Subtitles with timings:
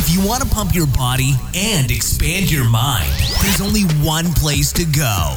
[0.00, 3.10] If you want to pump your body and expand your mind,
[3.42, 5.36] there's only one place to go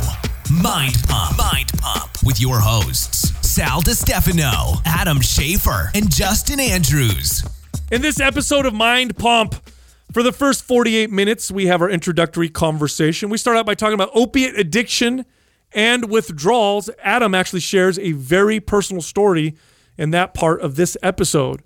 [0.52, 1.36] Mind Pump.
[1.36, 7.44] Mind Pump with your hosts, Sal DiStefano, Adam Schaefer, and Justin Andrews.
[7.92, 9.56] In this episode of Mind Pump,
[10.14, 13.32] for the first 48 minutes, we have our introductory conversation.
[13.32, 15.26] We start out by talking about opiate addiction
[15.74, 16.88] and withdrawals.
[17.02, 19.56] Adam actually shares a very personal story
[19.98, 21.64] in that part of this episode.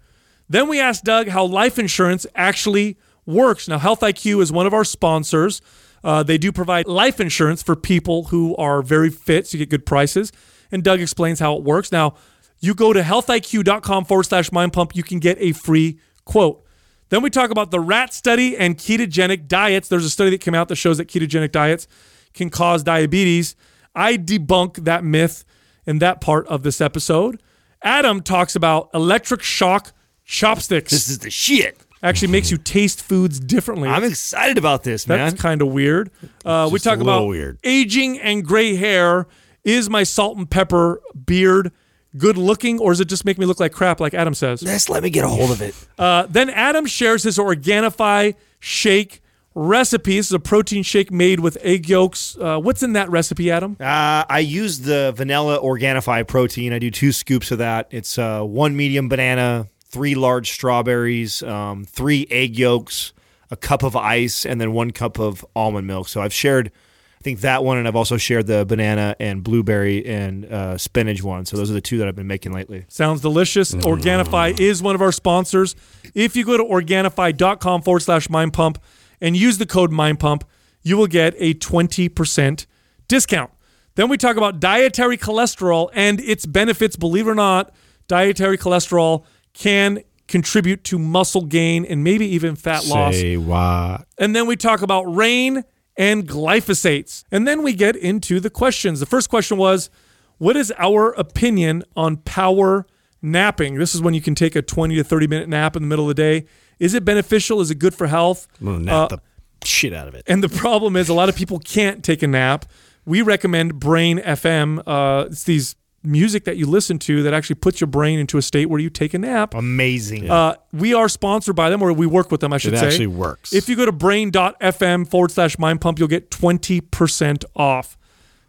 [0.47, 3.67] Then we ask Doug how life insurance actually works.
[3.67, 5.61] Now, Health IQ is one of our sponsors.
[6.03, 9.71] Uh, they do provide life insurance for people who are very fit, so you get
[9.71, 10.31] good prices.
[10.71, 11.91] And Doug explains how it works.
[11.91, 12.15] Now,
[12.59, 16.63] you go to healthiq.com forward slash mind pump, you can get a free quote.
[17.09, 19.87] Then we talk about the rat study and ketogenic diets.
[19.87, 21.87] There's a study that came out that shows that ketogenic diets
[22.33, 23.55] can cause diabetes.
[23.93, 25.45] I debunk that myth
[25.85, 27.41] in that part of this episode.
[27.81, 29.93] Adam talks about electric shock
[30.25, 30.91] chopsticks.
[30.91, 31.79] This is the shit.
[32.03, 33.89] Actually makes you taste foods differently.
[33.89, 35.17] I'm excited about this, man.
[35.17, 36.11] That's kind of weird.
[36.43, 37.57] Uh, we talk about weird.
[37.63, 39.27] aging and gray hair.
[39.63, 41.71] Is my salt and pepper beard
[42.17, 44.61] good looking, or does it just make me look like crap, like Adam says?
[44.61, 45.73] Just let me get a hold of it.
[45.97, 49.21] Uh, then Adam shares his Organifi shake
[49.55, 50.17] recipe.
[50.17, 52.37] This is a protein shake made with egg yolks.
[52.39, 53.77] Uh, what's in that recipe, Adam?
[53.79, 56.73] Uh, I use the vanilla Organifi protein.
[56.73, 57.87] I do two scoops of that.
[57.89, 63.13] It's uh, one medium banana, three large strawberries, um, three egg yolks,
[63.49, 66.09] a cup of ice, and then one cup of almond milk.
[66.09, 70.05] So I've shared, I think that one, and I've also shared the banana and blueberry
[70.05, 71.45] and uh, spinach one.
[71.45, 72.83] So those are the two that I've been making lately.
[72.89, 73.73] Sounds delicious.
[73.73, 75.77] Organifi is one of our sponsors.
[76.13, 78.83] If you go to Organifi.com forward slash mind pump
[79.21, 80.43] and use the code mind pump,
[80.81, 82.65] you will get a 20%
[83.07, 83.51] discount.
[83.95, 86.97] Then we talk about dietary cholesterol and its benefits.
[86.97, 87.73] Believe it or not,
[88.09, 89.23] dietary cholesterol
[89.55, 93.15] can contribute to muscle gain and maybe even fat loss.
[93.37, 94.05] What?
[94.17, 95.63] And then we talk about rain
[95.97, 97.23] and glyphosates.
[97.31, 98.99] And then we get into the questions.
[98.99, 99.89] The first question was
[100.37, 102.85] What is our opinion on power
[103.21, 103.75] napping?
[103.75, 106.05] This is when you can take a 20 to 30 minute nap in the middle
[106.09, 106.45] of the day.
[106.79, 107.61] Is it beneficial?
[107.61, 108.47] Is it good for health?
[108.59, 109.21] I'm gonna nap Uh, the
[109.67, 110.23] shit out of it.
[110.27, 112.65] and the problem is, a lot of people can't take a nap.
[113.05, 114.81] We recommend Brain FM.
[114.85, 118.41] Uh, it's these music that you listen to that actually puts your brain into a
[118.41, 119.53] state where you take a nap.
[119.53, 120.29] Amazing.
[120.29, 122.85] Uh, we are sponsored by them, or we work with them, I should It say.
[122.85, 123.53] It actually works.
[123.53, 127.97] If you go to brain.fm forward slash mind pump, you'll get 20% off.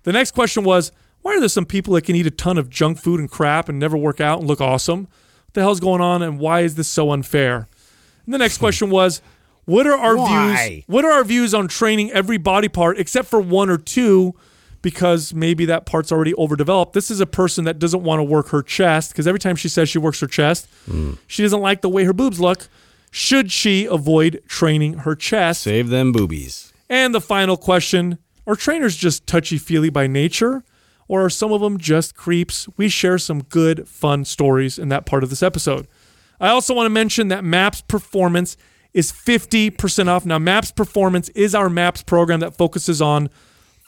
[0.05, 2.71] The next question was why are there some people that can eat a ton of
[2.71, 5.01] junk food and crap and never work out and look awesome?
[5.47, 7.69] What the hell's going on, and why is this so unfair?
[8.25, 9.21] And the next question was
[9.65, 10.69] what are our Why?
[10.69, 10.85] views?
[10.87, 14.37] What are our views on training every body part except for one or two?
[14.87, 16.93] Because maybe that part's already overdeveloped.
[16.93, 19.69] This is a person that doesn't want to work her chest because every time she
[19.69, 21.19] says she works her chest, mm.
[21.27, 22.69] she doesn't like the way her boobs look.
[23.11, 25.63] Should she avoid training her chest?
[25.63, 26.73] Save them boobies.
[26.89, 30.63] And the final question Are trainers just touchy feely by nature,
[31.09, 32.69] or are some of them just creeps?
[32.77, 35.89] We share some good, fun stories in that part of this episode.
[36.39, 38.57] I also want to mention that MAPS Performance
[38.95, 40.25] is 50% off.
[40.25, 43.31] Now, MAPS Performance is our MAPS program that focuses on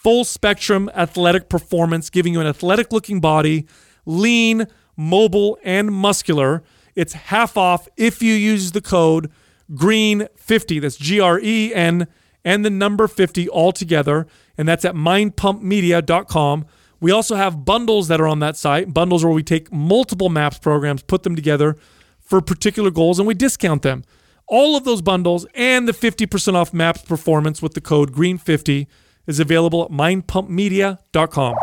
[0.03, 3.67] full spectrum athletic performance, giving you an athletic looking body,
[4.07, 4.67] lean,
[4.97, 6.63] mobile, and muscular.
[6.95, 9.31] It's half off if you use the code
[9.73, 10.81] GREEN50.
[10.81, 12.07] That's G R E N
[12.45, 14.27] and the number 50 all together.
[14.57, 16.67] And that's at mindpumpmedia.com.
[17.01, 20.59] We also have bundles that are on that site, bundles where we take multiple MAPS
[20.59, 21.77] programs, put them together
[22.21, 24.05] for particular goals, and we discount them.
[24.47, 28.87] All of those bundles and the 50% off MAPS performance with the code GREEN50
[29.29, 31.55] is available at mindpumpmedia.com.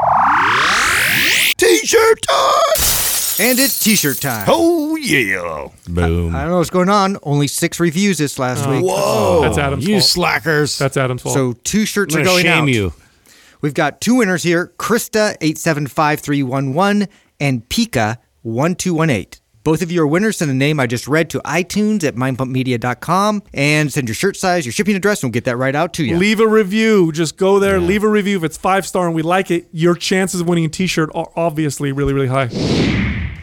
[1.57, 2.61] T shirt time!
[3.37, 4.45] And it's t shirt time.
[4.47, 5.67] Oh, yeah.
[5.89, 6.33] Boom.
[6.33, 7.17] I, I don't know what's going on.
[7.23, 8.85] Only six reviews this last oh, week.
[8.85, 9.41] Whoa.
[9.41, 10.03] That's Adam's You fault.
[10.05, 10.77] slackers.
[10.77, 11.33] That's Adam's fault.
[11.33, 12.69] So two shirts I'm are going shame out.
[12.69, 12.93] you.
[13.61, 17.09] We've got two winners here Krista875311
[17.39, 19.39] and Pika1218.
[19.65, 20.37] Both of you are winners.
[20.37, 24.63] Send the name I just read to iTunes at mindpumpmedia.com and send your shirt size,
[24.63, 26.17] your shipping address, and we'll get that right out to you.
[26.17, 27.11] Leave a review.
[27.11, 28.37] Just go there, leave a review.
[28.37, 31.09] If it's five star and we like it, your chances of winning a t shirt
[31.15, 32.45] are obviously really, really high.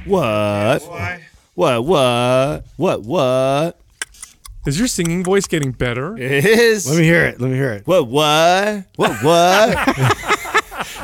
[0.04, 0.82] What?
[1.54, 1.84] What?
[1.84, 2.64] What?
[2.76, 3.02] What?
[3.02, 3.80] What?
[4.64, 6.16] Is your singing voice getting better?
[6.16, 6.88] It is.
[6.88, 7.40] Let me hear it.
[7.40, 7.84] Let me hear it.
[7.84, 8.06] What?
[8.06, 8.84] What?
[8.94, 9.24] What?
[9.24, 10.28] What?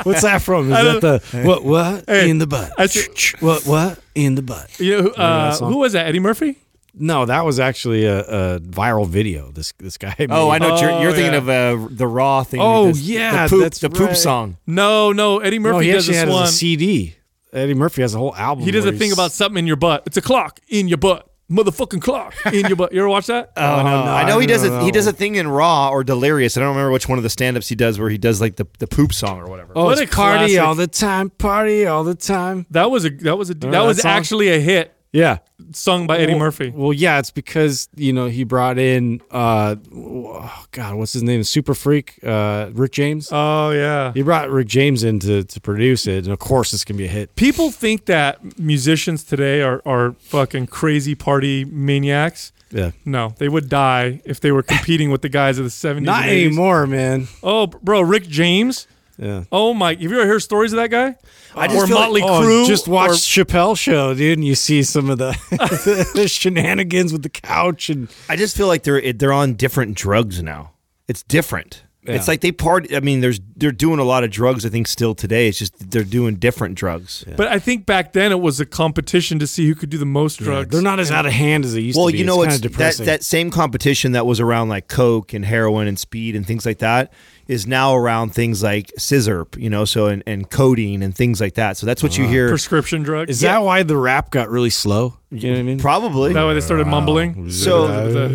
[0.03, 0.71] What's that from?
[0.71, 1.01] Is that
[1.31, 1.63] the what?
[1.63, 2.71] What Hey, in the butt?
[2.77, 3.07] I see-
[3.39, 3.65] what?
[3.65, 4.79] What in the butt?
[4.79, 5.71] You know, who- uh, that song?
[5.71, 6.07] who was that?
[6.07, 6.57] Eddie Murphy?
[6.93, 8.19] No, that was actually a,
[8.55, 9.51] a viral video.
[9.51, 10.15] This this guy.
[10.19, 10.31] Made.
[10.31, 10.71] oh, I know.
[10.71, 11.37] what you're, Oh, you're thinking yeah.
[11.71, 12.59] of uh, the raw thing.
[12.61, 14.17] Oh, the, yeah, the poop, that's the poop right.
[14.17, 14.57] song.
[14.67, 15.39] No, no.
[15.39, 16.43] Eddie No, Murphy he does this had one.
[16.45, 17.15] a CD.
[17.53, 18.65] Eddie Murphy has a whole album.
[18.65, 20.03] He does where a thing about something in your butt.
[20.07, 21.28] It's a clock in your butt.
[21.49, 22.91] Motherfucking clock in your butt.
[22.93, 23.51] You ever watch that?
[23.57, 24.05] Oh, oh, no.
[24.05, 26.55] no, I know he does a he does a thing in Raw or Delirious.
[26.57, 28.67] I don't remember which one of the stand-ups he does where he does like the,
[28.79, 29.73] the poop song or whatever.
[29.75, 30.61] Oh, What it's a party classic.
[30.61, 32.65] all the time, party all the time.
[32.71, 34.11] That was a that was a that that was song?
[34.11, 35.37] actually a hit Yeah.
[35.71, 36.71] sung by Eddie Well- Murphy.
[36.75, 41.43] Well, yeah, it's because you know he brought in, uh, oh, God, what's his name?
[41.43, 43.29] Super Freak, uh, Rick James.
[43.31, 44.13] Oh yeah.
[44.13, 47.05] he brought Rick James in to, to produce it, and of course it's gonna be
[47.05, 47.35] a hit.
[47.35, 52.51] People think that musicians today are are fucking crazy party maniacs.
[52.71, 56.03] Yeah, No, they would die if they were competing with the guys of the 70s.
[56.03, 56.45] not and 80s.
[56.45, 57.27] anymore, man.
[57.41, 58.85] Oh, bro, Rick James.
[59.19, 59.43] Yeah.
[59.51, 59.91] Oh my!
[59.91, 61.17] Have you ever heard stories of that guy?
[61.53, 64.55] I just or feel like- Motley Oh, just watch or- Chappelle show, dude, and you
[64.55, 65.31] see some of the,
[66.15, 70.41] the shenanigans with the couch and I just feel like they're they're on different drugs
[70.41, 70.71] now.
[71.09, 71.83] It's different.
[72.03, 72.13] Yeah.
[72.13, 72.93] It's like they part.
[72.93, 74.65] I mean, there's they're doing a lot of drugs.
[74.65, 75.49] I think still today.
[75.49, 77.25] It's just they're doing different drugs.
[77.35, 80.05] But I think back then it was a competition to see who could do the
[80.05, 80.71] most drugs.
[80.71, 82.17] they're not as out of hand as they used Well, to be.
[82.17, 85.33] Well, you know, it's it's kind that that same competition that was around like coke
[85.33, 87.11] and heroin and speed and things like that
[87.49, 91.55] is now around things like sizzurp, you know, so and, and codeine and things like
[91.55, 91.75] that.
[91.75, 92.29] So that's what you ah.
[92.29, 92.47] hear.
[92.47, 93.29] prescription drugs.
[93.29, 95.18] Is that why the rap got really slow?
[95.31, 95.79] You know what I mean?
[95.79, 96.33] Probably.
[96.33, 97.51] that way they started mumbling?
[97.51, 97.87] So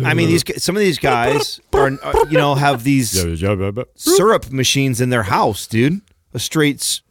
[0.05, 3.11] I mean, these some of these guys are, are you know have these
[3.95, 6.01] syrup machines in their house, dude.
[6.33, 7.01] A straight, s-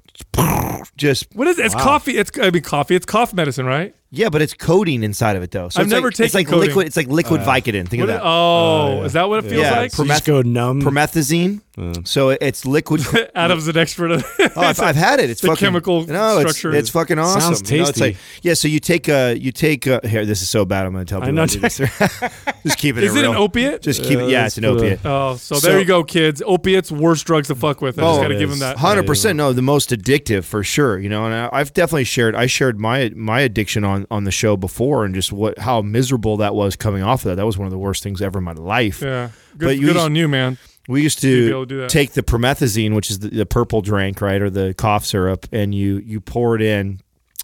[0.97, 1.67] just What is it?
[1.67, 2.17] It's coffee.
[2.19, 2.95] It's I mean coffee.
[2.95, 3.95] It's cough medicine, right?
[4.11, 5.69] yeah, but it's codeine inside of it though.
[5.69, 6.69] So I've it's never like, It's taken like codeine.
[6.69, 6.87] liquid.
[6.87, 7.89] It's like liquid uh, Vicodin.
[7.89, 8.23] Think What of is- that.
[8.23, 9.91] oh, oh is that what it feels Yeah, like?
[9.91, 10.81] So go numb.
[10.83, 11.61] Promethazine.
[12.05, 13.03] So it's liquid.
[13.35, 14.13] Adam's an expert.
[14.13, 14.25] Of
[14.57, 15.31] Oh, I've, I've had it.
[15.31, 16.77] It's the fucking chemical no, it's, structure.
[16.79, 17.41] it's fucking awesome.
[17.41, 18.05] Sounds You know, it's tasty.
[18.13, 18.55] like yeah.
[18.55, 20.25] So you take uh you take uh, here.
[20.25, 20.87] This is so bad.
[20.87, 21.35] I'm going to tell I people.
[21.35, 21.47] know.
[21.47, 21.79] do this.
[22.65, 23.03] Just keep it.
[23.05, 23.33] is it real.
[23.33, 23.83] an opiate?
[23.83, 24.31] Just keep it.
[24.31, 25.01] Yeah, it's an opiate.
[25.05, 26.43] oh, so, So- there you go, kids.
[26.47, 27.99] Opiates, worst drugs to fuck with.
[27.99, 28.77] I just Oh, got to give them that.
[28.79, 29.37] Hundred percent.
[29.37, 30.99] No, the most addictive for sure.
[30.99, 32.35] You know, and I, I've definitely shared.
[32.37, 36.37] I shared my my addiction on on the show before, and just what how miserable
[36.39, 37.35] that was coming off of that.
[37.37, 39.03] That was one of the worst things ever in my life.
[39.03, 40.57] Yeah, But good, you good used- on you, man.
[40.87, 44.51] We used to, to take the promethazine, which is the, the purple drink, right, or
[44.51, 47.01] the cough syrup, and you you pour it in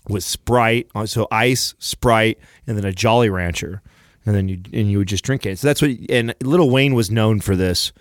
[0.09, 3.81] with Sprite, uh, so ice, Sprite, and then a Jolly Rancher,
[4.27, 5.59] and then you and you would just drink it.
[5.59, 5.91] So that's what.
[6.11, 7.93] And Lil Wayne was known for this,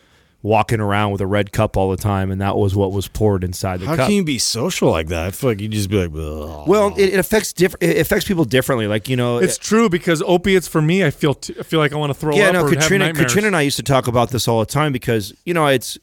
[0.42, 3.44] walking around with a red cup all the time, and that was what was poured
[3.44, 4.08] inside the How cup.
[4.08, 5.28] can you be social like that?
[5.28, 7.84] I feel like you'd just be like, "Ugh." well, it, it affects different.
[7.84, 8.88] It affects people differently.
[8.88, 11.94] Like you know, It's true because opiates for me, I feel t- I feel like
[11.94, 13.16] I want to throw yeah, up no, or Katrina, have.
[13.16, 15.98] Katrina and I used to talk about this all the time because you know it's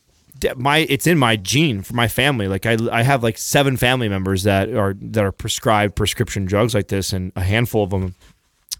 [0.57, 2.49] my it's in my gene for my family.
[2.49, 6.75] Like I, I have like seven family members that are that are prescribed prescription drugs
[6.75, 8.15] like this, and a handful of them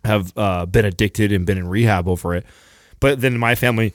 [0.05, 2.45] have uh, been addicted and been in rehab over it.
[3.01, 3.93] But then my family,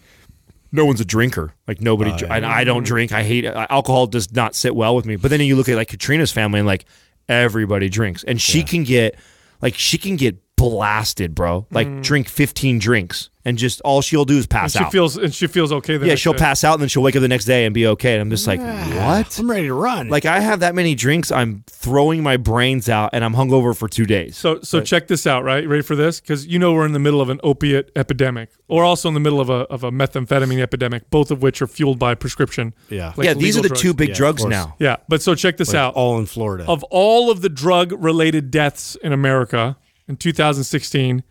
[0.72, 1.54] no one's a drinker.
[1.68, 3.12] Like nobody, dr- and I don't drink.
[3.12, 4.08] I hate uh, alcohol.
[4.08, 5.16] Does not sit well with me.
[5.16, 6.86] But then you look at like Katrina's family, and like
[7.28, 9.16] everybody drinks, and she can get
[9.62, 11.66] like she can get blasted, bro.
[11.72, 12.04] Like mm.
[12.04, 14.92] drink fifteen drinks, and just all she'll do is and pass she out.
[14.92, 15.98] feels and she feels okay.
[15.98, 16.40] The yeah, next she'll day.
[16.40, 18.14] pass out, and then she'll wake up the next day and be okay.
[18.14, 19.40] And I'm just like, what?
[19.40, 20.10] I'm ready to run.
[20.10, 23.88] Like I have that many drinks, I'm throwing my brains out, and I'm hungover for
[23.88, 24.38] two days.
[24.38, 25.68] So so check this out, right?
[25.68, 26.22] Ready for this?
[26.22, 29.20] Because you know we're in the middle of an opiate epidemic, or also in the
[29.20, 32.74] middle of a of a methamphetamine epidemic, both of which are fueled by prescription.
[32.90, 34.76] yeah, like yeah, these are legal the two big Yeah, drugs now.
[34.80, 35.96] Yeah, but so check this Like, out.
[35.96, 36.66] all in Florida.
[36.68, 39.78] Of all of the drug related deaths in America
[40.12, 41.24] in 2016,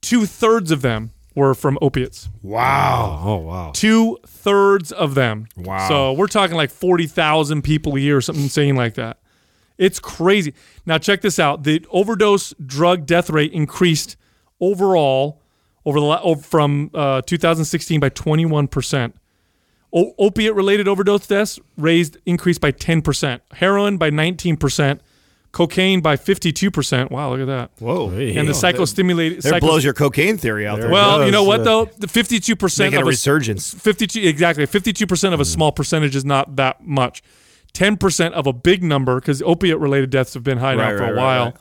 [0.00, 2.28] two thirds of them were from opiates.
[2.42, 3.22] wow.
[3.24, 3.70] Oh wow.
[3.74, 5.46] Two thirds of them.
[5.56, 5.88] Wow.
[5.88, 9.18] So we're talking like 40,000 people a year or something insane like that.
[9.78, 10.52] It's crazy.
[10.84, 11.62] Now, check this out.
[11.62, 14.16] The overdose drug death rate increased
[14.60, 15.40] overall
[15.84, 19.12] over the la- over, from uh, 2016 by 21%.
[19.92, 23.40] O- opiate related overdose deaths raised increased by 10%.
[23.52, 24.98] Heroin by 19%.
[25.50, 27.10] Cocaine by 52%.
[27.10, 27.70] Wow, look at that.
[27.78, 28.10] Whoa.
[28.10, 29.42] And the psychostimulated.
[29.42, 30.90] There psychos- blows your cocaine theory out there.
[30.90, 31.86] well, you know what though?
[31.86, 33.72] The 52% Making of a resurgence.
[33.72, 37.22] 52 exactly 52% of a small percentage is not that much
[37.74, 41.12] 10% of a big number because opiate related deaths have been high now for right,
[41.12, 41.56] a while right.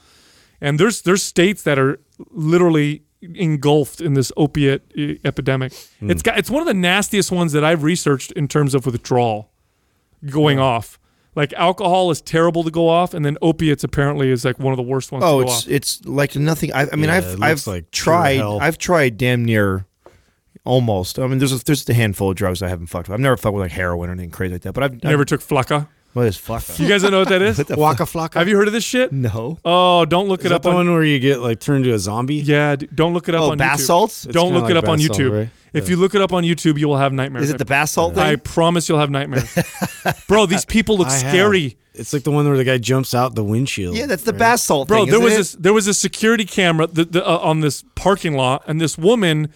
[0.62, 2.00] and there's there's states that are
[2.32, 4.82] literally engulfed in this opiate
[5.26, 6.10] epidemic Hmm.
[6.12, 9.52] it's got it's one of the nastiest ones that i've researched in terms of withdrawal
[10.30, 10.98] going off
[11.38, 14.78] like alcohol is terrible to go off and then opiates apparently is like one of
[14.78, 16.74] the worst ones Oh, to go it's off it's like nothing.
[16.74, 18.42] I, I mean, Yeah, I've I've like tried.
[18.42, 19.86] I've tried damn near
[20.66, 21.20] almost.
[21.20, 23.14] I mean, there's a, there's a handful of drugs I haven't fucked with.
[23.14, 24.74] I've never fucked with like heroin or anything crazy like that.
[24.74, 26.64] But I've, you never took flakka what is fuck?
[26.80, 28.36] you guys don't know what that is Waka flocka.
[28.36, 29.60] have you heard of this shit no.
[29.64, 31.86] oh don't look Is it that up the on one where you get like turned
[31.86, 32.36] into a zombie?
[32.38, 33.86] Yeah, don't look it up Oh, on bath YouTube.
[33.86, 34.26] salts?
[34.26, 35.38] It's Don't kinda look it up on bath salt, YouTube.
[35.38, 35.50] right?
[35.74, 37.46] If you look it up on YouTube, you will have nightmares.
[37.46, 39.58] Is it the bath salt I promise you'll have nightmares.
[40.28, 41.32] Bro, these people look I have.
[41.32, 41.78] scary.
[41.94, 43.96] It's like the one where the guy jumps out the windshield.
[43.98, 45.12] Yeah, that's the bath salt Bro, thing.
[45.12, 48.36] there was isn't this there was a security camera the, the, uh, on this parking
[48.36, 49.52] lot, and this woman,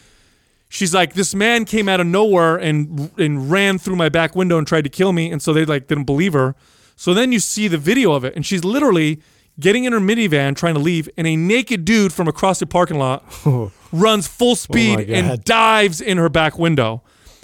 [0.68, 4.58] she's like, this man came out of nowhere and and ran through my back window
[4.58, 6.56] and tried to kill me, and so they like didn't believe her.
[6.96, 9.22] So then you see the video of it, and she's literally
[9.60, 12.98] getting in her minivan trying to leave, and a naked dude from across the parking
[12.98, 13.24] lot
[13.92, 15.10] runs full oh speed God.
[15.10, 17.04] and dives in her back window.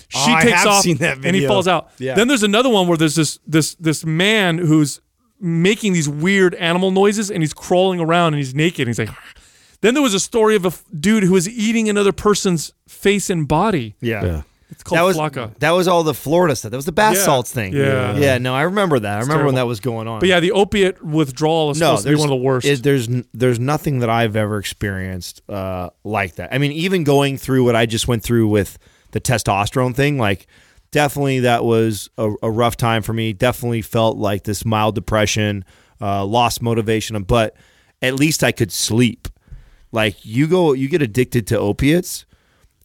[0.10, 1.90] She Oh, I takes have off seen that and he falls out.
[2.00, 2.16] Yeah.
[2.16, 5.02] Then there's another one where there's this this this man who's
[5.40, 9.16] making these weird animal noises and he's crawling around and he's naked and he's like
[9.82, 13.30] then there was a story of a f- dude who was eating another person's face
[13.30, 13.96] and body.
[14.00, 14.24] Yeah.
[14.24, 14.42] Yeah.
[14.70, 15.58] It's called That was Flocka.
[15.60, 16.72] that was all the Florida stuff.
[16.72, 17.24] That was the bath Yeah.
[17.24, 17.74] salts thing.
[17.74, 18.18] Yeah.
[18.18, 18.38] yeah.
[18.38, 19.18] No, I remember that.
[19.18, 20.20] I remember when that was going on.
[20.20, 22.68] But yeah, the opiate withdrawal is no, supposed to be one of the worst.
[22.68, 26.54] it- there's there's nothing that I've ever experienced uh, like that.
[26.54, 28.78] I mean, even going through what I just went through with
[29.12, 30.48] the testosterone thing, like
[30.92, 33.32] definitely that was a, a rough time for me.
[33.32, 35.64] Definitely felt like this mild depression,
[36.02, 37.56] uh, lost motivation, but
[38.02, 39.30] at least I could sleep.
[39.94, 42.26] Like you go, you get addicted to opiates.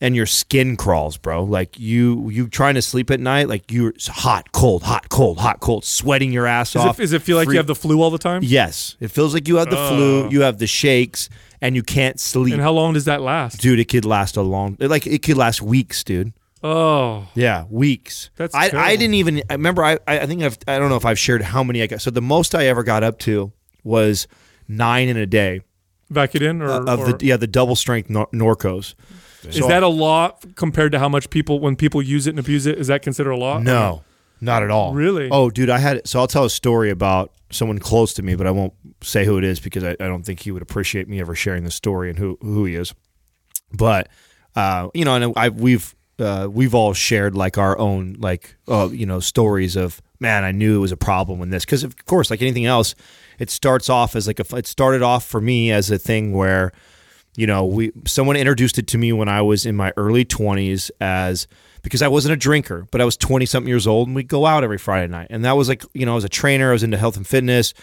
[0.03, 1.45] And your skin crawls, bro.
[1.45, 3.49] Like you, you trying to sleep at night.
[3.49, 6.99] Like you're hot, cold, hot, cold, hot, cold, sweating your ass Does off.
[6.99, 8.43] it, does it feel like Free- you have the flu all the time?
[8.43, 10.29] Yes, it feels like you have the flu, oh.
[10.29, 11.29] you have the shakes,
[11.61, 12.53] and you can't sleep.
[12.53, 13.61] And how long does that last?
[13.61, 16.33] dude, it could last a long, like it could last weeks, dude.
[16.65, 18.31] Oh, Yeah, weeks.
[18.37, 19.43] That's I, I didn't even.
[19.51, 19.85] I remember.
[19.85, 20.59] I I think I've.
[20.69, 22.01] I don't know if I've shared how many I got.
[22.01, 23.53] So the most I ever got up to
[23.85, 24.29] was
[24.69, 25.63] nine in a day
[26.13, 28.95] Vicodin or, uh, of or the yeah the double strength nor- Norcos.
[29.45, 32.67] Is that a lot compared to how much people when people use it and abuse
[32.67, 32.79] it?
[32.79, 33.63] Is that considered a lot?
[33.63, 34.03] No,
[34.41, 34.95] not at all.
[34.95, 35.29] Really?
[35.31, 35.99] Oh, dude, I had.
[35.99, 36.09] It.
[36.09, 39.39] So I'll tell a story about someone close to me, but I won't say who
[39.39, 42.11] it is because I, I don't think he would appreciate me ever sharing the story
[42.11, 42.95] and who who he is.
[43.73, 44.09] But
[44.57, 48.89] uh, you know, and I we've uh, we've all shared like our own like uh,
[48.93, 52.07] you know stories of man, I knew it was a problem when this because of
[52.07, 52.95] course, like anything else,
[53.39, 54.57] it starts off as like a.
[54.57, 56.73] It started off for me as a thing where
[57.35, 60.91] you know, we someone introduced it to me when I was in my early 20s
[61.01, 61.47] as
[61.83, 64.47] because I wasn't a drinker, but I was 20 something years old and we'd go
[64.47, 65.29] out every Friday night.
[65.31, 67.27] And that was like, you know, I was a trainer, I was into health and
[67.27, 67.75] fitness,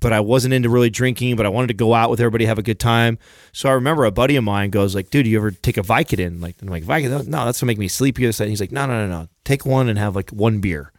[0.00, 2.58] but I wasn't into really drinking, but I wanted to go out with everybody, have
[2.58, 3.18] a good time.
[3.52, 6.40] So I remember a buddy of mine goes like, "Dude, you ever take a Vicodin?"
[6.40, 7.28] Like, I'm like, "Vicodin?
[7.28, 9.28] No, that's gonna make me sleepy." And he's like, "No, no, no, no.
[9.44, 10.90] Take one and have like one beer."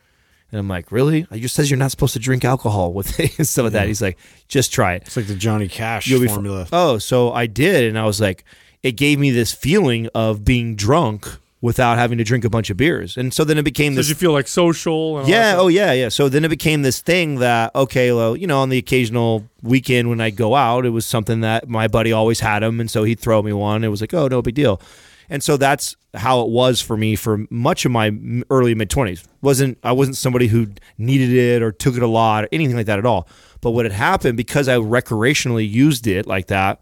[0.55, 1.27] And I'm like, "Really?
[1.31, 3.87] It just says you're not supposed to drink alcohol with it and stuff like that."
[3.87, 6.65] He's like, "Just try it." It's like the Johnny Cash You'll formula.
[6.71, 8.45] oh, so I did, and I was like,
[8.81, 11.27] it gave me this feeling of being drunk
[11.59, 14.09] without having to drink a bunch of beers, and so then it became Did this.
[14.09, 15.17] you feel like social?
[15.19, 16.07] And yeah, oh yeah, yeah.
[16.07, 20.07] So then it became this thing that okay, well, you know, on the occasional weekend
[20.07, 23.03] when I go out, it was something that my buddy always had them, and so
[23.03, 23.83] he'd throw me one.
[23.83, 24.79] It was like, oh, no big deal.
[25.29, 28.11] And so that's how it was for me for much of my
[28.49, 29.23] early mid twenties.
[29.41, 30.67] wasn't I wasn't somebody who
[30.97, 33.27] needed it or took it a lot or anything like that at all.
[33.61, 36.79] But what had happened because I recreationally used it like that,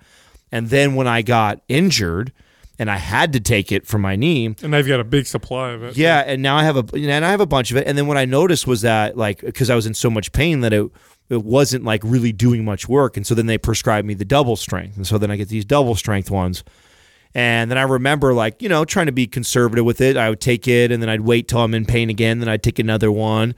[0.52, 2.32] and then when I got injured
[2.80, 5.72] and I had to take it for my knee, And I've got a big supply
[5.72, 5.96] of it.
[5.96, 7.88] yeah, and now I have a and I have a bunch of it.
[7.88, 10.62] And then what I noticed was that like because I was in so much pain
[10.62, 10.92] that it
[11.30, 13.16] it wasn't like really doing much work.
[13.16, 15.66] And so then they prescribed me the double strength, and so then I get these
[15.66, 16.64] double strength ones.
[17.36, 20.18] And then I remember like you know trying to be conservative with it.
[20.18, 22.40] I would take it, and then I'd wait till I'm in pain again.
[22.40, 23.56] Then I'd take another one.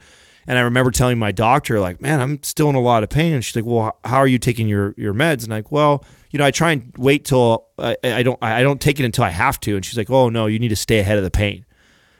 [0.48, 3.34] And I remember telling my doctor like, "Man, I'm still in a lot of pain."
[3.34, 6.04] And she's like, "Well, how are you taking your your meds?" And I'm like, "Well."
[6.32, 8.38] You know, I try and wait till uh, I, I don't.
[8.42, 9.76] I don't take it until I have to.
[9.76, 11.64] And she's like, "Oh no, you need to stay ahead of the pain."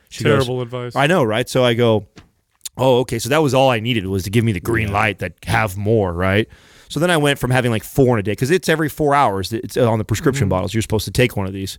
[0.08, 0.96] She goes, Terrible advice.
[0.96, 1.48] I know, right?
[1.48, 2.06] So I go,
[2.76, 3.18] oh, okay.
[3.18, 5.76] So that was all I needed was to give me the green light that have
[5.76, 6.48] more, right?
[6.88, 9.14] So then I went from having like four in a day because it's every four
[9.14, 9.52] hours.
[9.52, 10.50] It's on the prescription mm-hmm.
[10.50, 10.74] bottles.
[10.74, 11.78] You're supposed to take one of these.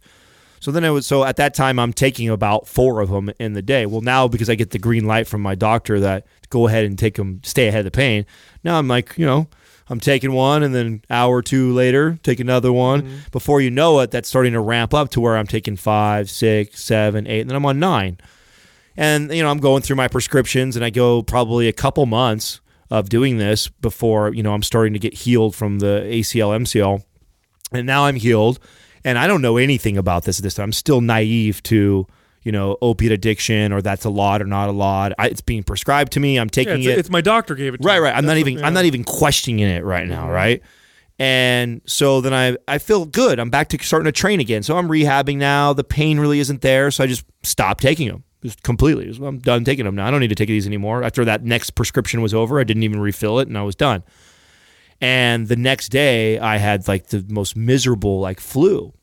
[0.60, 3.54] So then I was so at that time I'm taking about four of them in
[3.54, 3.86] the day.
[3.86, 6.98] Well, now because I get the green light from my doctor that go ahead and
[6.98, 8.26] take them, stay ahead of the pain.
[8.64, 9.48] Now I'm like, you know,
[9.90, 13.02] I'm taking one, and then hour or two later, take another one.
[13.02, 13.18] Mm-hmm.
[13.32, 16.84] Before you know it, that's starting to ramp up to where I'm taking five, six,
[16.84, 18.18] seven, eight, and then I'm on nine.
[18.98, 22.60] And you know, I'm going through my prescriptions, and I go probably a couple months
[22.90, 27.04] of doing this before you know I'm starting to get healed from the ACL, MCL,
[27.72, 28.60] and now I'm healed,
[29.04, 30.66] and I don't know anything about this at this time.
[30.66, 32.08] I'm still naive to
[32.44, 35.12] you know opiate addiction or that's a lot or not a lot.
[35.20, 36.38] I, it's being prescribed to me.
[36.40, 36.98] I'm yeah, taking it's, it.
[37.00, 38.16] it's my doctor gave it to Right, right.
[38.16, 38.60] I'm That's not what- even yeah.
[38.60, 38.66] Mm-hmm.
[38.68, 40.62] I'm not even questioning it right now, right?
[41.20, 43.40] And so then I I feel good.
[43.40, 44.64] I'm back to starting to train again.
[44.64, 45.74] So I'm rehabbing now.
[45.74, 48.24] The pain really isn't there, so I just stopped taking them.
[48.48, 49.06] Just completely.
[49.06, 50.08] Just, I'm done taking them now.
[50.08, 51.04] I don't need to take these anymore.
[51.04, 54.04] After that next prescription was over, I didn't even refill it and I was done.
[55.02, 58.94] And the next day I had like the most miserable like flu.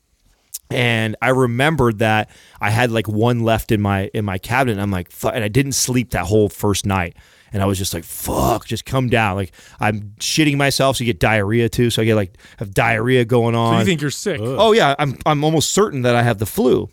[0.71, 4.81] And I remembered that I had like one left in my in my cabinet.
[4.81, 7.15] I'm like, "Fuck," and I didn't sleep that whole first night.
[7.53, 11.13] and I was just like, "Fuck, just come down." Like I'm shitting myself, so you
[11.13, 11.89] get diarrhea too.
[11.91, 13.75] So I get like have diarrhea going on.
[13.75, 14.39] So you think you're sick?
[14.41, 16.89] Oh yeah, I'm I'm almost certain that I have the flu,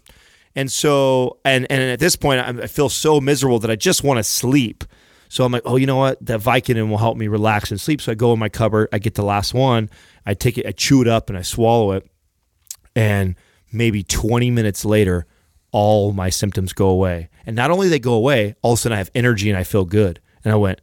[0.55, 4.19] and so and and at this point I'm, feel so miserable that I just want
[4.19, 4.85] to sleep.
[5.29, 6.25] So I'm like, oh, you know what?
[6.27, 8.03] That Vicodin will help me relax and sleep.
[8.03, 9.89] So I go in my cupboard, I get the last one,
[10.27, 12.07] I take it, I chew it up, and I swallow it,
[12.95, 13.35] and
[13.73, 15.27] maybe 20 minutes later,
[15.71, 17.31] all my symptoms go away.
[17.47, 19.65] And not only they go away, all of a sudden I have energy and I
[19.65, 20.21] feel good.
[20.45, 20.81] And I went,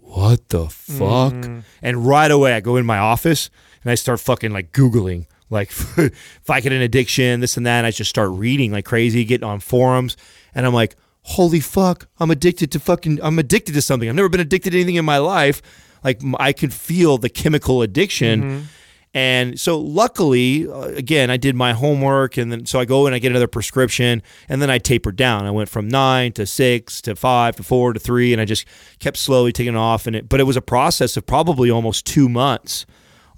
[0.00, 1.32] what the fuck?
[1.32, 1.62] Mm.
[1.80, 3.50] And right away I go in my office
[3.82, 7.78] and I start fucking like Googling like if I get an addiction, this and that.
[7.78, 10.16] And I just start reading like crazy, getting on forums.
[10.54, 14.08] And I'm like, holy fuck, I'm addicted to fucking, I'm addicted to something.
[14.08, 15.60] I've never been addicted to anything in my life.
[16.04, 18.68] Like I can feel the chemical addiction.
[19.14, 23.14] And so, luckily, uh, again, I did my homework, and then so I go and
[23.14, 25.46] I get another prescription, and then I tapered down.
[25.46, 28.66] I went from nine to six to five to four to three, and I just
[28.98, 30.06] kept slowly taking off.
[30.06, 32.84] And it, but it was a process of probably almost two months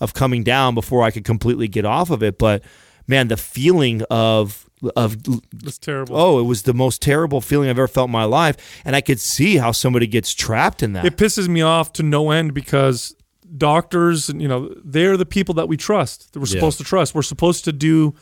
[0.01, 2.39] of coming down before I could completely get off of it.
[2.39, 2.63] But
[3.07, 4.65] man, the feeling of
[4.95, 5.17] of
[5.65, 6.17] It's terrible.
[6.17, 9.01] oh, it was the most terrible feeling I've ever felt in my life, and I
[9.01, 11.05] could see how somebody gets trapped in that.
[11.05, 13.15] It pisses me off to no end because
[13.57, 16.33] doctors, you know, they're the people that we trust.
[16.33, 17.15] That we're supposed to trust.
[17.15, 18.15] We're supposed to do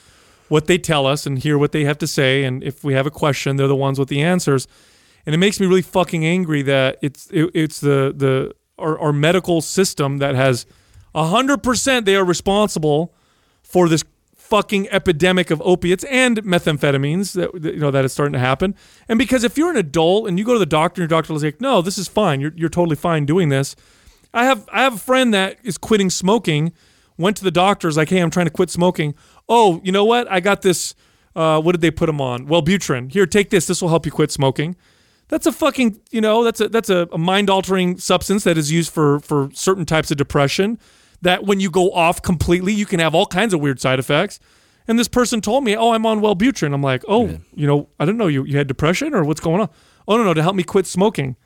[0.49, 2.45] what they tell us and hear what they have to say.
[2.45, 4.69] And if we have a question, they're the ones with the answers.
[5.27, 9.13] And it makes me really fucking angry that it's it, it's the the our, our
[9.13, 10.67] medical system that has
[11.25, 13.15] hundred percent they are responsible
[13.63, 14.05] for this
[14.47, 18.75] fucking epidemic of opiates and methamphetamines that that, you know that is starting to happen.
[19.09, 21.33] And because if you're an adult and you go to the doctor and your doctor
[21.35, 22.41] is like, "No, this is fine.
[22.41, 23.75] You're you're totally fine doing this."
[24.33, 26.73] I have I have a friend that is quitting smoking.
[27.19, 29.15] Went to the doctor's like, "Hey, I'm trying to quit smoking."
[29.49, 30.31] Oh, you know what?
[30.31, 30.95] I got this.
[31.35, 32.47] Uh, what did they put him on?
[32.47, 33.13] Wellbutrin.
[33.13, 33.67] Here, take this.
[33.67, 34.77] This will help you quit smoking.
[35.29, 38.71] That's a fucking you know that's a that's a, a mind altering substance that is
[38.71, 40.79] used for for certain types of depression.
[41.23, 44.39] That when you go off completely, you can have all kinds of weird side effects.
[44.89, 48.05] And this person told me, "Oh, I'm on Wellbutrin." I'm like, "Oh, you know, I
[48.05, 49.69] didn't know you you had depression or what's going on."
[50.07, 51.37] Oh no, no, to help me quit smoking.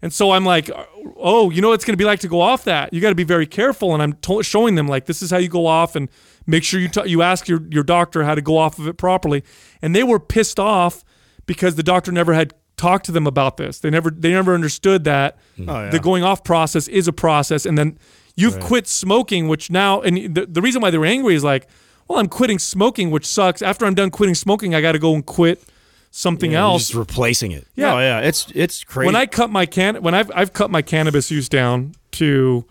[0.00, 0.70] And so I'm like,
[1.16, 2.92] oh, you know what it's going to be like to go off that.
[2.92, 3.94] You got to be very careful.
[3.94, 6.08] And I'm to- showing them like this is how you go off, and
[6.46, 8.96] make sure you t- you ask your your doctor how to go off of it
[8.96, 9.42] properly.
[9.82, 11.04] And they were pissed off
[11.46, 13.80] because the doctor never had talked to them about this.
[13.80, 15.68] They never they never understood that mm.
[15.68, 17.98] oh, the going off process is a process, and then
[18.40, 21.66] you've quit smoking, which now and the, the reason why they were angry is like,
[22.06, 23.60] well, I'm quitting smoking, which sucks.
[23.62, 25.62] After I'm done quitting smoking, I got to go and quit
[26.10, 26.88] something You're else.
[26.88, 27.66] just replacing it.
[27.74, 29.06] yeah, Oh yeah, it's it's crazy.
[29.06, 32.64] when I cut my can when I've I've cut my cannabis use down to,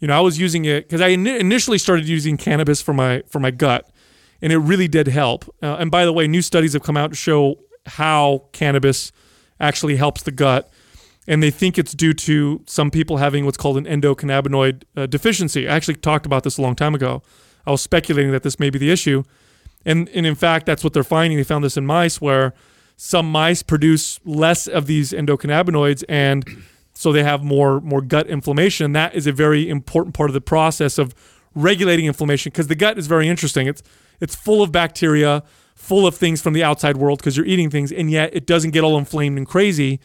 [0.00, 3.22] you know, I was using it because I in- initially started using cannabis for my
[3.28, 3.88] for my gut,
[4.42, 5.44] and it really did help.
[5.62, 9.10] Uh, and by the way, new studies have come out to show how cannabis
[9.58, 10.68] actually helps the gut,
[11.26, 15.68] and they think it's due to some people having what's called an endocannabinoid uh, deficiency.
[15.68, 17.22] I actually talked about this a long time ago.
[17.66, 19.22] I was speculating that this may be the issue,
[19.84, 21.38] and and in fact, that's what they're finding.
[21.38, 22.54] They found this in mice where
[22.96, 26.44] some mice produce less of these endocannabinoids and
[26.94, 30.40] so they have more more gut inflammation that is a very important part of the
[30.40, 31.12] process of
[31.54, 33.82] regulating inflammation because the gut is very interesting it's
[34.20, 35.42] it's full of bacteria
[35.74, 38.70] full of things from the outside world because you're eating things and yet it doesn't
[38.70, 39.98] get all inflamed and crazy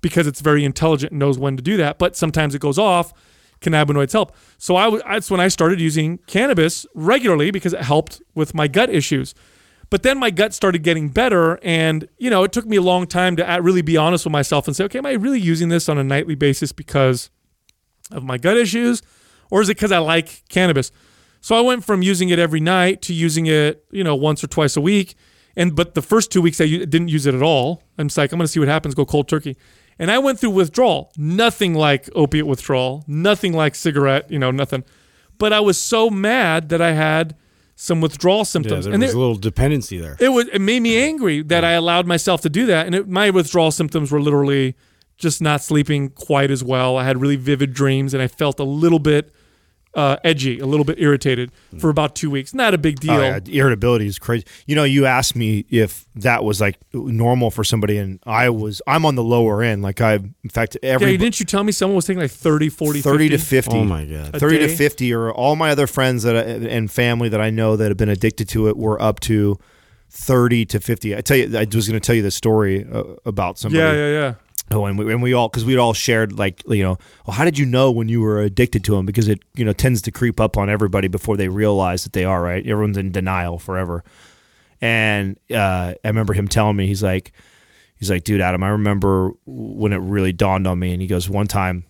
[0.00, 3.12] because it's very intelligent and knows when to do that but sometimes it goes off
[3.60, 8.22] cannabinoids help so I w- that's when i started using cannabis regularly because it helped
[8.34, 9.34] with my gut issues
[9.90, 13.06] but then my gut started getting better, and you know, it took me a long
[13.06, 15.88] time to really be honest with myself and say, okay, am I really using this
[15.88, 17.30] on a nightly basis because
[18.10, 19.02] of my gut issues,
[19.50, 20.92] or is it because I like cannabis?
[21.40, 24.48] So I went from using it every night to using it, you know, once or
[24.48, 25.14] twice a week.
[25.58, 27.82] And but the first two weeks I didn't use it at all.
[27.98, 28.94] I'm just like, I'm gonna see what happens.
[28.94, 29.56] Go cold turkey.
[29.98, 31.10] And I went through withdrawal.
[31.18, 33.04] Nothing like opiate withdrawal.
[33.08, 34.30] Nothing like cigarette.
[34.30, 34.84] You know, nothing.
[35.36, 37.34] But I was so mad that I had
[37.74, 38.86] some withdrawal symptoms.
[38.86, 40.16] Yeah, there and was it- a little dependency there.
[40.20, 43.08] it was it made me angry that I allowed myself to do that, and it,
[43.08, 44.76] my withdrawal symptoms were literally
[45.16, 46.96] just not sleeping quite as well.
[46.96, 49.32] I had really vivid dreams, and I felt a little bit
[49.94, 52.54] uh, edgy, a little bit irritated for about two weeks.
[52.54, 53.12] Not a big deal.
[53.12, 54.44] Oh, yeah, irritability is crazy.
[54.66, 58.82] You know, you asked me if that was like normal for somebody, and I was.
[58.86, 59.82] I'm on the lower end.
[59.82, 62.68] Like I, in fact, every Yeah, didn't you tell me someone was taking like 30,
[62.68, 63.48] 40, 30 to 50?
[63.48, 63.76] 50.
[63.76, 64.34] Oh my god.
[64.34, 67.50] A 30 to 50 or all my other friends that I, and family that I
[67.50, 69.58] know that have been addicted to it were up to
[70.10, 71.16] 30 to 50.
[71.16, 73.82] I tell you I was going to tell you the story uh, about somebody.
[73.82, 74.34] Yeah, yeah, yeah.
[74.70, 77.44] Oh, and we, and we all because we'd all shared like you know, well, how
[77.44, 79.06] did you know when you were addicted to them?
[79.06, 82.24] Because it you know tends to creep up on everybody before they realize that they
[82.24, 82.66] are right.
[82.66, 84.04] Everyone's in denial forever.
[84.80, 87.32] And uh, I remember him telling me he's like,
[87.98, 90.92] He's like, dude, Adam, I remember when it really dawned on me.
[90.92, 91.84] And he goes, one time,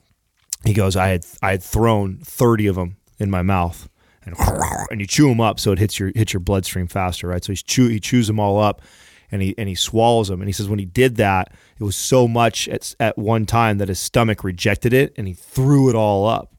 [0.65, 3.89] he goes, I had I had thrown thirty of them in my mouth,
[4.25, 4.35] and
[4.91, 7.45] and you chew them up so it hits your hits your bloodstream faster, right?
[7.45, 8.83] So he's chew he chews them all up,
[9.31, 10.41] and he and he swallows them.
[10.41, 13.79] And he says when he did that, it was so much at at one time
[13.79, 16.55] that his stomach rejected it, and he threw it all up.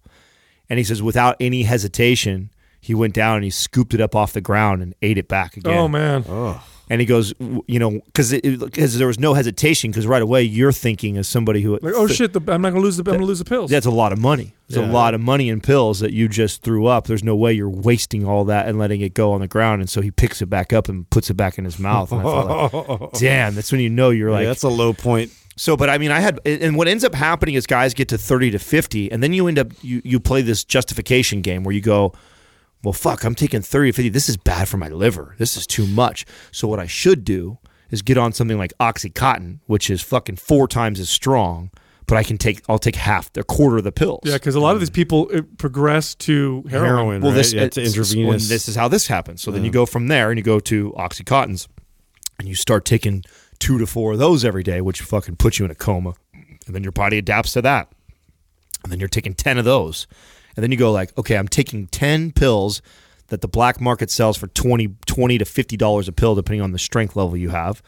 [0.70, 4.34] And he says without any hesitation, he went down and he scooped it up off
[4.34, 5.78] the ground and ate it back again.
[5.78, 6.24] Oh man.
[6.92, 10.72] And he goes, you know, because because there was no hesitation, because right away you're
[10.72, 13.26] thinking as somebody who Like, oh shit, the, I'm not gonna lose the I'm gonna
[13.26, 13.72] lose the pills.
[13.72, 14.54] Yeah that's a lot of money.
[14.68, 17.08] There's a lot of money in pills that you just threw up.
[17.08, 19.82] There's no way you're wasting all that and letting it go on the ground.
[19.82, 22.12] And so he picks it back up and puts it back in his mouth.
[22.12, 24.42] And I like, damn, that's when you know you're like.
[24.44, 25.32] yeah, that's a low point.
[25.56, 28.18] so, but I mean, I had, and what ends up happening is guys get to
[28.18, 31.74] 30 to 50, and then you end up, you, you play this justification game where
[31.74, 32.14] you go,
[32.84, 34.10] well, fuck, I'm taking 30 to 50.
[34.10, 35.36] This is bad for my liver.
[35.38, 36.26] This is too much.
[36.52, 37.58] So, what I should do
[37.92, 41.72] is get on something like Oxycontin, which is fucking four times as strong,
[42.06, 44.22] but I can take, I'll take half, a quarter of the pills.
[44.24, 46.86] Yeah, because a lot of these people progress to heroin.
[46.88, 47.38] Heroin, Well, right?
[47.38, 48.48] this yeah, it's it's- intravenous.
[48.50, 49.42] this is how this happens.
[49.42, 51.68] So then you go from there and you go to oxycontins,
[52.38, 53.24] and you start taking
[53.60, 56.74] two to four of those every day, which fucking puts you in a coma, and
[56.76, 57.92] then your body adapts to that,
[58.84, 60.08] and then you're taking ten of those,
[60.56, 62.82] and then you go like, okay, I'm taking ten pills
[63.28, 66.72] that the black market sells for 20, 20 to fifty dollars a pill, depending on
[66.72, 67.82] the strength level you have.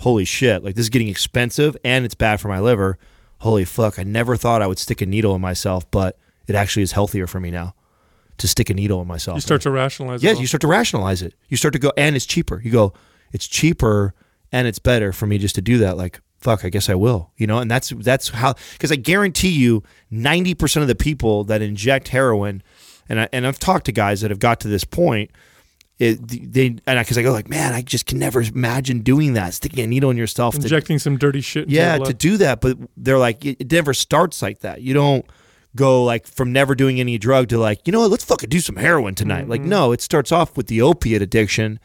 [0.00, 0.62] Holy shit!
[0.64, 2.98] Like this is getting expensive, and it's bad for my liver.
[3.38, 3.98] Holy fuck!
[3.98, 7.26] I never thought I would stick a needle in myself, but it actually is healthier
[7.26, 7.74] for me now
[8.36, 9.36] to stick a needle in myself.
[9.36, 10.22] You start to rationalize.
[10.22, 10.40] it Yeah, all.
[10.40, 11.34] you start to rationalize it.
[11.48, 12.60] You start to go, and it's cheaper.
[12.64, 12.92] You go,
[13.32, 14.12] it's cheaper
[14.52, 15.96] and it's better for me just to do that.
[15.96, 17.32] Like, fuck, I guess I will.
[17.36, 21.42] You know, and that's that's how because I guarantee you, ninety percent of the people
[21.44, 22.62] that inject heroin,
[23.08, 25.30] and I, and I've talked to guys that have got to this point.
[25.98, 29.32] It, they and I because I, go like, man, I just can never imagine doing
[29.34, 30.54] that, sticking a needle in yourself.
[30.54, 31.68] to- injecting some dirty shit.
[31.68, 34.82] yeah, to do that, but they're like, it, it never starts like that.
[34.82, 35.24] You don't
[35.76, 38.60] go like from never doing any drug to like, you know what, let's fucking do
[38.60, 39.48] some heroin tonight.
[39.48, 39.70] Like, mm-hmm.
[39.70, 41.80] no, it starts off with the opiate addiction,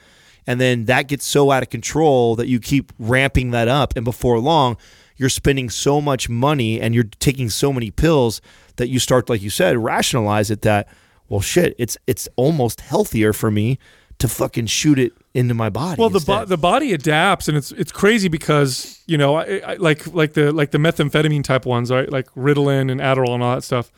[0.50, 4.04] and then that gets so out of control that you keep ramping that up, and
[4.04, 4.78] before long,
[5.16, 8.42] you're spending so much money and you're taking so many pills
[8.78, 10.88] that you start, like you said, rationalize it that,
[11.28, 13.78] well, shit, it's it's almost healthier for me
[14.18, 16.00] to fucking shoot it into my body.
[16.00, 19.74] Well, the bo- the body adapts, and it's it's crazy because you know, I, I,
[19.76, 22.12] like like the like the methamphetamine type ones, right?
[22.12, 23.92] Like Ritalin and Adderall and all that stuff.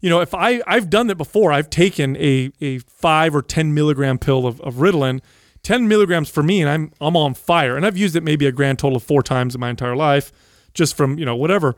[0.00, 3.72] You know, if I I've done that before, I've taken a a five or ten
[3.72, 5.20] milligram pill of, of Ritalin,
[5.62, 8.52] ten milligrams for me, and I'm I'm on fire, and I've used it maybe a
[8.52, 10.32] grand total of four times in my entire life,
[10.74, 11.76] just from you know whatever.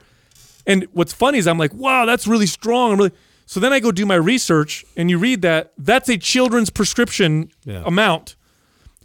[0.66, 2.92] And what's funny is I'm like, wow, that's really strong.
[2.92, 3.12] I'm really
[3.46, 7.50] so then I go do my research, and you read that that's a children's prescription
[7.64, 7.82] Yeah.
[7.84, 8.36] amount.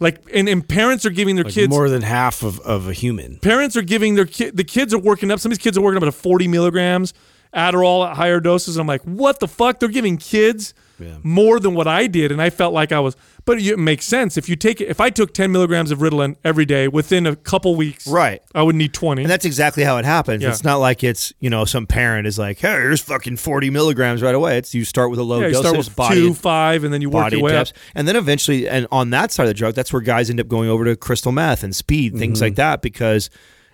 [0.02, 2.94] Like and, and parents are giving their Like kids more than half of, of a
[2.94, 3.36] human.
[3.40, 5.82] parents are giving their kid the kids are working up some of these kids are
[5.82, 7.12] working up at 40 milligrams
[7.54, 11.16] adderall at higher doses And i'm like what the fuck they're giving kids Yeah.
[11.22, 14.36] more than what i did and i felt like i was but it makes sense
[14.36, 17.34] if you take it if i took 10 milligrams of ritalin every day within a
[17.36, 18.42] couple weeks Right.
[18.54, 20.42] i would need 20 And that's exactly how it happens.
[20.42, 20.50] Yeah.
[20.50, 24.22] It's not like it's, you know, some parent is like, hey, here's fucking 40 milligrams
[24.22, 24.58] right away.
[24.58, 26.92] It's you start with a low yeah, you dose, start with body, two five and
[26.92, 27.68] then you work your way up.
[27.94, 30.48] And then eventually, and on that side of the drug, that's where guys end up
[30.48, 32.44] going over to crystal meth and speed, things Mm-hmm.
[32.44, 33.30] like that, because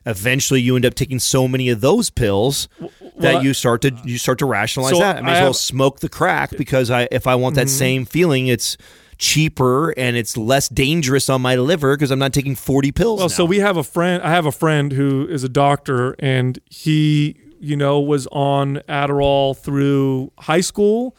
[0.07, 2.69] eventually you end up taking so many of those pills
[3.19, 5.17] that you start to you start to rationalize So that.
[5.19, 7.69] I may I as well have- smoke the crack because I if I want that
[7.69, 8.77] same feeling, it's
[9.19, 13.19] cheaper and it's less dangerous on my liver because I'm not taking 40 pills.
[13.21, 14.23] Well, so we have a friend.
[14.23, 19.57] I have a friend who is a doctor, and he, you know, was on Adderall
[19.57, 21.17] through high school,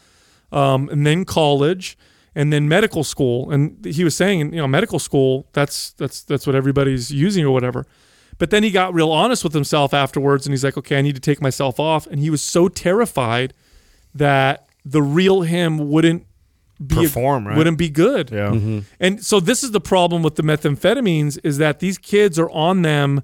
[0.52, 1.98] um, and then college,
[2.36, 3.50] and then medical school.
[3.50, 7.50] And he was saying, you know, medical school, that's that's that's what everybody's using or
[7.50, 7.84] whatever.
[8.38, 11.16] But then he got real honest with himself afterwards, and he's like, okay, I need
[11.16, 12.06] to take myself off.
[12.06, 13.52] And he was so terrified
[14.14, 16.24] that the real him wouldn't
[16.84, 17.56] be Perform, right?
[17.56, 18.30] wouldn't be good.
[18.30, 18.50] yeah.
[18.50, 18.78] Mm-hmm.
[19.00, 22.82] And so this is the problem with the methamphetamines is that these kids are on
[22.82, 23.22] them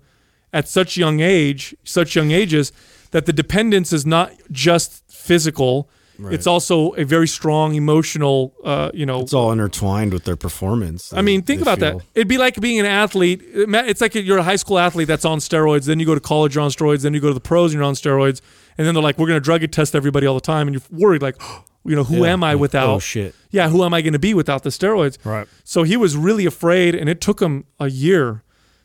[0.52, 2.72] at such young age, such young ages,
[3.12, 5.88] that the dependence is not just physical.
[6.18, 9.20] It's also a very strong emotional, uh, you know.
[9.20, 11.12] It's all intertwined with their performance.
[11.12, 12.06] I mean, think about feel- that.
[12.14, 13.42] It'd be like being an athlete.
[13.52, 15.86] It's like you're a high school athlete that's on steroids.
[15.86, 17.02] Then you go to college, you're on steroids.
[17.02, 18.40] Then you go to the pros, and you're on steroids.
[18.78, 21.00] And then they're like, "We're going to drug test everybody all the time," and you're
[21.00, 21.36] worried, like,
[21.84, 22.88] you know, who Yeah, am I without?
[22.88, 23.34] oh, shit.
[23.50, 25.18] Yeah, who am I going to be without the steroids?
[25.24, 25.46] Right.
[25.64, 28.43] So he was really afraid, and it took him a year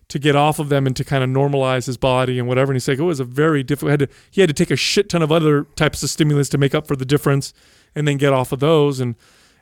[0.10, 2.72] to get off of them and to kind of normalize his body and whatever.
[2.72, 3.92] And he's like, it was a very difficult.
[3.92, 6.58] Had to, he had to take a shit ton of other types of stimulants to
[6.58, 7.54] make up for the difference,
[7.96, 9.00] and then get off of those.
[9.00, 9.16] And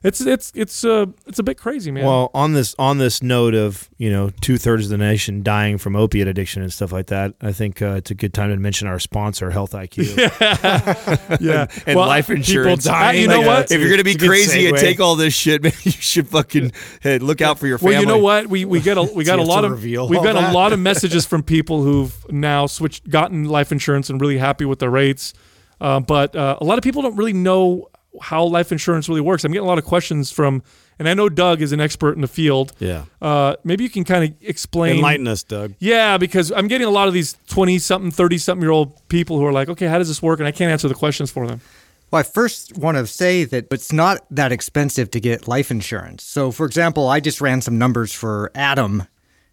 [0.07, 2.05] It's it's it's uh it's a bit crazy, man.
[2.05, 5.77] Well, on this on this note of you know two thirds of the nation dying
[5.77, 8.55] from opiate addiction and stuff like that, I think uh, it's a good time to
[8.55, 10.15] mention our sponsor, Health IQ,
[11.41, 12.85] yeah, and Well, life insurance.
[12.85, 13.71] die- you know Like, what?
[13.71, 16.71] If you're gonna be It's crazy and take all this shit, man, you should fucking
[17.01, 17.95] hey, look out for your family.
[17.95, 18.47] Well, you know what?
[18.47, 20.79] We we get a we got a lot of we've all got a lot of
[20.79, 25.33] messages from people who've now switched gotten life insurance and really happy with the rates.
[25.79, 27.87] Uh, but uh, a lot of people don't really know
[28.21, 29.43] how life insurance really works.
[29.43, 30.63] I'm getting a lot of questions from,
[30.99, 32.73] and I know Doug is an expert in the field.
[32.79, 33.05] Yeah.
[33.21, 34.97] Uh, maybe you can kind of explain.
[34.97, 35.73] Enlighten us, Doug.
[35.79, 39.37] Yeah, because I'm getting a lot of these 20 something, 30 something year old people
[39.37, 40.39] who are like, okay, how does this work?
[40.39, 41.61] And I can't answer the questions for them.
[42.09, 46.23] Well, I first want to say that it's not that expensive to get life insurance.
[46.23, 49.03] So, for example, I just ran some numbers for Adam,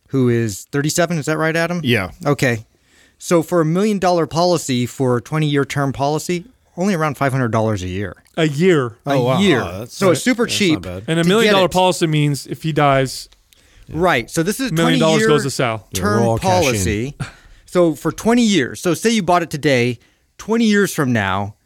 [0.08, 1.18] who is 37.
[1.18, 1.80] Is that right, Adam?
[1.82, 2.12] Yeah.
[2.24, 2.64] Okay.
[3.18, 6.44] So, for a million dollar policy for a 20 year term policy,
[6.76, 8.22] only around $500 a year.
[8.36, 8.96] A year.
[9.06, 9.38] Oh, a wow.
[9.40, 9.60] year.
[9.60, 10.84] Oh, that's- so, it's super that's cheap.
[10.84, 11.04] not.
[11.08, 11.72] And a million dollar it.
[11.72, 13.28] policy means if he dies,
[13.88, 14.30] Right.
[14.30, 15.86] So, this is a million 20 dollars goes to Sal.
[15.94, 16.70] Term we'll all cash in.
[16.70, 17.16] policy.
[17.66, 19.98] so, for 20 years, so say you bought it today,
[20.38, 21.56] 20 years from now,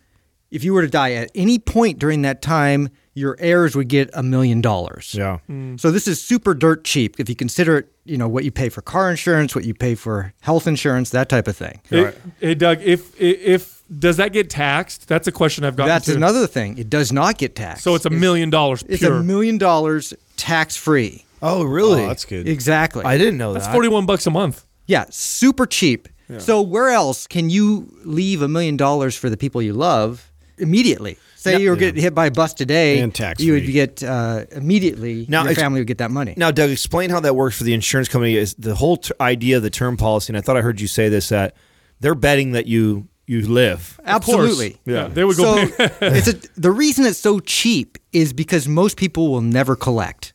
[0.51, 4.11] if you were to die at any point during that time, your heirs would get
[4.15, 5.15] a million dollars.
[5.15, 5.39] Yeah.
[5.51, 5.79] Mm.
[5.79, 8.69] So this is super dirt cheap if you consider it, you know, what you pay
[8.69, 11.81] for car insurance, what you pay for health insurance, that type of thing.
[11.91, 15.09] Hey, hey, Doug, if if does that get taxed?
[15.09, 15.87] That's a question I've got.
[15.87, 16.15] That's too.
[16.17, 16.77] another thing.
[16.79, 17.85] It does not get taxed.
[17.85, 19.15] So it's a million dollars It's pure.
[19.17, 21.25] a million dollars tax free.
[21.41, 22.03] Oh, really?
[22.05, 22.49] Oh, that's good.
[22.49, 23.05] Exactly.
[23.05, 23.61] I didn't know that.
[23.61, 24.65] That's forty one bucks a month.
[24.87, 26.09] yeah, super cheap.
[26.39, 31.17] So where else can you leave a million dollars for the people you love immediately?
[31.37, 33.47] Say you were getting hit by a bus today, And tax-free.
[33.47, 35.25] you would get uh, immediately.
[35.29, 36.35] Now, your family would get that money.
[36.37, 38.37] Now, Doug, explain how that works for the insurance company.
[38.37, 40.31] Is the whole t- idea of the term policy?
[40.33, 41.55] And I thought I heard you say this that
[42.01, 44.01] they're betting that you you live.
[44.05, 44.79] Absolutely.
[44.87, 45.67] Yeah, they would go.
[45.67, 50.33] So it's a, the reason it's so cheap is because most people will never collect.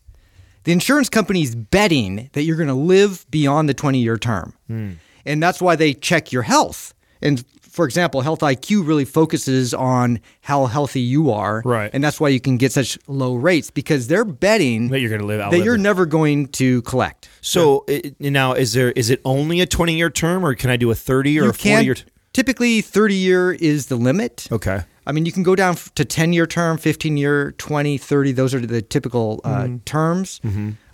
[0.64, 4.54] The insurance company's betting that you're going to live beyond the 20 year term.
[4.68, 4.92] Hmm.
[5.26, 6.94] And that's why they check your health.
[7.22, 11.64] And for example, Health IQ really focuses on how healthy you are.
[11.66, 11.90] Right.
[11.92, 15.26] And that's why you can get such low rates because they're betting That you're gonna
[15.26, 15.80] live- out that you're it.
[15.80, 17.30] never going to collect.
[17.42, 20.78] So it, now, is there is it only a twenty year term, or can I
[20.78, 21.96] do a thirty or you a forty year?
[21.96, 24.48] can't, typically 30 year is the limit.
[24.52, 24.82] Okay.
[25.06, 28.32] I mean, you can go down to 10 year term, 15 year, 20, 30.
[28.32, 30.42] Those are the typical uh, terms.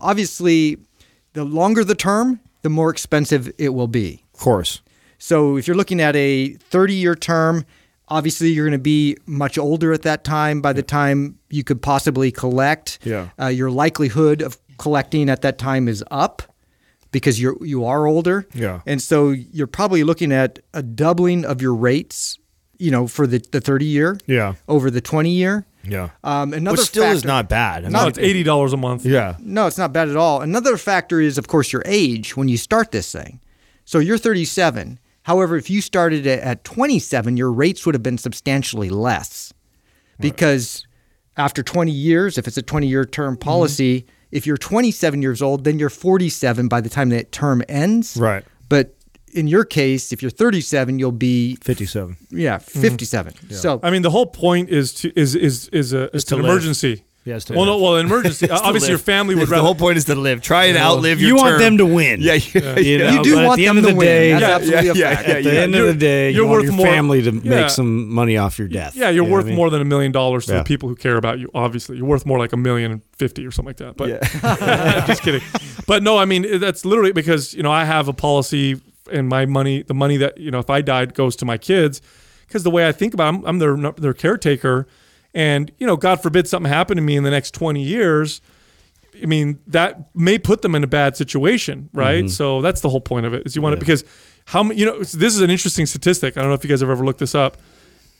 [0.01, 0.77] Obviously,
[1.33, 4.23] the longer the term, the more expensive it will be.
[4.33, 4.81] Of course.
[5.17, 7.65] So if you're looking at a 30 year term,
[8.07, 11.81] obviously you're going to be much older at that time by the time you could
[11.81, 12.99] possibly collect.
[13.03, 13.29] Yeah.
[13.39, 16.41] Uh, your likelihood of collecting at that time is up
[17.11, 18.47] because you're you are older.
[18.53, 18.81] Yeah.
[18.85, 22.37] And so you're probably looking at a doubling of your rates,
[22.77, 24.55] you know, for the, the 30 year Yeah.
[24.67, 25.65] over the 20 year.
[25.83, 26.09] Yeah.
[26.23, 27.85] Um, another Which still is not bad.
[27.85, 29.05] I no, mean, it's eighty dollars a month.
[29.05, 29.37] yeah.
[29.39, 30.41] No, it's not bad at all.
[30.41, 33.39] Another factor is, of course, your age when you start this thing.
[33.85, 34.99] So you're 37.
[35.23, 39.53] However, if you started it at 27, your rates would have been substantially less
[40.19, 40.85] because
[41.37, 43.43] after 20 years, if it's a 20 year term Mm-hmm.
[44.31, 48.17] Policy, if you're 27 years old, then you're 47 by the time that term ends.
[48.17, 48.43] Right.
[48.67, 48.95] But
[49.33, 52.17] in your case, if you're 37, you'll be Fifty seven.
[52.31, 52.81] yeah mm-hmm.
[52.81, 53.51] 57.
[53.51, 56.41] So I mean, the whole point is to is is is a it's to an
[56.41, 56.51] live.
[56.51, 57.03] emergency.
[57.29, 58.49] Yeah, it's to well, no, well, an emergency.
[58.51, 59.63] obviously, your family would the rather.
[59.63, 60.41] whole point is to live.
[60.41, 61.59] Try and outlive your you want term.
[61.61, 62.19] them to win.
[62.29, 64.05] Yeah, yeah, You, know, you do want the them end of to the win.
[64.07, 65.27] day, That's Yeah, absolutely yeah, a yeah, fact.
[65.29, 67.31] yeah, at the end of the day, you're you want worth your more- family to
[67.31, 67.49] Yeah.
[67.61, 68.95] make some money off your death.
[68.95, 69.55] yeah, you're You worth what I mean?
[69.55, 71.49] more than a million dollars to the people who care about you.
[71.53, 73.95] Obviously, you're worth more like a million and fifty or something like that.
[73.95, 75.41] But just kidding.
[75.87, 79.45] But no, I mean that's literally because you know I have a policy and my
[79.45, 82.01] money, the money that you know if I died goes to my kids
[82.47, 84.87] because the way I think about, it, I'm, I'm their their caretaker,
[85.39, 88.41] and you know God forbid something happened to me in the next twenty years.
[89.23, 92.25] I mean, that may put them in a bad situation, right?
[92.25, 92.27] Mm-hmm.
[92.27, 93.43] So that's the whole point of it.
[93.45, 94.03] Is you want it because
[94.45, 94.79] how many?
[94.79, 96.37] You know, this is an interesting statistic.
[96.37, 97.57] I don't know if you guys have ever looked this up.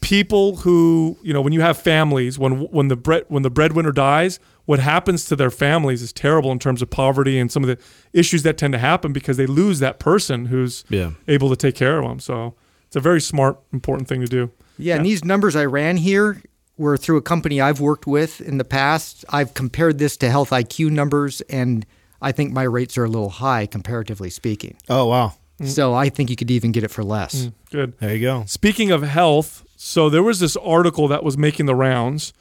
[0.01, 3.91] People who you know, when you have families, when when the bread when the breadwinner
[3.91, 7.67] dies, what happens to their families is terrible in terms of poverty and some of
[7.67, 7.77] the
[8.13, 11.12] issues that tend to happen because they lose that person who's Yeah.
[11.27, 12.19] able to take care of them.
[12.19, 12.55] So
[12.88, 14.51] it's a very smart, important thing to do.
[14.77, 16.41] Yeah, and these numbers I ran here
[16.79, 19.25] were through a company I've worked with in the past.
[19.29, 21.85] I've compared this to Health IQ numbers, and
[22.21, 24.77] I think my rates are a little high comparatively speaking.
[24.87, 25.33] Oh wow.
[25.65, 27.35] So I think you could even get it for less.
[27.35, 27.99] Mm, good.
[27.99, 28.45] There you go.
[28.47, 32.31] Speaking of health, so there was this article that was making the rounds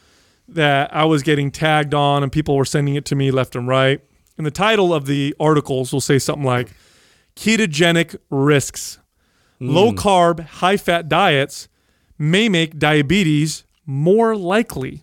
[0.47, 3.67] that I was getting tagged on, and people were sending it to me left and
[3.67, 4.01] right.
[4.37, 6.69] And the title of the articles will say something like
[7.35, 9.01] Ketogenic Risks.
[9.61, 9.73] Mm.
[9.73, 11.67] Low carb, high fat diets
[12.19, 15.03] may make diabetes more likely.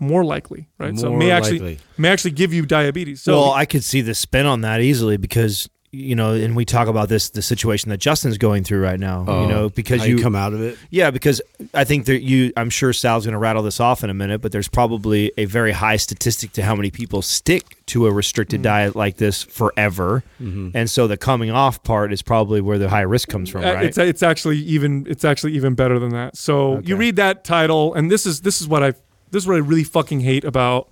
[0.00, 0.98] more likely, right?
[0.98, 1.78] so may actually likely.
[1.96, 3.22] may actually give you diabetes.
[3.22, 6.64] So well, I could see the spin on that easily because you know, and we
[6.64, 9.20] talk about this the situation that Justin's going through right now.
[9.42, 10.76] you know, because you, you come out of it.
[10.90, 11.40] yeah, because
[11.72, 14.40] I think that you, I'm sure Sal's going to rattle this off in a minute,
[14.40, 18.60] but there's probably a very high statistic to how many people stick to a restricted
[18.60, 18.64] Mm.
[18.64, 23.02] diet like this forever, and so the coming off part is probably where the high
[23.02, 23.86] risk comes from, Uh, right?
[23.86, 26.36] It's it's actually even it's actually even better than that.
[26.36, 28.92] So you read that title, and this is this is what I
[29.30, 30.88] this is what I really fucking hate about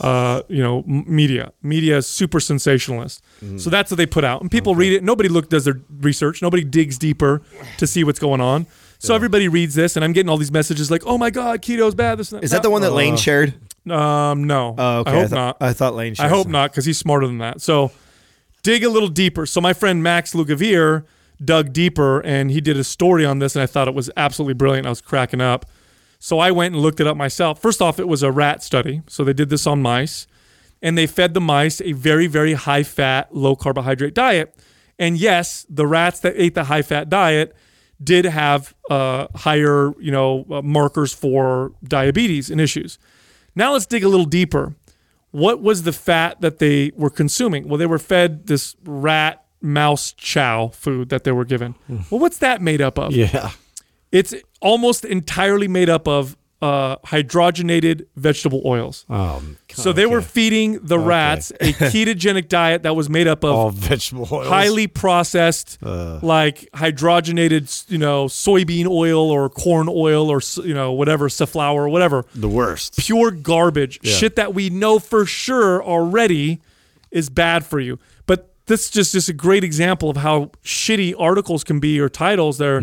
[0.00, 1.52] uh, you know media.
[1.62, 3.22] Media is super sensationalist.
[3.58, 5.02] So that's what they put out, and people read it.
[5.04, 6.40] Nobody look does their research.
[6.42, 7.42] Nobody digs deeper
[7.78, 8.66] to see what's going on.
[8.98, 11.94] So everybody reads this, and I'm getting all these messages like, "Oh my god, keto's
[11.94, 13.54] bad." This is that the one that Layne shared?
[13.90, 14.74] Um, no.
[14.78, 15.10] Oh, okay.
[15.10, 15.56] I hope thought, not.
[15.60, 16.14] I thought Layne.
[16.18, 17.60] I hope not, because he's smarter than that.
[17.60, 17.90] So
[18.62, 19.44] dig a little deeper.
[19.44, 21.04] So my friend Max Lugavere
[21.44, 24.54] dug deeper and he did a story on this, and I thought it was absolutely
[24.54, 24.86] brilliant.
[24.86, 25.66] I was cracking up.
[26.24, 27.60] So I went and looked it up myself.
[27.60, 29.02] First off, it was a rat study.
[29.06, 30.26] So they did this on mice,
[30.80, 34.56] and they fed the mice a very, very high fat, low carbohydrate diet.
[34.98, 37.54] And yes, the rats that ate the high fat diet
[38.02, 42.98] did have uh, higher, you know, uh, markers for diabetes and issues.
[43.54, 44.74] Now let's dig a little deeper.
[45.30, 47.68] What was the fat that they were consuming?
[47.68, 51.74] Well, they were fed this rat mouse chow food that they were given.
[52.08, 53.12] Well, what's that made up of?
[53.14, 53.50] Yeah.
[54.10, 54.32] It's
[54.64, 59.04] almost entirely made up of uh, hydrogenated vegetable oils.
[59.10, 63.50] Um, So they were feeding the rats a ketogenic diet that was made up of
[63.54, 64.48] all vegetable oils.
[64.48, 71.28] highly processed, like hydrogenated, you know, soybean oil or corn oil or you know whatever,
[71.28, 72.96] safflower or whatever the worst.
[72.96, 76.60] pure garbage, shit that we know for sure already
[77.10, 77.98] is bad for you.
[78.66, 82.58] This is just just a great example of how shitty articles can be or titles.
[82.58, 82.80] There,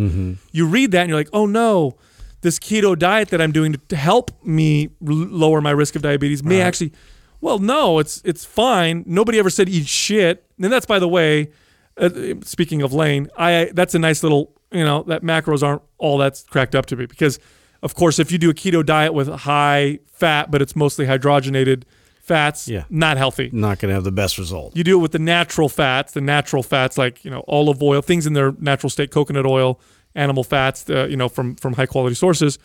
[0.52, 1.98] you read that and you're like, oh no,
[2.42, 6.62] this keto diet that I'm doing to, help me lower my risk of diabetes may
[6.62, 6.94] actually.
[7.40, 9.04] Well, no, it's it's fine.
[9.08, 10.46] Nobody ever said eat shit.
[10.62, 11.52] And that's by the way.
[11.98, 12.10] Uh,
[12.42, 16.44] speaking of Layne, I that's a nice little you know that macros aren't all that's
[16.44, 17.40] cracked up to be because
[17.84, 21.84] of course if you do a keto diet with high fat but it's mostly hydrogenated
[22.32, 22.84] fats, Yeah.
[22.90, 23.50] not healthy.
[23.52, 24.76] Not going to have the best result.
[24.76, 28.02] You do it with the natural fats, the natural fats like you know olive oil,
[28.02, 29.80] things in their natural state, coconut oil,
[30.16, 32.58] animal fats, uh, you know from from high quality sources,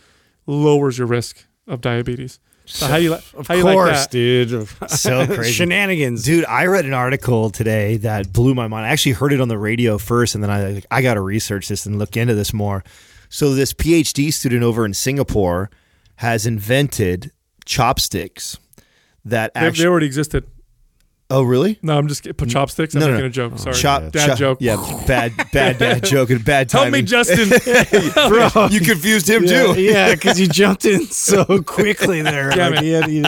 [0.46, 2.38] lowers your risk of diabetes.
[2.68, 4.10] So how do you li- Of how you course, like that?
[4.10, 4.68] dude.
[4.88, 5.52] So crazy.
[5.52, 6.24] Shenanigans.
[6.24, 8.86] Dude, I read an article today that blew my mind.
[8.86, 11.20] I actually heard it on the radio first, and then I like, I got to
[11.20, 12.82] research this and look into this more.
[13.28, 15.70] So this PhD student over in Singapore
[16.16, 17.30] has invented
[17.66, 18.58] chopsticks
[19.26, 20.44] that They, they already existed.
[21.30, 21.78] oh, really?
[21.82, 22.34] No, I'm just kidding.
[22.36, 22.94] Put chopsticks.
[22.94, 23.26] I'm No, no, making no.
[23.26, 23.58] a joke.
[23.58, 24.58] Sorry, Chop, dad chop- joke.
[24.60, 27.00] Yeah, bad, bad dad joke and bad Help timing.
[27.04, 27.48] me, Justin.
[28.28, 28.66] bro.
[28.70, 29.82] you confused him yeah, too.
[29.82, 32.50] yeah, because you jumped in so quickly there.
[32.50, 32.84] Damn Like, it.
[32.84, 33.24] he had- he-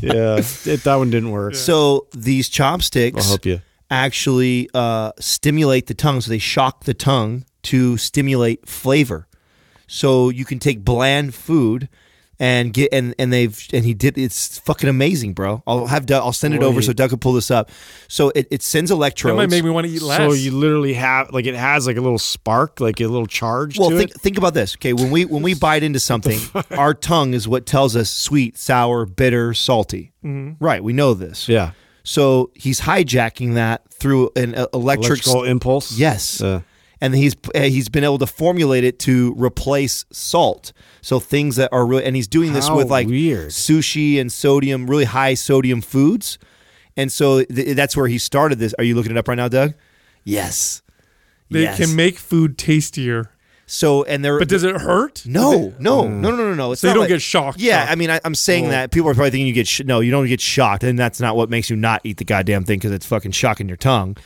[0.00, 1.54] yeah, it, that one didn't work.
[1.54, 3.60] So these chopsticks I'll help you.
[3.90, 6.20] actually uh, stimulate the tongue.
[6.20, 9.26] So they shock the tongue to stimulate flavor.
[9.86, 11.88] So you can take bland food
[12.38, 15.62] and get and and they've and he did it's fucking amazing, bro.
[15.66, 17.70] I'll have Doug, I'll send it over so Doug can pull this up.
[18.08, 19.36] So it, it sends that electrodes.
[19.36, 20.18] might make me want to eat less.
[20.18, 23.78] So you literally have like it has like a little spark, like a little charge
[23.78, 24.20] well, to think it.
[24.20, 24.76] think about this.
[24.76, 26.38] Okay, when we when we bite into something,
[26.72, 30.12] our tongue is what tells us sweet, sour, bitter, salty.
[30.22, 31.50] Right, we know this.
[31.50, 35.98] Yeah, So he's hijacking that through an uh, electric electrical impulse.
[35.98, 36.40] Yes.
[36.40, 36.62] Uh,
[37.00, 40.72] and he's uh, he's been able to formulate it to replace salt.
[41.02, 43.48] So things that are really, and he's doing this How with like weird.
[43.50, 46.38] sushi and sodium, really high sodium foods.
[46.96, 48.74] And so th- that's where he started this.
[48.78, 49.74] Are you looking it up right now, Doug?
[50.22, 50.82] Yes.
[51.50, 51.76] they yes.
[51.78, 53.30] can make food tastier.
[53.66, 55.24] so and they're But does it hurt?
[55.26, 56.72] no, no, no, no, no, no.
[56.72, 57.92] It's So you don't like- get shocked, Yeah, shocked.
[57.92, 60.10] I mean, I, I'm saying that people are probably thinking you get sh- no, you
[60.10, 62.92] don't get shocked, and that's not what makes you not eat the goddamn thing because
[62.92, 64.16] it's fucking shocking your tongue.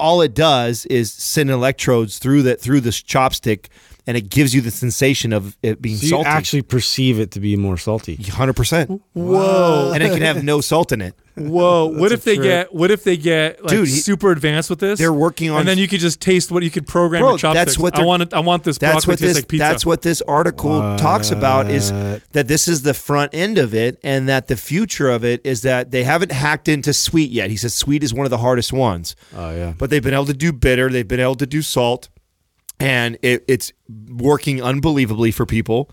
[0.00, 3.66] All it does is send electrodes through that through this chopstick,
[4.06, 6.28] and it gives you the sensation of it being so you salty.
[6.28, 8.16] actually perceive it to be more salty.
[8.16, 11.14] hundred percent, Whoa, and it can have no salt in it.
[11.36, 11.86] whoa!
[11.86, 12.44] What if they trip.
[12.46, 12.74] get?
[12.74, 14.98] What if they get like Dude, he- super advanced with this?
[14.98, 17.38] They're working on- and then you could just taste what you could program Bro, your
[17.38, 17.72] chopsticks.
[17.72, 18.22] that's what I they're- want.
[18.22, 19.42] It, I want this That's broccoli what to taste this.
[19.44, 19.64] like pizza.
[19.64, 21.90] that's what this article talks about is
[22.32, 25.62] that this is the front end of it, and that the future of it is
[25.62, 27.50] that they haven't hacked into sweet yet.
[27.50, 29.14] He says sweet is one of the hardest ones.
[29.36, 29.72] Oh yeah.
[29.78, 30.88] but they've been able to do bitter.
[30.90, 32.08] They've been able to do salt,
[32.80, 33.72] and it, it's
[34.08, 35.90] working unbelievably for people.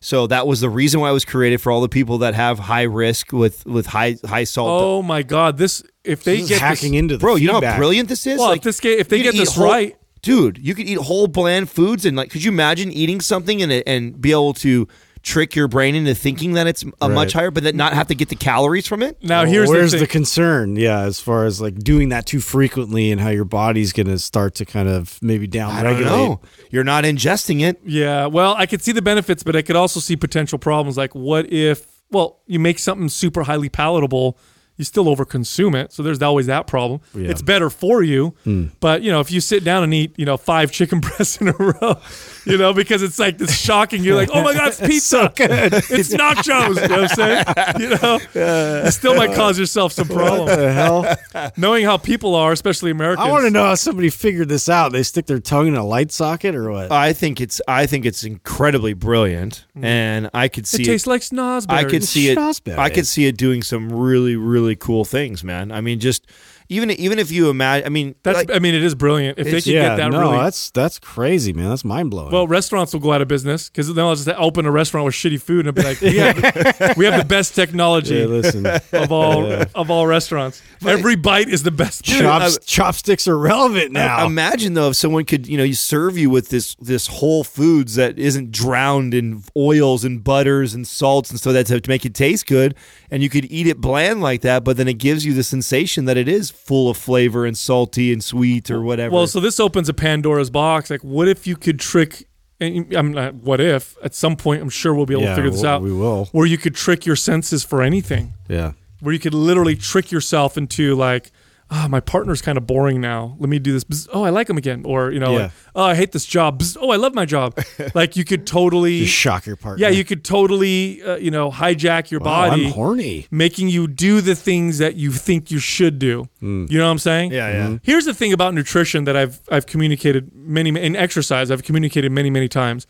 [0.00, 2.58] So that was the reason why it was created for all the people that have
[2.58, 4.82] high risk with with high high salt.
[4.82, 5.58] Oh my god!
[5.58, 8.26] This if they This get hacking this, into the Bro, you know how brilliant this
[8.26, 8.38] is.
[8.38, 11.26] Well, if this ga- if they get this whole- right- dude, you could eat whole
[11.26, 14.88] bland foods and like, could you imagine eating something and and be able to
[15.22, 18.14] trick your brain into thinking that it's a much higher, but then not have to
[18.14, 19.22] get the calories from it.
[19.22, 20.76] Now Well, here's where's the the, concern?
[20.76, 24.54] Yeah, as far as like doing that too frequently and how your body's gonna start
[24.56, 26.10] to kind of maybe down I don't regulate.
[26.16, 26.40] know.
[26.70, 27.80] You're not ingesting it.
[27.84, 30.96] Yeah, well, I could see the benefits, but I could also see potential problems.
[30.96, 34.38] Like, what if, well, you make something super highly palatable,
[34.76, 35.92] you still overconsume it.
[35.92, 37.02] So there's always that problem.
[37.14, 37.28] Yeah.
[37.28, 38.68] It's better for you, Hmm.
[38.80, 41.48] but you know, if you sit down and eat, you know, five chicken breasts in
[41.48, 42.00] a row,
[42.44, 44.02] you know, because it's like this shocking.
[44.02, 46.80] You're like, oh my god, it's pizza, it's nachos.
[46.82, 47.44] You know what I'm saying?
[47.80, 50.46] You know, it still might cause yourself some problem.
[50.48, 51.50] the hell?
[51.56, 53.26] Knowing how people are, especially Americans.
[53.26, 54.92] I want to know how somebody figured this out.
[54.92, 56.90] They stick their tongue in a light socket or what?
[56.90, 60.82] I think it's I think it's incredibly brilliant, and I could see Mm.
[60.82, 61.66] It tastes like snozberries.
[61.68, 62.38] I could see it.
[62.38, 62.78] Schnozberry.
[62.78, 65.70] I could see it doing some really, really cool things, man.
[65.72, 66.26] I mean, just
[66.70, 68.36] even even if you imagine, I mean, That's.
[68.38, 69.38] like, I mean, it is brilliant.
[69.38, 71.68] If they It's- could yeah, get that no, really that's that's crazy, man.
[71.68, 72.30] That's mind blowing.
[72.32, 75.14] Well, restaurants will go out of business because then I'll just open a restaurant with
[75.14, 78.64] shitty food and be like, we have, the, we have the best technology yeah, listen,
[78.66, 79.44] of all
[79.74, 80.62] of all restaurants.
[80.86, 82.04] Every bite is the best.
[82.04, 84.24] chops, chopsticks are relevant now.
[84.24, 87.96] imagine though if someone could, you know, you serve you with this this whole foods
[87.96, 92.14] that isn't drowned in oils and butters and salts and stuff that to make it
[92.14, 92.74] taste good,
[93.10, 96.04] and you could eat it bland like that, but then it gives you the sensation
[96.04, 99.14] that it is full of flavor and salty and sweet or whatever.
[99.14, 100.90] Well, so this opens a Pandora's box.
[100.90, 102.26] Like, what if you could trick?
[102.60, 103.34] And I'm not.
[103.34, 105.82] What if at some point I'm sure we'll be able Yeah, to figure this out.
[105.82, 106.26] we will.
[106.32, 108.34] Where you could trick your senses for anything.
[108.48, 111.30] yeah, Where you could literally trick yourself into like,
[111.70, 113.36] ah, my partner's kind of boring now.
[113.38, 113.84] Let me do this.
[113.84, 114.82] Bzz, Oh, I like him again.
[114.84, 115.42] Or you know, Yeah.
[115.44, 116.60] like, oh, I hate this job.
[116.60, 117.58] Bzz, Oh, I love my job.
[117.94, 119.00] like you could totally.
[119.02, 119.84] just shock your partner.
[119.86, 123.26] Yeah, you could totally, uh, you know, hijack your Wow, body, I'm horny.
[123.30, 126.28] making you do the things that you think you should do.
[126.40, 126.66] Hmm.
[126.68, 127.32] You know what I'm saying?
[127.32, 127.78] yeah, yeah.
[127.82, 131.50] Here's the thing about nutrition that I've I've communicated many in exercise.
[131.50, 132.86] I've communicated many many times.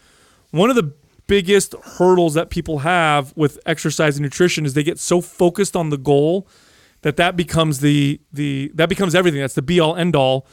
[0.52, 0.92] One of the
[1.26, 5.90] biggest hurdles that people have with exercise and nutrition is they get so focused on
[5.90, 6.48] the goal
[7.02, 9.40] that that becomes the the that becomes everything.
[9.40, 10.46] That's the be all end all.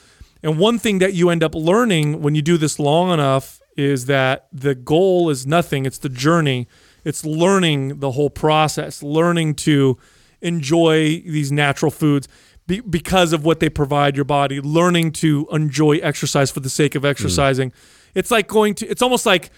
[0.44, 4.06] And one thing that you end up learning when you do this long enough is
[4.06, 5.86] that the goal is nothing.
[5.86, 6.68] It's the journey.
[7.04, 9.98] It's learning the whole process, learning to
[10.42, 12.28] enjoy these natural foods
[12.68, 16.96] be, because of what they provide your body, learning to enjoy exercise for the sake
[16.96, 17.10] of mm.
[17.10, 17.72] exercising.
[18.14, 19.52] It's like going to, it's almost like,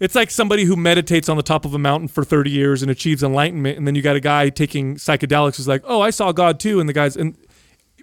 [0.00, 2.90] it's like somebody who meditates on the top of a mountain for 30 years and
[2.90, 3.76] achieves enlightenment.
[3.78, 6.78] And then you got a guy taking psychedelics who's like, oh, I saw God too.
[6.80, 7.36] And the guy's, and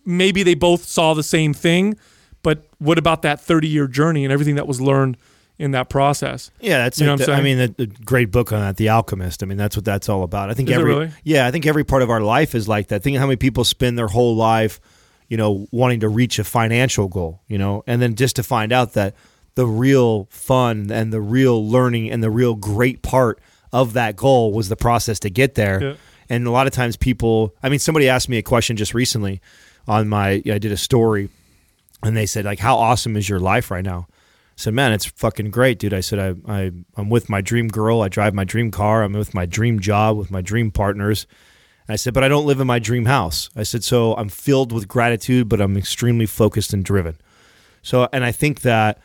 [0.05, 1.97] maybe they both saw the same thing,
[2.43, 5.17] but what about that 30 year journey and everything that was learned
[5.57, 6.51] in that process?
[6.59, 8.59] Yeah, that's You know like what I'm the- I mean, the, the great book on
[8.59, 9.41] that, The Alchemist.
[9.41, 10.49] I mean, that's what that's all about.
[10.49, 11.11] I think Is every really?
[11.23, 13.03] yeah, I think every part of our life is like that.
[13.03, 14.79] Think how many people spend their whole life,
[15.29, 18.71] you know, wanting to reach a financial goal, you know, and then just to find
[18.73, 19.15] out that
[19.55, 23.39] the real fun and the real learning and the real great part
[23.71, 25.83] of that goal was the process to get there.
[25.83, 25.95] Yeah.
[26.29, 29.41] And a lot of times people, I mean, somebody asked me a question just recently
[29.87, 31.29] on my, I did a story
[32.03, 34.07] and they said like, how awesome is your life right now?
[34.09, 35.93] I said, man, it's fucking great, dude.
[35.93, 38.01] I said, I, I, I'm with my dream girl.
[38.01, 39.03] I drive my dream car.
[39.03, 41.27] I'm with my dream job, with my dream partners.
[41.87, 43.49] And I said, but I don't live in my dream house.
[43.55, 47.17] I said, so I'm filled with gratitude, but I'm extremely focused and driven.
[47.81, 48.99] So, and I think that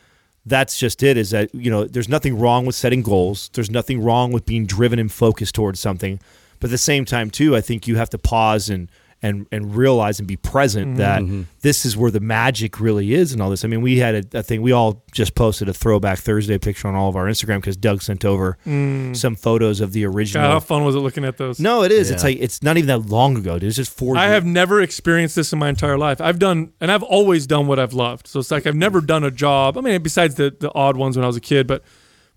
[0.51, 3.49] that's just it is that, you know, there's nothing wrong with setting goals.
[3.55, 6.21] There's nothing wrong with being driven and focused towards something.
[6.59, 8.91] But at the same time, too, I think you have to pause and,
[9.23, 10.97] and, and realize and be present mm-hmm.
[10.97, 11.43] that mm-hmm.
[11.61, 13.65] this is where the magic really is and all this.
[13.65, 16.89] I mean, we had a, a thing, we all just posted a throwback Thursday picture
[16.89, 19.15] on all of our Instagram because Doug sent over mm.
[19.15, 20.47] some photos of the original.
[20.47, 21.61] God, how fun was it looking at those?
[21.61, 22.11] no, it is.
[22.11, 23.69] It's like, it's not even that long ago, dude.
[23.69, 24.35] It's just four I years.
[24.35, 26.21] have never experienced this in my entire life.
[26.21, 28.27] I've done, and I've always done what I've loved.
[28.27, 29.77] So it's like I've never done a job.
[29.77, 31.85] I mean, besides the the odd ones when I was a kid, but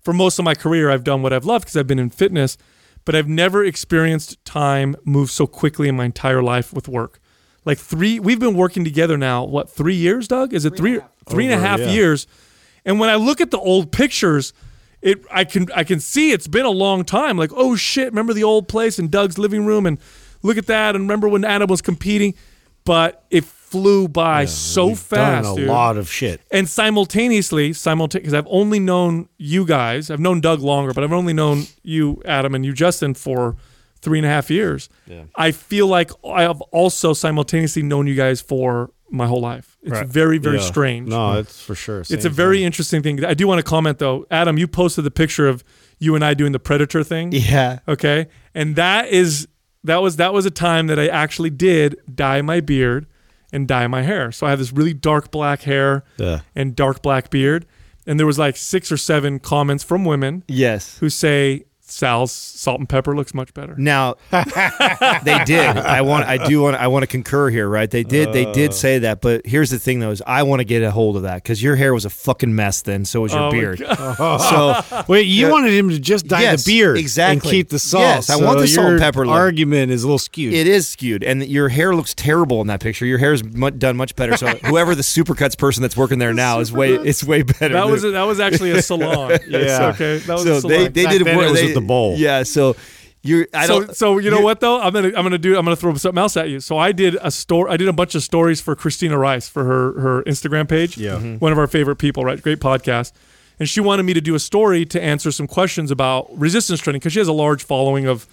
[0.00, 2.56] for most of my career, I've done what I've loved because I've been in fitness.
[3.04, 7.20] But I've never experienced time move so quickly in my entire life with work.
[7.64, 9.44] Like three, we've been working together now.
[9.44, 10.52] What three years, Doug?
[10.52, 11.90] Is it three three and a half yeah.
[11.90, 12.26] years?
[12.84, 14.52] And when I look at the old pictures,
[15.00, 17.36] it I can I can see it's been a long time.
[17.36, 19.98] Like, oh shit, remember the old place in Doug's living room and
[20.42, 22.34] look at that and remember when Adam was competing,
[22.84, 23.44] but it
[23.74, 25.68] flew by so We've fast, done a dude.
[25.68, 26.40] lot of shit.
[26.52, 31.12] And simultaneously, simultaneously, because I've only known you guys, I've known Doug longer, but I've
[31.12, 33.56] only known you, Adam, and you, Justin, for
[34.00, 34.88] three and a half years.
[35.34, 39.76] I feel like I have also simultaneously known you guys for my whole life.
[39.82, 40.06] It's Right.
[40.06, 40.62] very, very Yeah.
[40.62, 41.08] strange.
[41.08, 42.00] No, it's for sure.
[42.08, 42.64] It's a very thing.
[42.66, 43.24] interesting thing.
[43.24, 44.56] I do want to comment though, Adam.
[44.58, 45.62] You posted the picture of
[45.98, 47.32] you and I doing the predator thing.
[47.32, 47.78] yeah.
[47.88, 49.46] Okay, and that is
[49.84, 53.06] that was that was a time that I actually did dye my beard
[53.54, 54.30] and dye my hair.
[54.32, 56.04] So I have this really dark black hair
[56.54, 57.64] and dark black beard.
[58.06, 60.98] And there was like six or seven comments from women Yes.
[60.98, 63.74] who say, Sal's salt and pepper looks much better.
[63.76, 65.76] Now they did.
[65.76, 66.26] I want.
[66.26, 66.76] I do want.
[66.76, 67.68] I want to concur here.
[67.68, 67.90] Right?
[67.90, 68.32] They did.
[68.32, 68.74] They did Uh.
[68.74, 69.20] say that.
[69.20, 71.62] But here's the thing, though: is I want to get a hold of that because
[71.62, 73.04] your hair was a fucking mess then.
[73.04, 73.78] So was your Oh, beard.
[74.16, 77.34] So Wait, you wanted him to just dye Yes, the beard exactly.
[77.34, 78.02] and keep the salt.
[78.02, 79.34] Yes, I so want the salt and your pepper look.
[79.34, 80.54] Argument is a little skewed.
[80.54, 83.04] it is skewed, and your hair looks terrible in that picture.
[83.04, 84.36] Your hair's mu- done much better.
[84.36, 86.94] So whoever the supercuts person that's working there now is way.
[86.94, 87.74] It's way better.
[87.74, 89.38] That than- was that was actually a salon.
[89.48, 89.90] Yeah.
[89.94, 90.76] okay, that was so a salon.
[90.78, 91.46] they they Back did then work.
[91.48, 92.16] it was they- with the bowl.
[92.16, 92.42] Yeah.
[92.42, 92.76] So
[93.22, 93.46] you're.
[93.52, 93.96] I so, don't.
[93.96, 94.80] so you know what though?
[94.80, 96.60] I'm gonna I'm gonna do I'm gonna throw something else at you.
[96.60, 99.64] So I did a store I did a bunch of stories for Christina Rice for
[99.64, 100.96] her her Instagram page.
[100.96, 101.12] Yeah.
[101.12, 101.36] Mm-hmm.
[101.36, 102.40] one of our favorite people, right?
[102.40, 103.12] Great podcast.
[103.58, 106.98] And she wanted me to do a story to answer some questions about resistance training
[106.98, 108.26] because she has a large following of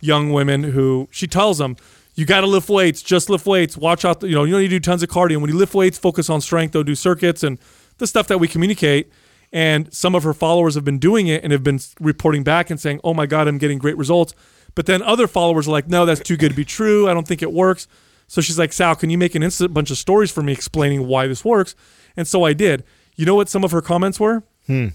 [0.00, 1.76] young women who she tells them
[2.14, 3.76] you got to lift weights, just lift weights.
[3.76, 5.40] Watch out, you know, you don't need to do tons of cardio.
[5.40, 6.72] When you lift weights, focus on strength.
[6.72, 7.58] They'll do circuits and
[7.98, 9.12] the stuff that we communicate.
[9.54, 12.80] And some of her followers have been doing it and have been reporting back and
[12.80, 14.34] saying, "Oh my God, I'm getting great results."
[14.74, 17.08] But then other followers are like, "No, that's too good to be true.
[17.08, 17.86] I don't think it works."
[18.26, 21.06] So she's like, "Sal, can you make an instant bunch of stories for me explaining
[21.06, 21.76] why this works?"
[22.16, 22.82] And so I did.
[23.14, 24.42] You know what some of her comments were?
[24.68, 24.92] I-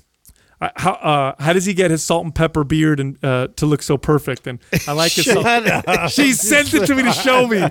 [0.75, 3.81] how uh, how does he get his salt and pepper beard and uh, to look
[3.81, 4.45] so perfect?
[4.45, 5.25] And I like his.
[5.31, 7.65] Salt- she sent it to me to show me.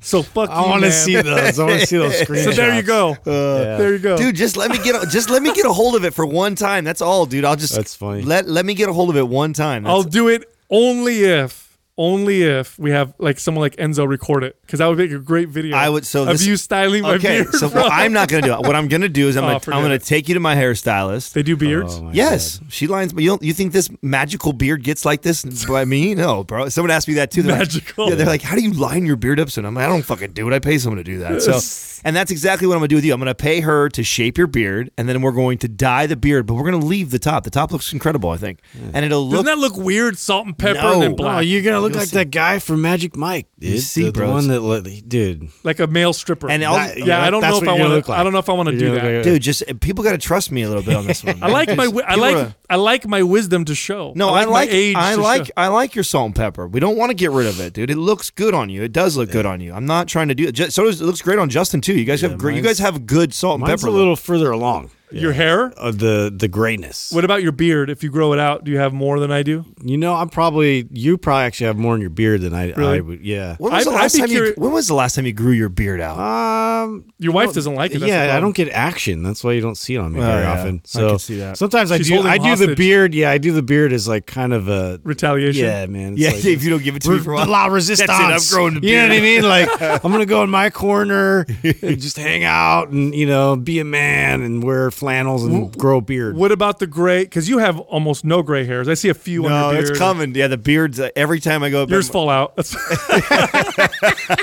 [0.00, 1.58] So fuck I want to see those.
[1.58, 2.44] I want to see those screenshots.
[2.44, 3.16] So there you go.
[3.24, 4.16] There you go.
[4.16, 6.54] Dude, just let me get just let me get a hold of it for one
[6.54, 6.84] time.
[6.84, 7.44] That's all, dude.
[7.44, 8.22] I'll just That's funny.
[8.22, 9.84] Let let me get a hold of it one time.
[9.84, 11.63] That's, I'll do it only if
[11.96, 15.18] only if we have like someone like Enzo record it because that would make a
[15.18, 15.76] great video.
[15.76, 17.54] I would- so of this- you styling my okay, beard.
[17.54, 17.82] so bro.
[17.82, 18.52] what I'm not gonna do.
[18.52, 18.60] it.
[18.60, 20.02] What I'm gonna do is I'm Oh, gonna I'm gonna it.
[20.04, 21.32] take you to my hairstylist.
[21.34, 21.96] they do beards.
[21.98, 23.12] Oh, my Yes, she lines.
[23.12, 26.14] But you don't, you think this magical beard gets like this by me?
[26.16, 26.68] No, bro.
[26.68, 27.42] Someone asked me that too.
[27.42, 28.08] They're like- Magical.
[28.08, 29.50] yeah, they're like, how do you line your beard up?
[29.50, 30.54] So I'm like, I don't fucking do it.
[30.54, 31.42] I pay someone to do that.
[31.42, 31.60] So,
[32.04, 33.12] and that's exactly what I'm gonna do with you.
[33.14, 36.16] I'm gonna pay her to shape your beard, and then we're going to dye the
[36.16, 37.44] beard, but we're gonna leave the top.
[37.44, 38.58] The top looks incredible, I think,
[38.92, 39.44] and it'll look.
[39.44, 40.18] Doesn't that look weird?
[40.18, 40.92] Salt and pepper No.
[40.94, 42.16] and then Oh, black, you're gonna look like see.
[42.16, 43.70] that guy from Magic Mike, dude.
[43.72, 45.48] You see, the, the bro, one that, let- dude.
[45.62, 46.50] like a male stripper.
[46.50, 48.10] And I'll- That- yeah, I don't know if I want to.
[48.12, 48.18] like.
[48.18, 49.02] I don't know if I want to do that.
[49.14, 51.42] look Dude, just people got to trust me a little bit on this one.
[51.42, 51.84] I like my.
[52.06, 52.36] I like.
[52.36, 54.12] are- I like my wisdom to show.
[54.16, 54.96] No, I like, my age.
[54.96, 55.50] I like.
[55.56, 56.66] I like your salt and pepper.
[56.66, 57.90] We don't want to get rid of it, dude.
[57.90, 58.82] It looks good on you.
[58.82, 59.72] It does look good on you.
[59.74, 60.72] I'm not trying to do it.
[60.72, 61.94] So does, it looks great on Justin too.
[61.94, 62.56] You guys have great.
[62.56, 63.90] You guys have good salt and Mine's pepper.
[63.92, 64.90] a little further along.
[65.20, 65.66] Your hair.
[65.76, 67.10] Of the the grayness.
[67.12, 67.90] What about your beard?
[67.90, 69.64] If you grow it out, do you have more than I do?
[69.82, 72.98] You know, I'm probably you probably actually have more in your beard than I, Really?
[72.98, 73.20] I would.
[73.24, 73.56] Yeah.
[73.58, 75.52] When was, I'd- the last I'd time you, when was the last time you grew
[75.52, 76.18] your beard out?
[76.18, 77.04] Um.
[77.18, 78.00] Your wife doesn't like it.
[78.00, 79.22] That's yeah, I don't get action.
[79.22, 80.52] That's why you don't see it on me Oh, very yeah.
[80.52, 80.76] often.
[80.84, 81.56] I So can see that.
[81.56, 82.14] sometimes I do.
[82.14, 83.14] holding I do the beard.
[83.14, 85.64] Yeah, I do the beard as like kind of a retaliation.
[85.64, 86.12] Yeah, man.
[86.12, 87.46] It's yeah, like, if you don't give it to me for a while.
[87.48, 88.08] La resistance.
[88.08, 88.92] That's it, I'm growing the beard.
[88.92, 89.42] You know what I mean?
[89.80, 93.78] Like I'm gonna go in my corner and just hang out and you know be
[93.78, 96.36] a man and wear flannels and grow a beard.
[96.36, 97.24] What about the gray?
[97.24, 98.88] Because you have almost no gray hairs.
[98.88, 99.90] I see a few on No, your beard.
[99.90, 100.34] it's coming.
[100.34, 100.98] Yeah, the beards.
[100.98, 102.54] Uh, every time I go, Yours fall out.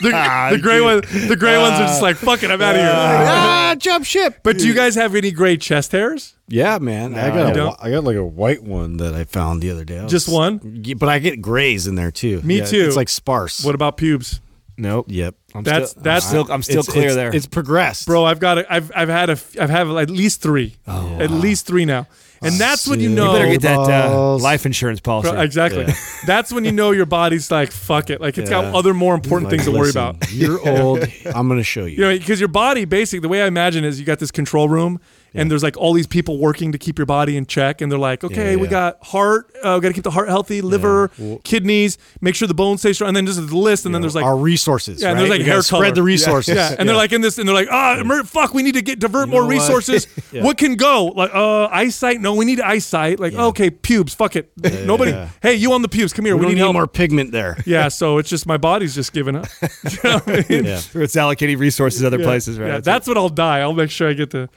[0.01, 0.83] The, Ah, the gray dude.
[0.85, 1.27] one.
[1.29, 2.51] The gray ones are just like fuck it.
[2.51, 2.91] I'm out of here.
[2.93, 4.39] ah, jump ship.
[4.43, 6.35] But do you guys have any gray chest hairs?
[6.47, 7.15] Yeah, man.
[7.15, 9.99] I got a, I got like a white one that I found the other day.
[9.99, 10.83] I Just one?
[10.97, 12.41] But I get grays in there too.
[12.41, 12.85] Me Yeah, too.
[12.87, 13.63] It's like sparse.
[13.63, 14.39] What about pubes,
[14.81, 15.05] Nope.
[15.09, 15.35] Yep.
[15.53, 17.35] I'm That's- still, that's- I'm still, I'm still It's- clear it's- there.
[17.35, 18.25] It's progressed, bro?
[18.25, 18.57] I've got.
[18.57, 19.33] A, I've I've had a.
[19.33, 20.75] f- I've had at least three.
[20.87, 22.07] At least three now,
[22.41, 23.33] and that's when you know.
[23.33, 25.29] you better get that uh, life insurance policy.
[25.29, 25.85] Bro, exactly.
[26.25, 28.19] That's when you know your body's like fuck it.
[28.21, 30.31] Like it's got other more important Like, things to worry listen, about.
[30.31, 31.03] You're old.
[31.25, 31.97] I'm gonna show you.
[31.97, 34.67] You know, because your body, basically, the way I imagine is you got this control
[34.69, 34.99] room,
[35.33, 37.99] and there's like all these people working to keep your body in check, and they're
[37.99, 41.09] like, okay, Yeah, we got heart, uh, we got to keep the heart healthy, liver,
[41.43, 44.15] kidneys, make sure the bones stay strong, and then just the list, and then there's
[44.15, 44.25] like.
[44.25, 45.01] our resources.
[45.01, 45.19] yeah, and right?
[45.19, 45.83] there's like We hair color.
[45.83, 46.55] Spread the resources.
[46.55, 48.99] Yeah, and they're like in this, and they're like, ah, fuck, we need to get
[48.99, 49.53] divert more know what?
[49.53, 50.07] resources.
[50.31, 50.43] Yeah.
[50.43, 51.07] What can go?
[51.07, 52.21] Like, uh, eyesight?
[52.21, 53.19] No, we need eyesight.
[53.19, 54.13] Like, okay, pubes.
[54.13, 54.49] Fuck it.
[54.85, 55.11] Nobody.
[55.41, 56.13] Hey, you on the pubes?
[56.13, 56.37] Come here.
[56.37, 57.57] we, We, need need more pigment there.
[57.65, 59.47] Yeah, so it's just my body's just giving up.
[59.91, 60.65] You know I mean?
[60.65, 60.81] Yeah.
[60.95, 62.67] it's allocating resources other places, right?
[62.67, 63.59] Yeah, that's what I'll die.
[63.59, 64.49] I'll make sure I get the.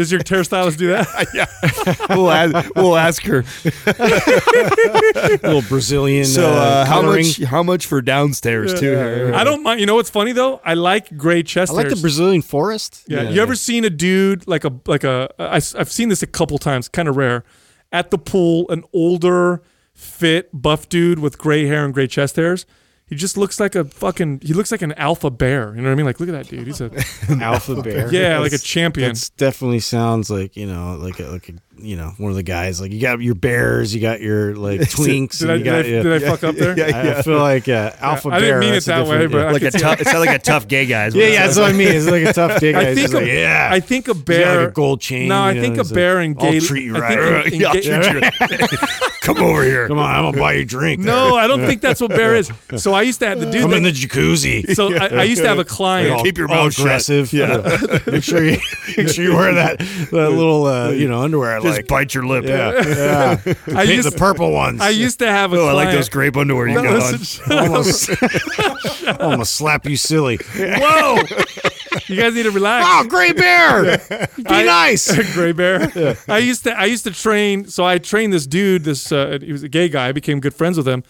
[0.00, 2.08] Does, she, does your hairstylist do that?
[2.08, 3.44] we'll, ask, we'll ask her.
[5.42, 6.24] little Brazilian.
[6.24, 7.26] So, uh, how coloring.
[7.26, 7.42] much?
[7.42, 8.92] How much for downstairs too?
[8.92, 9.34] here?
[9.34, 9.78] I don't mind.
[9.78, 10.58] You know what's funny though?
[10.64, 11.96] I like gray chest I like the.
[11.96, 13.04] Brazilian forest.
[13.08, 13.28] yeah.
[13.28, 15.28] You ever seen a dude like a like a?
[15.38, 16.88] I, I've seen this a couple times.
[16.88, 17.44] Kind of rare.
[17.92, 19.60] At the pool, an older,
[19.92, 22.64] fit, buff dude with gray hair and gray chest hairs.
[23.10, 24.40] He just looks like a fucking.
[24.42, 25.74] He looks like an alpha bear.
[25.74, 26.06] You know what I mean?
[26.06, 26.66] Like, look at that dude.
[26.68, 26.90] He's a
[27.42, 28.10] alpha bear?
[28.14, 29.08] yeah, like a champion.
[29.08, 32.42] That's definitely sounds like you know, like a like a you know one of the
[32.42, 32.80] guys.
[32.80, 35.38] Like you got your bears, you got your like twinks.
[35.38, 36.02] Did and I, you got, did I, yeah.
[36.02, 36.70] did I fuck up there?
[36.78, 38.40] Yeah, I- I feel like uh, alpha I bear.
[38.40, 40.00] didn't mean it that way, different- but I like a could see tough.
[40.00, 41.08] It sounds like a tough gay guy.
[41.08, 41.88] yeah, yeah, that's what I mean.
[41.88, 42.74] It's like a tough gig.
[42.74, 43.68] I think like, yeah.
[43.72, 44.60] I think a He's got, bear.
[44.60, 45.28] like, a gold chain.
[45.28, 46.54] No, I you know, think a he's like, bear in gay.
[46.56, 47.46] I'll treat you right.
[47.46, 48.30] in- in Yeah, gay-
[49.22, 49.86] Come over here.
[49.86, 51.00] Come on, I'm gonna buy you a drink.
[51.00, 52.50] No, I don't think that's what bear is.
[52.76, 53.60] So I used to have the dude.
[53.62, 54.74] Come in the jacuzzi.
[54.74, 56.10] so I, I used to have a client.
[56.12, 56.84] all, Keep your all mouth shut.
[56.86, 57.32] aggressive.
[57.32, 57.78] Yeah.
[58.06, 58.58] make sure you
[58.96, 61.60] make sure you wear that, that little uh, you know underwear.
[61.70, 61.88] I Just like.
[61.88, 62.44] bite your lip.
[62.44, 62.72] Yeah,
[63.46, 63.54] yeah.
[63.76, 64.80] I used, the purple ones.
[64.80, 65.76] I used to have a Oh, I client.
[65.88, 67.12] like those grape underwear you No, got on.
[67.18, 68.10] listen, almost,
[69.20, 70.38] almost slap you silly.
[70.56, 71.16] Whoa!
[72.06, 72.86] You guys need to relax.
[72.88, 73.98] Oh, gray bear,
[74.36, 75.34] be I- nice.
[75.34, 76.16] Gray Bear.
[76.28, 77.66] I used to I used to train.
[77.66, 78.84] So I trained this dude.
[78.84, 80.08] This uh, he was a gay guy.
[80.08, 81.02] I became good friends with him,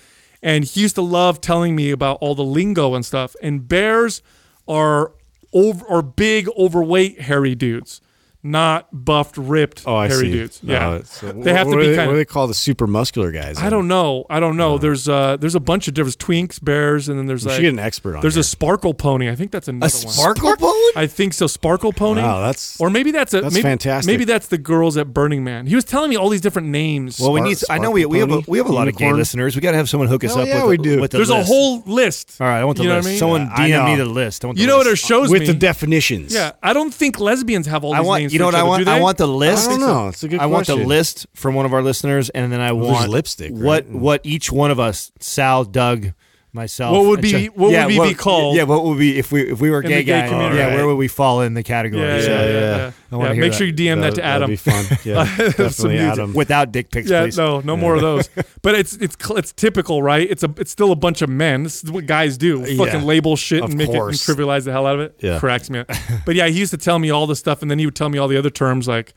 [0.42, 3.34] and he used to love telling me about all the lingo and stuff.
[3.42, 4.22] And bears
[4.68, 5.12] are
[5.52, 8.00] over are big, overweight, hairy dudes,
[8.42, 10.32] not buffed, ripped, Oh, I hairy see.
[10.32, 10.60] dudes.
[10.62, 12.54] Yeah, No, it's- uh, they have to be they- kind What do they call the
[12.54, 13.58] super muscular guys?
[13.58, 14.24] I don't know.
[14.30, 14.78] I don't know.
[14.78, 17.62] There's uh there's a bunch of different twinks, bears, and then there's We like should
[17.62, 18.22] get an expert on.
[18.22, 18.40] there's here.
[18.40, 19.28] a sparkle pony.
[19.30, 20.14] I think that's another A one.
[20.14, 20.79] sparkle pony?
[20.96, 21.46] I think so.
[21.46, 22.22] Sparkle pony.
[22.22, 24.06] Wow, that's- or maybe that's a that's maybe, fantastic.
[24.12, 25.66] Maybe that's the girls at Burning Man.
[25.66, 27.18] He was telling me all these different names.
[27.20, 27.58] Well, we need.
[27.68, 29.54] I know we, we have a, we have a lot of gay listeners.
[29.54, 30.48] We got to have someone hook us Hell up.
[30.48, 31.00] yeah, with we the, do.
[31.00, 32.40] With the There's a whole list.
[32.40, 33.22] All right, I want the You know list.
[33.22, 33.46] what I mean?
[33.48, 34.44] Someone Yeah, DM me the list.
[34.44, 35.06] I want the You know what it list.
[35.06, 35.46] shows with me?
[35.46, 36.34] the definitions.
[36.34, 38.22] yeah, I don't think lesbians have all I want.
[38.22, 38.32] names.
[38.32, 38.88] You know what I want?
[38.88, 39.68] I want the list.
[39.68, 40.08] I don't know.
[40.08, 42.72] It's a good I want the list from one of our listeners, and then I
[42.72, 43.52] there's want lipstick.
[43.52, 46.12] What what each one of us, Sal, Doug,
[46.52, 46.92] myself.
[46.96, 48.56] What would be- what would yeah, we be called?
[48.56, 50.28] Yeah, what would we if we if we were a In the gay gay guy?
[50.28, 50.58] community.
[50.58, 52.02] Yeah, where would we fall in the category?
[52.02, 52.42] Yeah, yeah, So, yeah.
[52.42, 52.60] yeah.
[52.60, 52.92] yeah.
[53.12, 53.58] Yeah, hear make that.
[53.58, 54.50] sure you DM that to that'd Adam.
[54.50, 54.84] be fun.
[55.04, 55.98] Yeah, definitely.
[55.98, 56.32] Adam.
[56.34, 57.36] Without dick pics, Yeah, please.
[57.36, 58.28] no, no more of those.
[58.62, 60.28] But it's it's it's typical, right?
[60.30, 61.62] It's a it's still a bunch of men.
[61.64, 62.64] This is what guys do.
[62.76, 64.28] Fucking label shit Of and make course.
[64.28, 65.16] it and trivialize the hell out of it.
[65.20, 65.38] Yeah.
[65.38, 65.90] cracks me up.
[66.26, 68.08] But yeah, he used to tell me all this stuff, and then he would tell
[68.10, 69.14] me all the other terms like.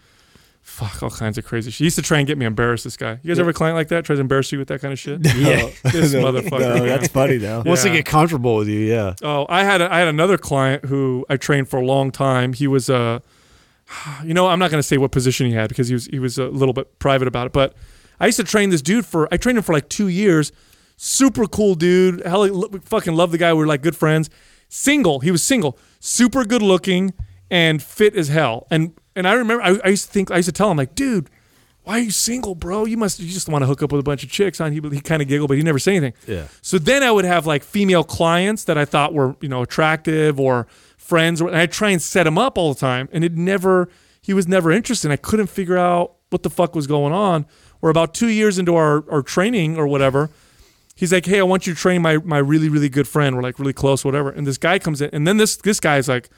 [0.65, 1.79] Fuck, all kinds of crazy shit.
[1.79, 2.85] He used to try and get me embarrassed.
[2.85, 3.19] This guy.
[3.21, 4.05] You guys ever a client like that?
[4.05, 5.19] Tries to embarrass you with that kind of shit?
[5.35, 5.69] Yeah.
[5.91, 6.59] This motherfucker.
[6.77, 7.63] No, that's funny though.
[7.65, 7.91] Once Yeah.
[7.91, 9.13] they get comfortable with you, yeah.
[9.21, 12.53] Oh, I had a, I had another client who I trained for a long time.
[12.53, 13.19] He was a, uh,
[14.23, 16.19] you know, I'm not going to say what position he had because he was he
[16.19, 17.53] was a little bit private about it.
[17.53, 17.75] But
[18.19, 20.51] I used to train this dude for I trained him for like two years.
[20.95, 22.25] Super cool dude.
[22.25, 23.51] Hell, lo- fucking love the guy.
[23.53, 24.29] We were like good friends.
[24.69, 25.19] Single.
[25.19, 25.77] He was single.
[25.99, 27.13] Super good looking
[27.51, 28.65] and fit as hell.
[28.71, 30.95] And and I remember I, I used to think I used to tell him like,
[30.95, 31.29] dude.
[31.85, 32.85] Why are you single, bro?
[32.85, 34.61] You must you just want to hook up with a bunch of chicks.
[34.61, 36.13] On he, he kind of giggled, but he never say anything.
[36.25, 36.47] Yeah.
[36.61, 40.39] So then I would have like female clients that I thought were, you know, attractive
[40.39, 43.09] or friends, or, and I'd try and set him up all the time.
[43.11, 43.89] And it never,
[44.21, 45.11] he was never interested.
[45.11, 47.45] I couldn't figure out what the fuck was going on.
[47.81, 50.29] Or about two years into our, our training or whatever,
[50.95, 53.35] he's like, hey, I want you to train my, my really, really good friend.
[53.35, 54.29] We're like really close, whatever.
[54.29, 56.29] And this guy comes in, and then this, this guy's like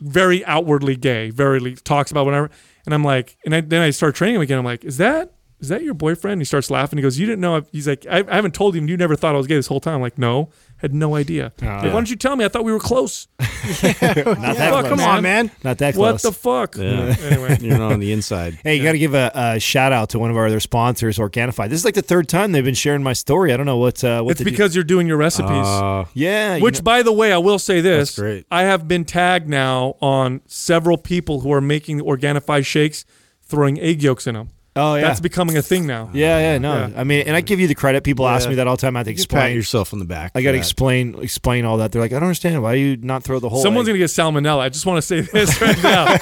[0.00, 2.50] very outwardly gay, very talks about whatever.
[2.84, 4.58] And I'm like, and I, then I start training him again.
[4.58, 6.32] I'm like, is that is that your boyfriend?
[6.32, 6.96] And he starts laughing.
[6.98, 7.56] He goes, you didn't know.
[7.56, 8.88] I- He's like, I, I haven't told him.
[8.88, 9.96] You never thought I was gay this whole time.
[9.96, 10.48] I'm like, no,
[10.78, 11.52] had no idea.
[11.60, 12.44] Like, Why don't you tell me?
[12.44, 13.28] I thought we were close.
[13.38, 13.46] Not
[13.82, 14.88] that Fuck, close.
[14.88, 15.50] come on, man.
[15.62, 16.12] Not that close.
[16.12, 16.76] What the fuck?
[16.76, 17.14] Yeah.
[17.20, 18.58] Anyway, You're not on the inside.
[18.64, 21.18] Hey, you got to give a, a shout out to one of our other sponsors,
[21.18, 21.68] Organifi.
[21.68, 23.52] This is like the third time they've been sharing my story.
[23.52, 24.02] I don't know what.
[24.02, 24.50] Uh, what it's to do.
[24.50, 25.50] because you're doing your recipes.
[25.50, 28.46] Uh, yeah, Which, know- by the way, I will say this: That's great.
[28.50, 33.04] I have been tagged now on several people who are making Organifi shakes,
[33.42, 34.48] throwing egg yolks in them.
[34.80, 36.10] Oh yeah, That's becoming a thing now.
[36.12, 36.58] yeah, yeah.
[36.58, 37.00] No, Yeah.
[37.00, 38.04] I mean, and I give you the credit.
[38.04, 38.96] People ask me that all the time.
[38.96, 39.56] I have to you pat explain.
[39.56, 40.32] yourself on the back.
[40.34, 41.92] I got to explain explain all that.
[41.92, 42.62] They're like, I don't understand.
[42.62, 43.62] Why you not throw the whole?
[43.62, 43.92] Someone's egg?
[43.92, 44.58] gonna get salmonella.
[44.58, 46.16] I just want to say this right now.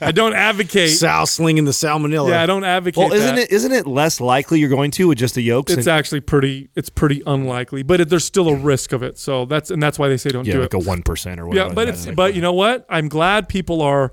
[0.00, 0.90] I don't advocate.
[0.90, 2.30] Sal slinging the salmonella.
[2.30, 2.98] yeah, I don't advocate.
[2.98, 3.44] Well, isn't that.
[3.44, 5.72] it isn't it less likely you're going to with just the yolks?
[5.72, 6.70] It's and, actually pretty.
[6.74, 9.18] It's pretty unlikely, but it, there's still a risk of it.
[9.18, 10.76] So that's and that's why they say don't yeah, do like it.
[10.76, 11.68] Like a one percent or whatever.
[11.68, 12.86] Yeah, but it's but you know what?
[12.88, 14.12] I'm glad people are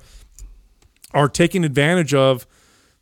[1.13, 2.45] are taking advantage of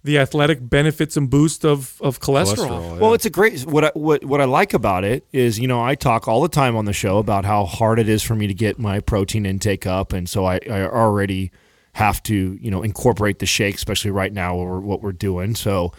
[0.06, 2.68] the athletic benefits and boost of of cholesterol.
[2.68, 3.62] Cholesterol, Well, it's a great.
[3.62, 6.50] What I, what what I like about it is, you know, I talk all the
[6.50, 9.46] time on the show about how hard it is for me to get my protein
[9.46, 11.52] intake up, and so I, I already
[11.94, 15.56] have to, you know, incorporate the shake, especially right now what we're, what we're doing.
[15.56, 15.94] So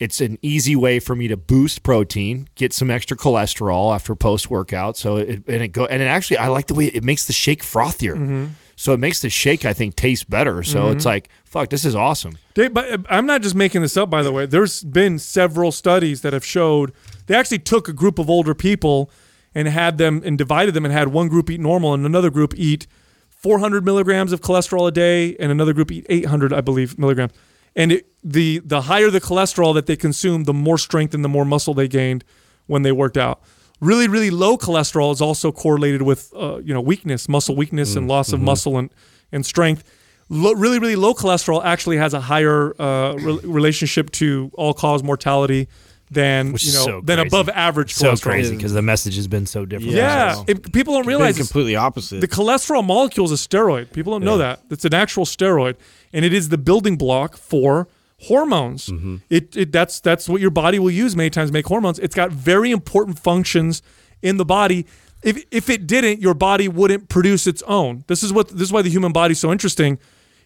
[0.00, 4.50] it's an easy way for me to boost protein, get some extra cholesterol after post
[4.50, 4.96] workout.
[4.96, 7.32] So it and it go and it actually I like the way it makes the
[7.32, 8.14] shake frothier.
[8.14, 8.46] Mm-hmm.
[8.82, 10.64] So it makes the shake I think taste better.
[10.64, 10.96] So mm-hmm.
[10.96, 12.36] it's like fuck, this is awesome.
[12.54, 14.44] They, but uh, I'm not just making this up, by the way.
[14.44, 16.92] There's been several studies that have showed
[17.26, 19.08] they actually took a group of older people
[19.54, 22.54] and had them and divided them and had one group eat normal and another group
[22.56, 22.88] eat
[23.28, 27.30] 400 milligrams of cholesterol a day and another group eat 800, I believe, milligrams.
[27.76, 31.28] And it, the the higher the cholesterol that they consumed, the more strength and the
[31.28, 32.24] more muscle they gained
[32.66, 33.42] when they worked out.
[33.82, 38.06] Really, really low cholesterol is also correlated with uh, you know weakness, muscle weakness, and
[38.06, 38.90] loss of muscle and
[39.32, 39.82] and strength.
[40.28, 45.02] Lo- really, really low cholesterol actually has a higher uh, re- relationship to all cause
[45.02, 45.66] mortality
[46.12, 47.28] than Which you know so than crazy.
[47.28, 48.22] above average So cholesterol.
[48.22, 49.94] crazy because the message has been so different.
[49.94, 51.48] Yeah, So- it- people don't realize this.
[51.48, 52.20] completely opposite.
[52.20, 53.92] The cholesterol molecule is a steroid.
[53.92, 54.60] People don't know that.
[54.70, 55.74] It's an actual steroid,
[56.12, 57.88] and it is the building block for
[58.22, 58.86] hormones.
[58.88, 59.16] Mm-hmm.
[59.30, 61.98] It, it that's that's what your body will use many times make hormones.
[61.98, 63.82] It's got very important functions
[64.22, 64.86] in the body.
[65.22, 68.04] If if it didn't, your body wouldn't produce its own.
[68.06, 69.98] This is what this is why the human body is so interesting.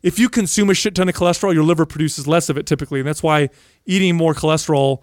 [0.03, 3.01] If you consume a shit ton of cholesterol, your liver produces less of it typically,
[3.01, 3.51] and that's why
[3.87, 5.03] eating more cholesterol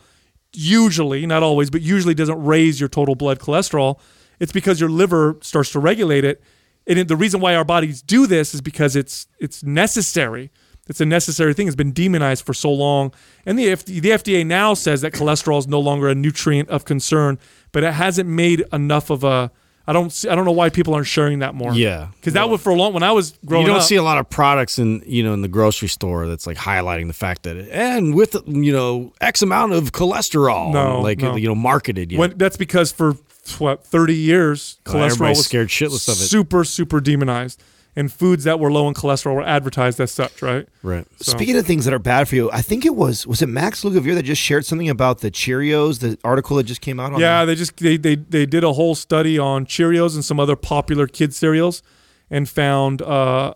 [0.53, 3.99] usually, not always, but usually doesn't raise your total blood cholesterol.
[4.39, 6.41] It's because your liver starts to regulate it.
[6.85, 10.51] And the reason why our bodies do this is because it's it's necessary.
[10.87, 11.67] It's a necessary thing.
[11.67, 13.13] It's been demonized for so long.
[13.45, 16.83] And the, F- the FDA now says that cholesterol is no longer a nutrient of
[16.83, 17.39] concern,
[17.71, 19.49] but it hasn't made enough of a.
[19.85, 20.11] I don't.
[20.11, 21.73] See, I don't know why people aren't sharing that more.
[21.73, 22.07] Yeah.
[22.15, 22.93] because that was for a long.
[22.93, 23.67] When I was growing up.
[23.67, 26.25] you don't up, see a lot of products in you know in the grocery store
[26.27, 31.01] that's like highlighting the fact that and with you know X amount of cholesterol, No,
[31.01, 31.35] like no.
[31.35, 32.13] you know marketed.
[32.15, 33.17] When, that's because for
[33.59, 36.27] what thirty years, cholesterol everybody's was scared shitless of it.
[36.27, 37.61] Super, super demonized,
[37.95, 40.41] and foods that were low in cholesterol were advertised as such.
[40.41, 40.67] Right.
[40.81, 41.05] right.
[41.21, 43.47] So- Speaking of things that are bad for you, I think it was was it
[43.49, 47.13] Max Lugavere that just shared something about the Cheerios, the article that just came out
[47.13, 47.45] on Yeah, that?
[47.45, 51.05] they just they, they they did a whole study on Cheerios and some other popular
[51.07, 51.83] kid cereals,
[52.31, 53.53] and found uh, uh,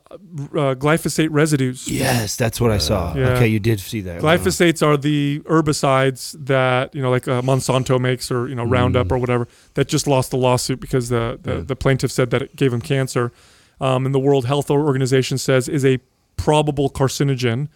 [0.75, 1.88] glyphosate residues.
[1.88, 3.15] Yes, that's what I saw.
[3.15, 3.29] Yeah.
[3.29, 4.21] Okay, you did see that.
[4.21, 9.11] Glyphosates are the herbicides that you know, like uh, Monsanto makes, or you know, Roundup
[9.11, 12.55] or whatever, that just lost the lawsuit because the the, the plaintiff said that it
[12.55, 13.31] gave him cancer,
[13.80, 15.99] um, and the World Health Organization says is a
[16.36, 17.67] probable carcinogen.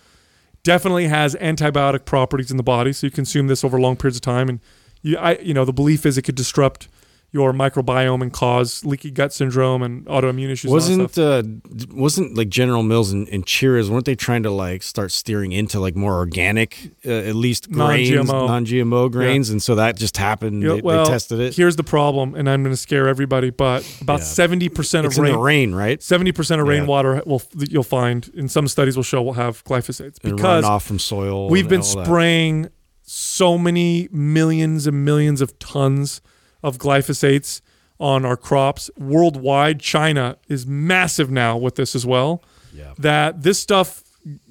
[0.63, 4.21] Definitely has antibiotic properties in the body, so you consume this over long periods of
[4.21, 4.59] time, and
[5.01, 6.87] you, I, you know, the belief is it could disrupt
[7.33, 10.69] your microbiome and cause leaky gut syndrome and autoimmune issues.
[10.89, 13.89] and all that Wasn't uh, wasn't like General Mills and, and Cheerios?
[13.89, 18.09] weren't they trying to like start steering into like more organic, uh, at least grains,
[18.11, 18.47] Non-GMO.
[18.47, 20.59] non-GMO grains, and so that just happened.
[20.59, 21.55] Know, they, well, they tested it.
[21.55, 24.25] Here's the problem, and I'm going to scare everybody, but about Yeah.
[24.25, 26.03] seventy percent of it's in rain, the rain, right?
[26.03, 26.73] Seventy percent of Yeah.
[26.73, 30.99] rainwater will you'll find in some studies will show will have glyphosates because off from
[30.99, 31.49] soil.
[31.49, 32.67] we've been spraying
[33.03, 36.21] so many millions and millions of tons
[36.63, 37.61] of glyphosates
[37.99, 39.79] on our crops worldwide.
[39.79, 42.43] China is massive now with this as well.
[42.73, 42.93] Yeah.
[42.97, 44.03] That this stuff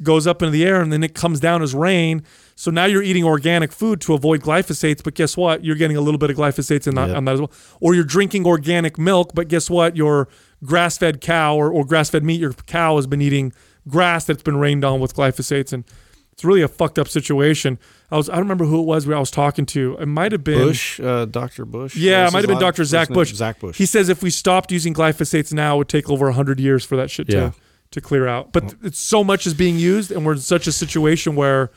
[0.03, 2.23] goes up into the air and then it comes down as rain.
[2.57, 5.65] So now you're eating organic food to avoid glyphosates, but guess what?
[5.65, 7.17] You're getting a little bit of glyphosates in that, Yep.
[7.17, 7.51] on that as well.
[7.81, 9.97] Or you're drinking organic milk, but guess what?
[9.97, 10.29] Your
[10.65, 13.53] grass-fed cow or, or grass-fed meat, your cow has been eating
[13.89, 15.85] grass that's been rained on with glyphosates, and
[16.33, 17.79] it's really a fucked up situation.
[18.13, 19.97] I was I don't remember who it was where I was talking to.
[20.01, 21.65] It might have been Bush, uh, Dr.
[21.65, 21.95] Bush.
[21.97, 22.85] Yeah, it might have been Dr.
[22.85, 23.09] Zach?
[23.09, 23.33] Bush.
[23.35, 23.77] Zach Bush.
[23.79, 26.97] He says if we stopped using glyphosates now, it would take over 100 years for
[26.97, 27.51] that shit to, Yeah.
[27.93, 28.53] to clear out.
[28.53, 31.71] But it's so much is being used, and we're in such a situation where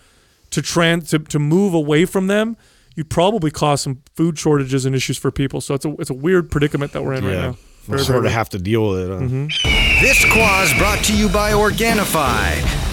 [0.52, 2.58] to, trans, to, to move away from them,
[2.96, 5.62] you'd probably cause some food shortages and issues for people.
[5.62, 7.58] So it's a, it's a weird predicament that we're in right now.
[7.88, 9.10] we sort of have to deal with it.
[9.10, 9.20] huh?
[9.20, 10.02] Mm-hmm.
[10.02, 12.93] This Quah's brought to you by Organifi.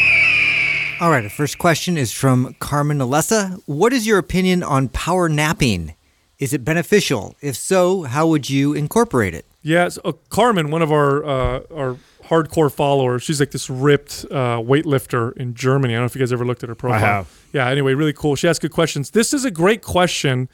[1.01, 3.59] All right, our first question is from Carmen Alessa.
[3.65, 5.95] What is your opinion on power napping?
[6.37, 7.35] Is it beneficial?
[7.41, 9.47] If so, how would you incorporate it?
[9.63, 14.27] Yeah, so, uh, Carmen, one of our uh, our hardcore followers, she's like this ripped
[14.29, 15.95] uh, weightlifter in Germany.
[15.95, 16.99] I don't know if you guys ever looked at her profile.
[16.99, 17.39] have.
[17.51, 17.67] Yeah.
[17.67, 18.35] Anyway, really cool.
[18.35, 19.09] She asks good questions.
[19.09, 20.49] This is a great question.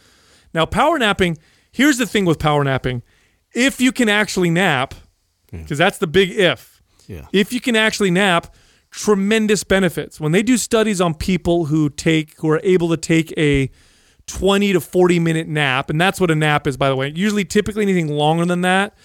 [0.54, 1.40] Now, power napping.
[1.74, 3.04] Here's the thing with power napping:
[3.54, 4.94] if you can actually nap,
[5.52, 6.82] because that's the big if.
[7.06, 7.26] Yeah.
[7.34, 8.56] If you can actually nap,
[8.92, 10.20] tremendous benefits.
[10.20, 13.70] When they do studies on people who take who are able to take a
[14.28, 17.12] 20 to 40 minute nap, and that's what a nap is, by the way.
[17.16, 18.96] Usually, typically anything longer than that,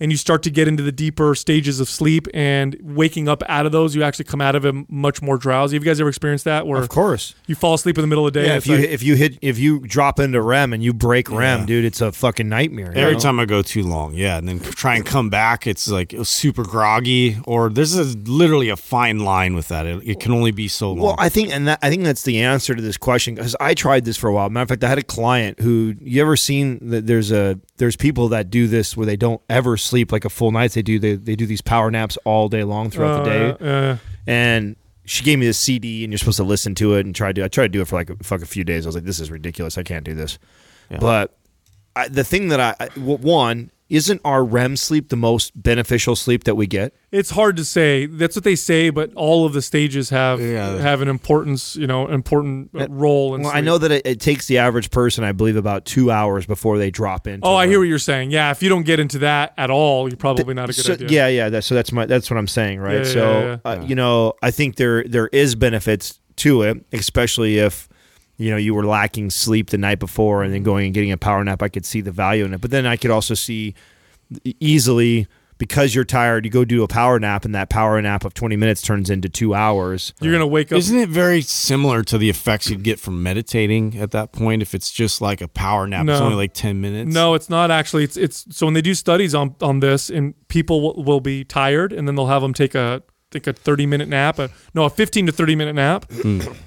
[0.00, 3.66] and you start to get into the deeper stages of sleep and waking up out
[3.66, 5.76] of those, you actually come out of it much more drowsy.
[5.76, 6.66] Have you guys ever experienced that?
[6.66, 7.34] Where Of course.
[7.46, 8.46] you fall asleep in the middle of the day?
[8.48, 11.30] Yeah, if you like- if you hit if you drop into REM and you break
[11.30, 12.92] REM, dude, it's a fucking nightmare.
[12.94, 13.18] Every know?
[13.18, 16.62] time I go too long, yeah, and then try and come back, it's like super
[16.64, 19.86] groggy, or this is literally a fine line with that.
[19.86, 20.98] It, it can only be so long.
[21.00, 23.74] Well, I think, and that, I think that's the answer to this question because I
[23.74, 24.48] tried this for a while.
[24.50, 27.96] Matter of fact, I had a client who you ever seen that there's a there's
[27.96, 30.72] people that do this where they don't ever sleep like a full night.
[30.72, 33.66] They do they, they do these power naps all day long throughout the day, Uh,
[33.66, 37.14] uh, and she gave me this CD, and you're supposed to listen to it and
[37.14, 37.44] try to.
[37.44, 38.86] I tried to do it for like a, fuck a few days.
[38.86, 39.76] I was like, this is ridiculous.
[39.76, 40.38] I can't do this.
[41.00, 41.36] But
[41.96, 46.54] I, the thing that I one isn't our REM sleep the most beneficial sleep that
[46.54, 46.94] we get.
[47.10, 48.06] It's hard to say.
[48.06, 50.78] That's what they say, but all of the stages have Yeah.
[50.78, 53.34] have an importance, you know, important uh, role.
[53.34, 56.10] In Well, I know that it, it takes the average person, I believe, about two
[56.10, 57.40] hours before they drop in.
[57.42, 58.30] Oh, I hear what you're saying.
[58.30, 60.92] Yeah, if you don't get into that at all, you're probably not a good so,
[60.94, 61.08] idea.
[61.10, 61.48] Yeah, yeah.
[61.50, 62.98] That, so that's my that's what I'm saying, right?
[62.98, 67.58] Yeah, so yeah, Uh, you know, I think there there is benefits to it, especially
[67.58, 67.88] if
[68.42, 70.64] you know you were lacking sleep the night before and then mm-hmm.
[70.70, 71.62] going and getting a power nap.
[71.62, 73.74] I could see the value in it, but then I could also see
[74.60, 75.26] easily
[75.58, 78.56] because you're tired, you go do a power nap, and that power nap of 20
[78.56, 80.12] minutes turns into two hours.
[80.20, 80.78] You're gonna wake up.
[80.78, 84.60] Isn't it very similar to the effects you'd get from meditating at that point?
[84.60, 87.14] If it's just like a power nap, it's only like ten minutes.
[87.14, 88.02] No, it's not actually.
[88.02, 91.44] It's it's so when they do studies on on this, and people will, will be
[91.44, 94.84] tired, and then they'll have them take a take a 30 minute nap, a, no,
[94.84, 96.10] a 15 to 30 minute nap.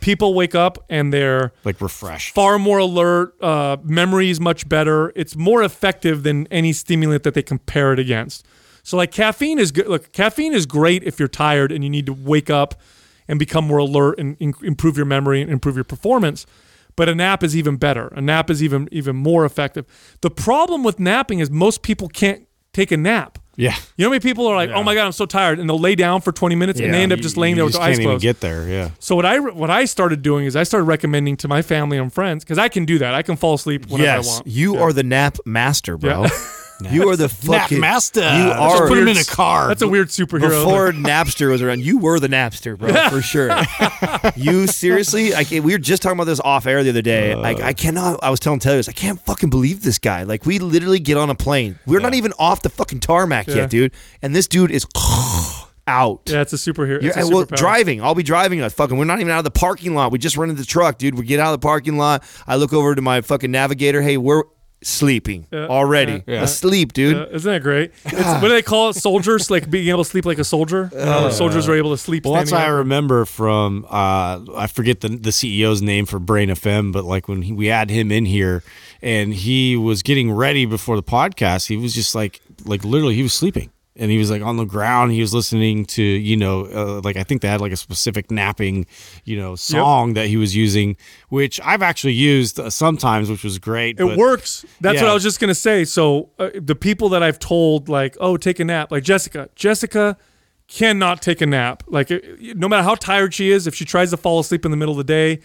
[0.02, 3.36] People wake up and they're like refreshed, far more alert.
[3.42, 5.12] Uh, memory is much better.
[5.16, 8.46] It's more effective than any stimulant that they compare it against.
[8.84, 9.88] So like caffeine is good.
[9.88, 12.76] Look, caffeine is great if you're tired and you need to wake up
[13.28, 16.46] and become more alert and in- improve your memory and improve your performance.
[16.96, 18.08] But a nap is even better.
[18.16, 19.86] A nap is even even more effective.
[20.22, 23.40] The problem with napping is most people can't take a nap.
[23.58, 23.76] Yeah.
[23.96, 25.80] You know how many people are like, "Oh my god, I'm so tired," and they'll
[25.80, 27.82] lay down for 20 minutes and they end up just laying You there with their
[27.84, 28.22] eyes closed.
[28.22, 28.68] get there.
[28.68, 28.90] Yeah.
[29.00, 32.12] So what I what I started doing is I started recommending to my family and
[32.12, 33.14] friends because I can do that.
[33.14, 34.48] I can fall asleep whenever I yes, want.
[34.48, 36.26] you are the nap master, bro.
[36.82, 36.92] Yeah.
[36.92, 38.20] You are the Nap fucking master.
[38.20, 39.70] You Just are put him in a car.
[39.70, 40.50] That's a weird superhero.
[40.66, 43.50] Before Napster was around, you were the Napster, bro, for sure.
[44.36, 45.34] you seriously?
[45.34, 47.32] I can't, we were just talking about this off air the other day.
[47.32, 47.40] Uh.
[47.40, 48.20] like, I cannot.
[48.22, 50.24] I was telling Taylor, I can't fucking believe this guy.
[50.24, 51.80] Like, we literally get on a plane.
[51.86, 53.56] We're not even off the fucking tarmac Yeah.
[53.56, 53.94] yet, dude.
[54.22, 54.86] And this dude is
[55.88, 56.24] out.
[56.26, 57.02] yeah, it's a superhero.
[57.02, 58.02] You're, It's a well, driving.
[58.02, 58.74] I'll be driving us.
[58.74, 60.12] Fucking, we're not even out of the parking lot.
[60.12, 61.16] We just rented the truck, dude.
[61.18, 62.24] We get out of the parking lot.
[62.48, 64.02] I look over to my fucking navigator.
[64.02, 64.44] Hey, we're
[64.84, 66.14] sleeping Yeah, already.
[66.28, 66.42] yeah, yeah.
[66.44, 67.16] Asleep, dude.
[67.18, 67.92] Uh, isn't that great?
[68.06, 68.94] It's, what do they call it?
[68.96, 70.90] Soldiers, like being able to sleep like a soldier.
[70.94, 72.26] You know, soldiers are able to sleep.
[72.26, 76.50] Well, that's what I remember from uh, I forget the the CEO's name for Brain
[76.50, 78.64] FM, but like when he, we had him in here
[79.02, 83.24] and he was getting ready before the podcast, he was just like like literally he
[83.24, 85.12] was sleeping and he was like on the ground.
[85.12, 88.32] He was listening to you know uh, like I think they had like a specific
[88.32, 88.86] napping
[89.24, 90.98] you know song that he was using,
[91.30, 94.00] which I've actually used uh, sometimes, which was great.
[94.00, 94.66] It but- works.
[94.82, 95.86] That's what I was just gonna say.
[95.86, 99.50] So uh, the people that I've told, like, oh, take a nap, like Jessica.
[99.56, 100.18] Jessica
[100.68, 101.84] cannot take a nap.
[101.88, 104.72] Like, uh, no matter how tired she is, if she tries to fall asleep in
[104.72, 105.42] the middle of the day,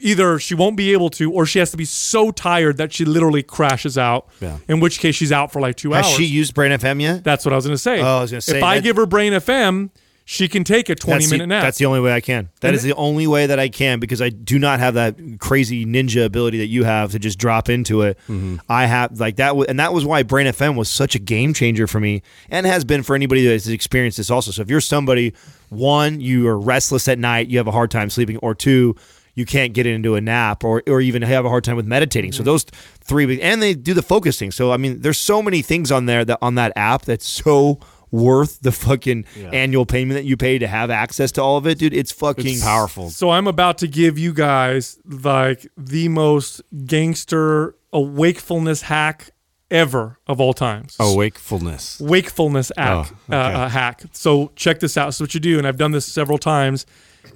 [0.00, 3.04] either she won't be able to, or she has to be so tired that she
[3.04, 4.28] literally crashes out.
[4.40, 4.58] Yeah.
[4.68, 6.14] In which case, she's out for like two Has hours.
[6.14, 7.24] she used Brain FM yet?
[7.24, 8.00] That's what I was gonna say.
[8.00, 9.90] Oh, I was gonna say, if I that- give her Brain FM,
[10.28, 11.62] she can take a twenty-minute the, nap.
[11.62, 12.48] That's the only way I can.
[12.60, 15.86] That is the only way that I can because I do not have that crazy
[15.86, 18.18] ninja ability that you have to just drop into it.
[18.28, 18.56] Mm-hmm.
[18.68, 21.86] I have like that, and that was why Brain FM was such a game changer
[21.86, 24.50] for me, and has been for anybody that has experienced this also.
[24.50, 25.32] So if you're somebody,
[25.68, 28.96] one, you are restless at night, you have a hard time sleeping, or two.
[29.36, 32.32] You can't get into a nap, or or even have a hard time with meditating.
[32.32, 32.38] Mm-hmm.
[32.38, 32.64] So those
[33.04, 34.50] three, and they do the focusing.
[34.50, 37.78] So I mean, there's so many things on there that on that app that's so
[38.10, 41.78] worth the fucking annual payment that you pay to have access to all of it,
[41.78, 41.92] dude.
[41.92, 43.10] It's fucking It's powerful.
[43.10, 49.30] So I'm about to give you guys like the most gangster a wakefulness hack
[49.70, 50.96] ever of all times.
[51.00, 52.00] Oh, wakefulness.
[52.00, 53.06] wakefulness hack.
[53.10, 53.36] Oh, okay.
[53.36, 54.02] uh, uh, hack.
[54.12, 55.14] So check this out.
[55.14, 56.86] So what you do, and I've done this several times,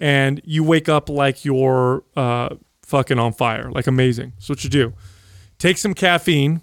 [0.00, 4.32] and you wake up like you're uh, fucking on fire, like amazing.
[4.38, 4.92] So what you do,
[5.58, 6.62] take some caffeine,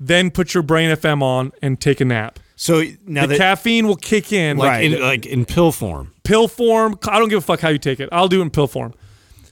[0.00, 2.38] then put your brain FM on and take a nap.
[2.56, 4.92] So now the that caffeine will kick in Like Right.
[4.92, 6.12] in like in pill form.
[6.22, 6.98] pill form.
[7.08, 8.08] I don't give a fuck how you take it.
[8.12, 8.94] I'll do it in pill form.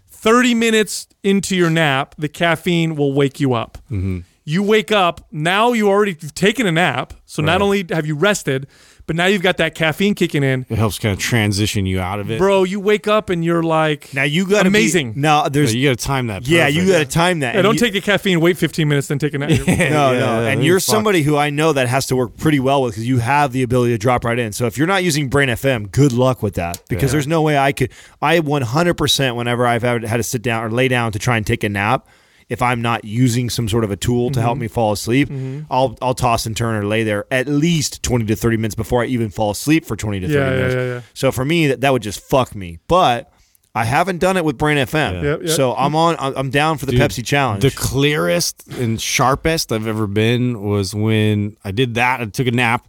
[0.09, 3.79] 30 minutes into your nap, the caffeine will wake you up.
[3.91, 4.21] Mm-hmm.
[4.45, 7.13] You wake up, now you already you've taken a nap.
[7.25, 8.67] So not only have you rested,
[9.07, 10.65] but now you've got that caffeine kicking in.
[10.69, 12.39] It helps kind of transition you out of it.
[12.39, 15.15] Bro, you wake up and you're like, now you got amazing.
[15.17, 16.47] Now But there's you got to time that.
[16.47, 17.55] yeah, you got to time that.
[17.55, 19.51] yeah, don't you- take the caffeine, wait 15 minutes, then take a nap.
[19.51, 20.13] no, Yeah, no.
[20.13, 20.95] yeah, and you're fuck.
[20.95, 23.63] somebody who I know that has to work pretty well with because you have the
[23.63, 24.53] ability to drop right in.
[24.53, 27.13] So if you're not using Brain FM, good luck with that because Yeah.
[27.13, 27.91] there's no way I could.
[28.21, 31.47] I 100% whenever I've had had to sit down or lay down to try and
[31.47, 32.07] take a nap.
[32.53, 34.47] If I'm not using some sort of a tool to Mm-hmm.
[34.47, 35.29] help me fall asleep,
[35.71, 39.03] I'll I'll toss and turn or lay there at least 20 to 30 minutes before
[39.03, 40.75] I even fall asleep for 20 to 30 Yeah, yeah, minutes.
[40.75, 41.01] yeah, yeah.
[41.15, 42.79] So for me, that, that would just fuck me.
[42.89, 43.33] But
[43.75, 45.23] I haven't done it with Brain FM.
[45.23, 45.49] Yep, yep.
[45.51, 46.17] So I'm on.
[46.21, 47.63] I'm down for the Dude, Pepsi challenge.
[47.63, 52.21] The clearest and sharpest I've ever been was when I did that.
[52.21, 52.87] I took a nap,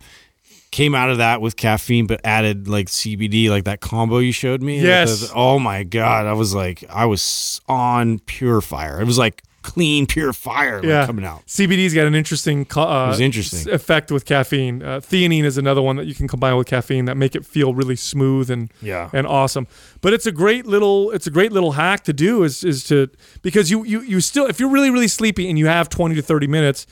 [0.72, 4.61] came out of that with caffeine, but added like CBD, like that combo you showed
[4.61, 4.82] me.
[4.82, 5.32] Yes.
[5.34, 8.99] oh my god, I was like, I was on pure fire.
[8.99, 11.45] It was like clean, pure fire like, yeah, coming out.
[11.47, 13.74] CBD's got an interesting, uh, interesting.
[13.74, 14.84] effect with caffeine.
[14.84, 17.74] Uh, theanine is another one that you can combine with caffeine that make it feel
[17.74, 19.09] really smooth and Yeah.
[19.14, 19.66] and awesome.
[20.01, 23.07] But it's a great little it's a great little hack to do is is to
[23.41, 26.22] because you you you still if you're really really sleepy and you have 20 to
[26.22, 26.86] 30 minutes,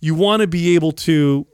[0.00, 1.46] you want to be able to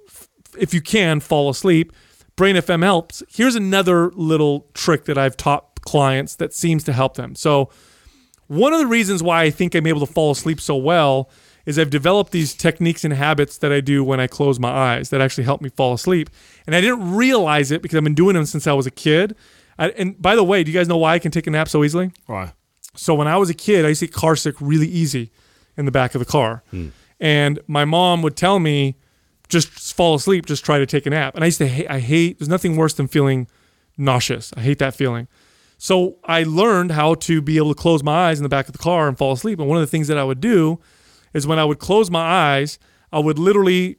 [0.58, 1.92] if you can fall asleep.
[2.36, 3.22] Brain FM helps.
[3.28, 7.34] Here's another little trick that I've taught clients that seems to help them.
[7.34, 7.68] So
[8.48, 11.30] one of the reasons why I think I'm able to fall asleep so well
[11.64, 15.10] is I've developed these techniques and habits that I do when I close my eyes
[15.10, 16.28] that actually help me fall asleep.
[16.66, 19.36] And I didn't realize it because I've been doing them since I was a kid.
[19.78, 21.68] I, and by the way, do you guys know why I can take a nap
[21.68, 22.10] so easily?
[22.26, 22.52] Why?
[22.96, 25.30] So when I was a kid, I used to get car sick really easy
[25.76, 26.62] in the back of the car.
[26.70, 26.88] Hmm.
[27.20, 28.96] And my mom would tell me,
[29.48, 31.34] just fall asleep, just try to take a nap.
[31.34, 33.46] And I used to hate, I hate, there's nothing worse than feeling
[33.96, 34.52] nauseous.
[34.56, 35.28] I hate that feeling.
[35.82, 38.72] So I learned how to be able to close my eyes in the back of
[38.72, 39.58] the car and fall asleep.
[39.58, 40.78] And one of the things that I would do
[41.34, 42.78] is when I would close my eyes,
[43.12, 43.96] I would literally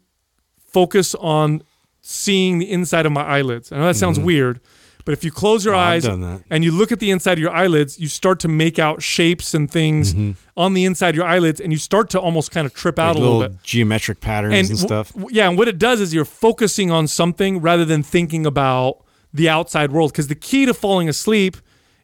[0.71, 1.61] focus on
[1.99, 3.73] seeing the inside of my eyelids.
[3.73, 4.27] I know that sounds mm-hmm.
[4.27, 4.61] weird,
[5.03, 7.51] but if you close your Oh, eyes and you look at the inside of your
[7.51, 10.31] eyelids, you start to make out shapes and things mm-hmm.
[10.55, 13.15] on the inside of your eyelids, and you start to almost kind of trip out
[13.15, 13.63] Like a little little bit.
[13.63, 15.11] geometric patterns and, w- stuff.
[15.15, 19.03] w- yeah, and what it does is you're focusing on something rather than thinking about
[19.33, 20.13] the outside world.
[20.13, 21.57] Because the key to falling asleep,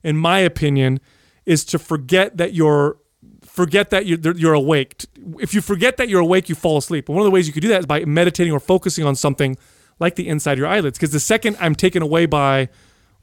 [0.04, 1.00] in my opinion,
[1.45, 2.97] is to forget that you're
[3.45, 5.06] forget that you're, you're awake.
[5.39, 7.10] If you forget that you're awake, you fall asleep.
[7.10, 9.16] And one of the ways you could do that is by meditating or focusing on
[9.16, 9.58] something
[10.00, 10.97] like the inside of your eyelids.
[10.97, 12.70] Because the second I'm taken away by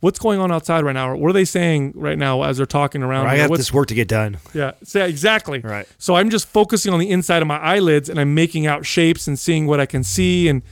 [0.00, 2.66] what's going on outside right now, or what are they saying right now as they're
[2.66, 3.26] talking around?
[3.26, 4.38] I me, or have this work to get done.
[4.52, 5.60] yeah, so exactly.
[5.60, 5.88] Right.
[5.98, 9.26] So I'm just focusing on the inside of my eyelids and I'm making out shapes
[9.26, 10.62] and seeing what I can see and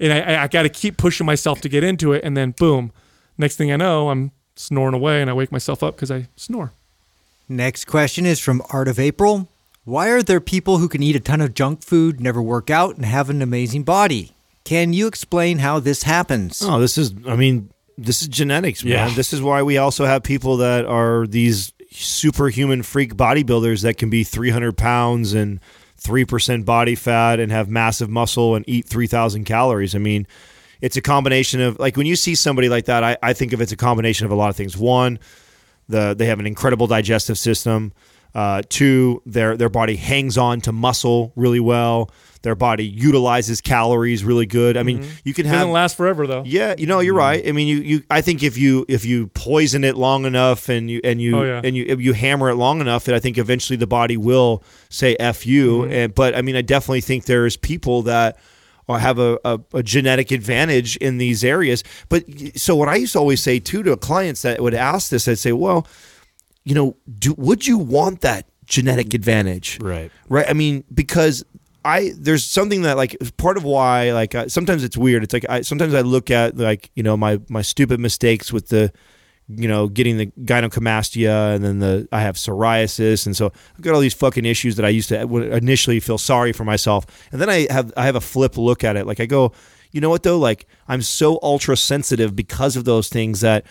[0.00, 2.52] and I, I, I got to keep pushing myself to get into it and then
[2.52, 2.92] boom,
[3.36, 6.72] next thing I know I'm snoring away and I wake myself up because I snore.
[7.48, 9.48] Next question is from Art of April.
[9.84, 12.96] Why are there people who can eat a ton of junk food, never work out,
[12.96, 14.32] and have an amazing body?
[14.64, 16.60] Can you explain how this happens?
[16.62, 18.92] Oh, this is, I mean, this is genetics, man.
[18.92, 19.14] Yeah.
[19.14, 24.10] This is why we also have people that are these superhuman freak bodybuilders that can
[24.10, 25.58] be 300 pounds and
[26.02, 29.94] 3% body fat and have massive muscle and eat 3,000 calories.
[29.94, 30.26] I mean,
[30.80, 33.60] it's a combination of, like, when you see somebody like that, I, I think of
[33.60, 34.76] it's a combination of a lot of things.
[34.76, 35.18] One,
[35.88, 37.92] the they have an incredible digestive system.
[38.34, 42.10] Uh, two, their their body hangs on to muscle really well.
[42.42, 44.76] Their body utilizes calories really good.
[44.76, 46.44] I mean, you can have Doesn't last forever though.
[46.46, 47.44] yeah, you know, you're right.
[47.48, 50.88] I mean, you, you I think if you if you poison it long enough and
[50.90, 51.60] you and you Oh, yeah.
[51.64, 55.16] and you you hammer it long enough, that I think eventually the body will say
[55.18, 55.92] "f you." Mm-hmm.
[55.92, 58.36] And but I mean, I definitely think there's people that
[58.88, 61.84] are- have a, a, a genetic advantage in these areas.
[62.08, 62.24] But
[62.56, 65.38] so what I used to always say too to clients that would ask this, I'd
[65.38, 65.86] say, well,
[66.64, 69.78] you know, do would you want that genetic advantage?
[69.80, 70.10] Right.
[70.28, 71.42] right i mean because
[71.86, 75.46] i there's something that like part of why like uh, sometimes it's weird it's like
[75.48, 78.92] I, sometimes i look at like you know my my stupid mistakes with the
[79.48, 83.26] you know getting the gynecomastia and then the i have psoriasis.
[83.26, 86.18] And so i've got all these fucking issues that i used to uh, initially feel
[86.18, 87.06] sorry for myself.
[87.32, 89.06] And then i have i have a flip look at it.
[89.06, 89.52] Like i go
[89.90, 90.38] you know what though?
[90.38, 93.64] Like i'm so ultra sensitive because of those things that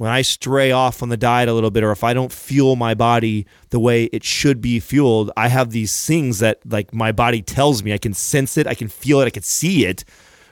[0.00, 2.74] when I stray off on the diet a little bit, or if I don't fuel
[2.74, 7.12] my body the way it should be fueled, I have these things that like my
[7.12, 7.92] body tells me.
[7.92, 10.06] I can sense it, I can feel it, I can see it,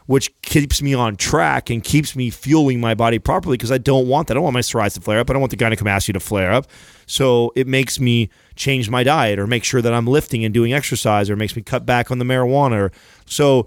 [0.09, 4.09] which keeps me on track and keeps me fueling my body properly because I don't
[4.09, 4.33] want that.
[4.33, 5.29] I don't want my psoriasis to flare up.
[5.29, 6.67] I don't want the gynecomastia to flare up.
[7.05, 10.73] So it makes me change my diet or make sure that I'm lifting and doing
[10.73, 12.85] exercise or makes me cut back on the marijuana.
[12.85, 12.93] Or,
[13.27, 13.67] so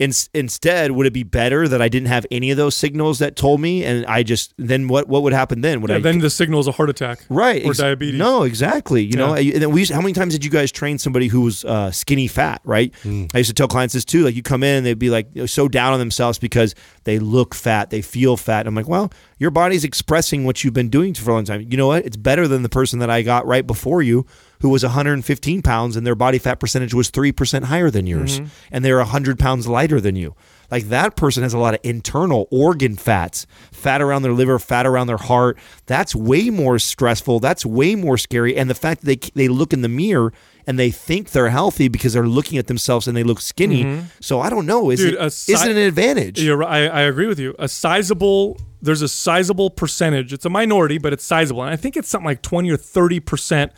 [0.00, 3.36] in, instead, would it be better that I didn't have any of those signals that
[3.36, 5.82] told me, and I just then what what would happen then?
[5.82, 7.20] Would Yeah, I then the signal is a heart attack.
[7.28, 8.18] right Or ex- diabetes.
[8.18, 9.04] No, exactly.
[9.04, 11.42] You know, and then we used, how many times did you guys train somebody who
[11.42, 12.62] was uh, skinny fat?
[12.64, 12.94] Right.
[13.04, 14.24] I used to tell clients this too.
[14.24, 16.74] Like you come in and they'd be like so down on themselves because
[17.04, 18.66] they look fat, they feel fat.
[18.66, 21.66] I'm like, well, your body's expressing what you've been doing for a long time.
[21.70, 22.06] You know what?
[22.06, 24.24] It's better than the person that I got right before you,
[24.60, 28.40] who was 115 pounds and their body fat percentage was three percent higher than yours,
[28.40, 28.48] mm-hmm.
[28.70, 30.34] and they're 100 pounds lighter than you.
[30.70, 34.86] Like that person has a lot of internal organ fats, fat around their liver, fat
[34.86, 35.58] around their heart.
[35.86, 37.40] That's way more stressful.
[37.40, 38.56] That's way more scary.
[38.56, 40.32] And the fact that they they look in the mirror
[40.66, 43.84] and they think they're healthy because they're looking at themselves and they look skinny.
[43.84, 44.06] Mm-hmm.
[44.20, 44.90] So I don't know.
[44.90, 46.40] Is Dude, it a is it an advantage?
[46.40, 46.88] You're, right.
[46.88, 47.54] I, I agree with you.
[47.58, 50.32] A sizable, there's a sizable percentage.
[50.32, 51.62] It's a minority, but it's sizable.
[51.62, 53.72] And I think it's something like 20 or 30%.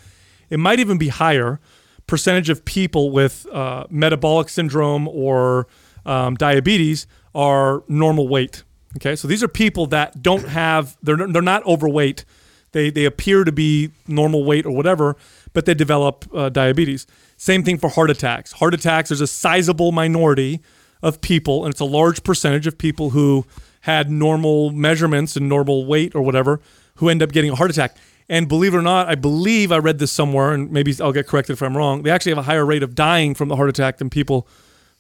[0.52, 1.60] It might even be higher
[2.06, 5.66] percentage of people with uh, metabolic syndrome or
[6.04, 8.64] um, diabetes are normal weight.
[8.96, 12.26] Okay, so these are people that don't have they're they're not overweight.
[12.72, 15.16] They they appear to be normal weight or whatever,
[15.54, 17.06] but they develop uh, diabetes.
[17.38, 18.52] Same thing for heart attacks.
[18.52, 19.08] Heart attacks.
[19.08, 20.60] There's a sizable minority
[21.02, 23.46] of people, and it's a large percentage of people who
[23.80, 26.60] had normal measurements and normal weight or whatever
[26.96, 27.96] who end up getting a heart attack.
[28.32, 31.26] And believe it or not, I believe I read this somewhere, and maybe I'll get
[31.26, 32.02] corrected if I'm wrong.
[32.02, 34.48] They actually have a higher rate of dying from the heart attack than people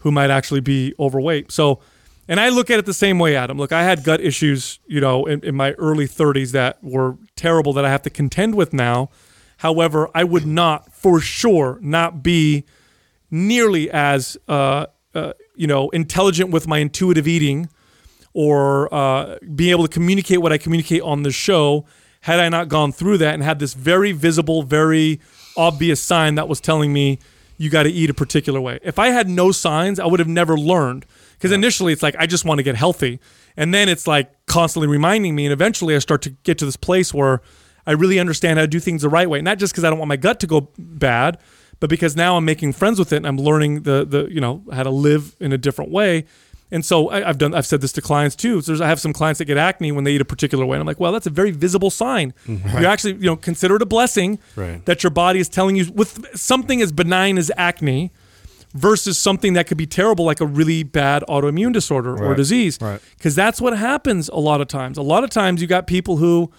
[0.00, 1.50] who might actually be overweight.
[1.50, 1.80] So,
[2.28, 3.56] and I look at it the same way, Adam.
[3.56, 7.72] Look, I had gut issues, you know, in, in my early 30s that were terrible
[7.72, 9.08] that I have to contend with now.
[9.56, 12.66] However, I would not, for sure, not be
[13.30, 17.70] nearly as, uh, uh, you know, intelligent with my intuitive eating
[18.34, 21.86] or uh, being able to communicate what I communicate on the show
[22.22, 25.20] had I not gone through that and had this very visible, very
[25.56, 27.18] obvious sign that was telling me
[27.58, 28.78] you got to eat a particular way.
[28.82, 31.04] If I had no signs, I would have never learned.
[31.32, 33.20] Because initially it's like, I just want to get healthy.
[33.56, 35.46] And then it's like constantly reminding me.
[35.46, 37.42] And eventually I start to get to this place where
[37.86, 39.42] I really understand how to do things the right way.
[39.42, 41.38] Not just because I don't want my gut to go bad,
[41.80, 44.62] but because now I'm making friends with it and I'm learning the, the you know,
[44.72, 46.26] how to live in a different way.
[46.72, 47.54] And so I, have done.
[47.54, 48.60] I've said this to clients too.
[48.62, 50.76] So I have some clients that get acne when they eat a particular way.
[50.76, 52.32] And I'm like, well, that's a very visible sign.
[52.48, 52.78] Mm-hmm.
[52.78, 54.84] You actually, you know, consider it a blessing Right.
[54.86, 58.10] that your body is telling you with something as benign as acne
[58.74, 62.78] versus something that could be terrible, like a really bad autoimmune disorder or disease.
[62.80, 63.00] Right.
[63.18, 64.96] Because that's what happens a lot of times.
[64.96, 66.50] A lot of times you got people who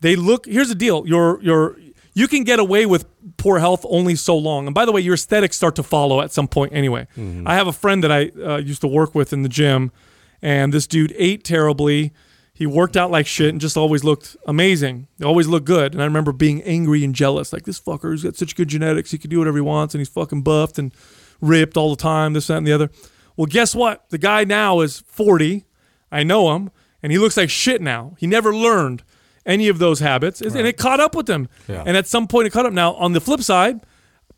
[0.00, 0.46] they look.
[0.46, 1.04] Here's the deal.
[1.06, 1.76] You're you're
[2.16, 3.04] you can get away with
[3.36, 4.64] poor health only so long.
[4.66, 7.06] And by the way, your aesthetics start to follow at some point anyway.
[7.46, 9.92] I have a friend that I uh, used to work with in the gym,
[10.40, 12.14] and this dude ate terribly.
[12.54, 15.08] He worked out like shit and just always looked amazing.
[15.18, 15.92] He always looked good.
[15.92, 17.52] And I remember being angry and jealous.
[17.52, 19.10] Like, this fucker's got such good genetics.
[19.10, 19.92] He can do whatever he wants.
[19.94, 20.94] And he's fucking buffed and
[21.42, 22.88] ripped all the time, this, that, and the other.
[23.36, 24.08] Well, guess what?
[24.08, 25.66] The guy now is 40.
[26.10, 26.70] I know him.
[27.02, 28.14] And he looks like shit now.
[28.18, 29.02] He never learned
[29.46, 30.42] any of those habits.
[30.42, 31.48] And it caught up with them.
[31.68, 31.82] Yeah.
[31.86, 32.72] And at some point, it caught up.
[32.72, 33.80] Now, on the flip side,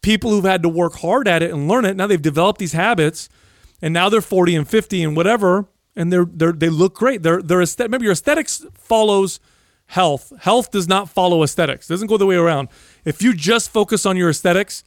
[0.02, 2.72] people who've had to work hard at it and learn it, now they've developed these
[2.72, 3.28] habits.
[3.82, 7.22] And now they're 40 and 50 and whatever and they're, they're they look great.
[7.22, 9.40] They're they're aesthet- remember your aesthetics follows
[9.86, 10.32] health.
[10.40, 11.90] Health does not follow aesthetics.
[11.90, 12.68] It doesn't go the way around.
[13.04, 14.84] If you just focus on your aesthetics,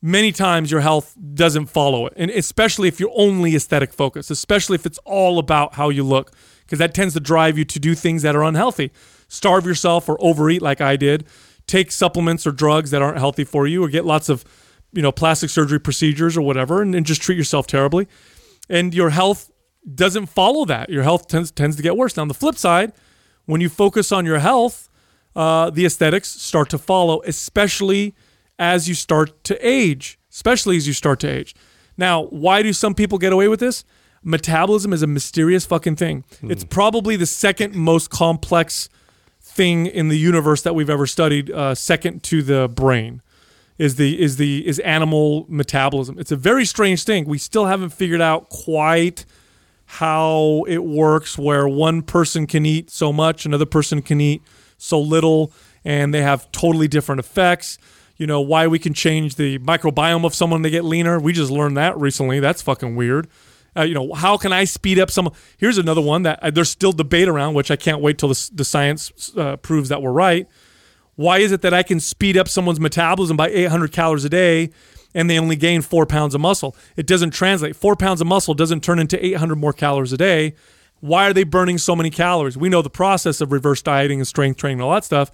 [0.00, 2.14] many times your health doesn't follow it.
[2.16, 6.32] And especially if you're only aesthetic focused, especially if it's all about how you look,
[6.64, 8.90] because that tends to drive you to do things that are unhealthy.
[9.28, 11.26] Starve yourself or overeat like I did.
[11.66, 14.44] Take supplements or drugs that aren't healthy for you or get lots of,
[14.92, 18.08] you know, plastic surgery procedures or whatever and, and just treat yourself terribly.
[18.68, 19.50] And your health
[19.94, 20.90] doesn't follow that.
[20.90, 22.16] Your health tends tends to get worse.
[22.16, 22.92] Now on the flip side,
[23.44, 24.88] when you focus on your health,
[25.36, 28.14] uh, the aesthetics start to follow, especially
[28.58, 30.18] as you start to age.
[30.30, 31.54] Especially as you start to age.
[31.96, 33.84] Now, why do some people get away with this?
[34.22, 36.24] Metabolism is a mysterious fucking thing.
[36.42, 38.88] It's probably the second most complex
[39.58, 43.20] thing in the universe that we've ever studied, uh, second to the brain.
[43.76, 46.18] Is the is the is animal metabolism?
[46.18, 47.26] It's a very strange thing.
[47.26, 49.24] We still haven't figured out quite
[49.90, 54.42] how it works where one person can eat so much another person can eat
[54.76, 55.50] so little
[55.82, 57.78] and they have totally different effects
[58.18, 61.50] you know why we can change the microbiome of someone to get leaner we just
[61.50, 63.26] learned that recently that's fucking weird
[63.78, 66.70] uh, you know how can i speed up some here's another one that uh, there's
[66.70, 70.12] still debate around which i can't wait till the, the science uh, proves that we're
[70.12, 70.48] right
[71.16, 74.70] why is it that i can speed up someone's metabolism by 800 calories a day
[75.14, 76.76] and they only gain four pounds of muscle.
[76.96, 77.76] It doesn't translate.
[77.76, 80.54] Four pounds of muscle doesn't turn into 800 more calories a day.
[81.00, 82.56] Why are they burning so many calories?
[82.56, 85.30] We know the process of reverse dieting and strength training and all that stuff,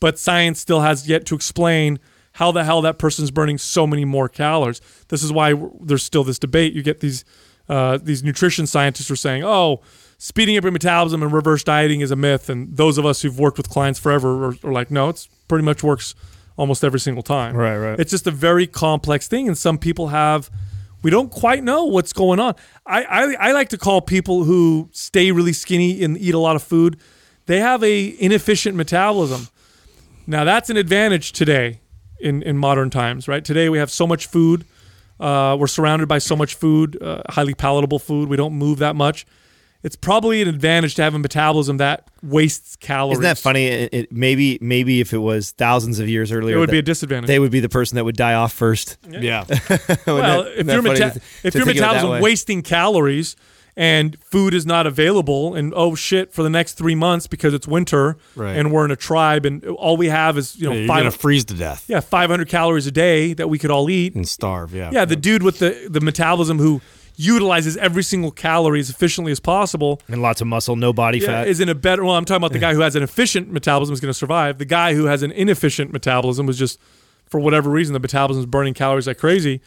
[0.00, 1.98] but science still has yet to explain
[2.32, 4.80] how the hell that person's burning so many more calories.
[5.08, 6.74] This is why there's still this debate.
[6.74, 7.24] You get these
[7.68, 9.80] uh, these nutrition scientists are saying, "Oh,
[10.18, 13.38] speeding up your metabolism and reverse dieting is a myth," and those of us who've
[13.38, 16.14] worked with clients forever are, are like, "No, it's pretty much works."
[16.56, 17.54] almost every single time.
[17.56, 18.00] Right, right.
[18.00, 20.50] It's just a very complex thing, and some people have.
[21.02, 22.54] We don't quite know what's going on.
[22.86, 26.56] I, I I like to call people who stay really skinny and eat a lot
[26.56, 26.98] of food.
[27.46, 29.48] They have a inefficient metabolism.
[30.26, 31.80] Now that's an advantage today
[32.18, 33.44] in in modern times, right?
[33.44, 34.64] Today we have so much food.
[35.18, 38.28] Uh, we're surrounded by so much food, uh, highly palatable food.
[38.28, 39.26] We don't move that much.
[39.82, 43.14] It's probably an advantage to have a metabolism that wastes calories.
[43.18, 43.66] Isn't that funny?
[43.66, 46.82] It, it, maybe maybe if it was thousands of years earlier, It would be a
[46.82, 47.28] disadvantage.
[47.28, 48.96] They would be the person that would die off first.
[49.08, 49.44] Yeah.
[50.06, 52.20] well, that- if your meta- to- if to your think of it that metabolism way?
[52.20, 53.36] wasting calories
[53.76, 57.68] and food is not available, and oh shit, for the next three months because it's
[57.68, 58.56] winter Right.
[58.56, 61.10] and we're in a tribe and all we have is you know You're five gonna
[61.10, 64.14] freeze to death yeah five hundred calories a day that we could all eat.
[64.14, 64.72] and starve.
[64.74, 64.90] Yeah.
[64.92, 66.80] Yeah, the dude with the the metabolism who
[67.18, 71.26] utilizes every single calorie as efficiently as possible and lots of muscle, no body yeah,
[71.26, 71.48] fat.
[71.48, 72.04] is in a better.
[72.04, 74.58] Well, I'm talking about the guy who has an efficient metabolism is going to survive.
[74.58, 76.78] The guy who has an inefficient metabolism was just,
[77.26, 79.62] for whatever reason, the metabolism is burning calories like crazy.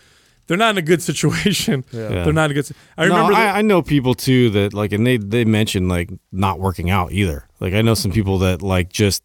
[0.50, 1.86] They're not in a good situation.
[1.92, 2.72] They're not in a good.
[2.98, 3.34] I No, remember.
[3.36, 6.90] I, that- I know people too that like, and they they mentioned like not working
[6.90, 7.48] out either.
[7.60, 9.22] Like I know some people that like just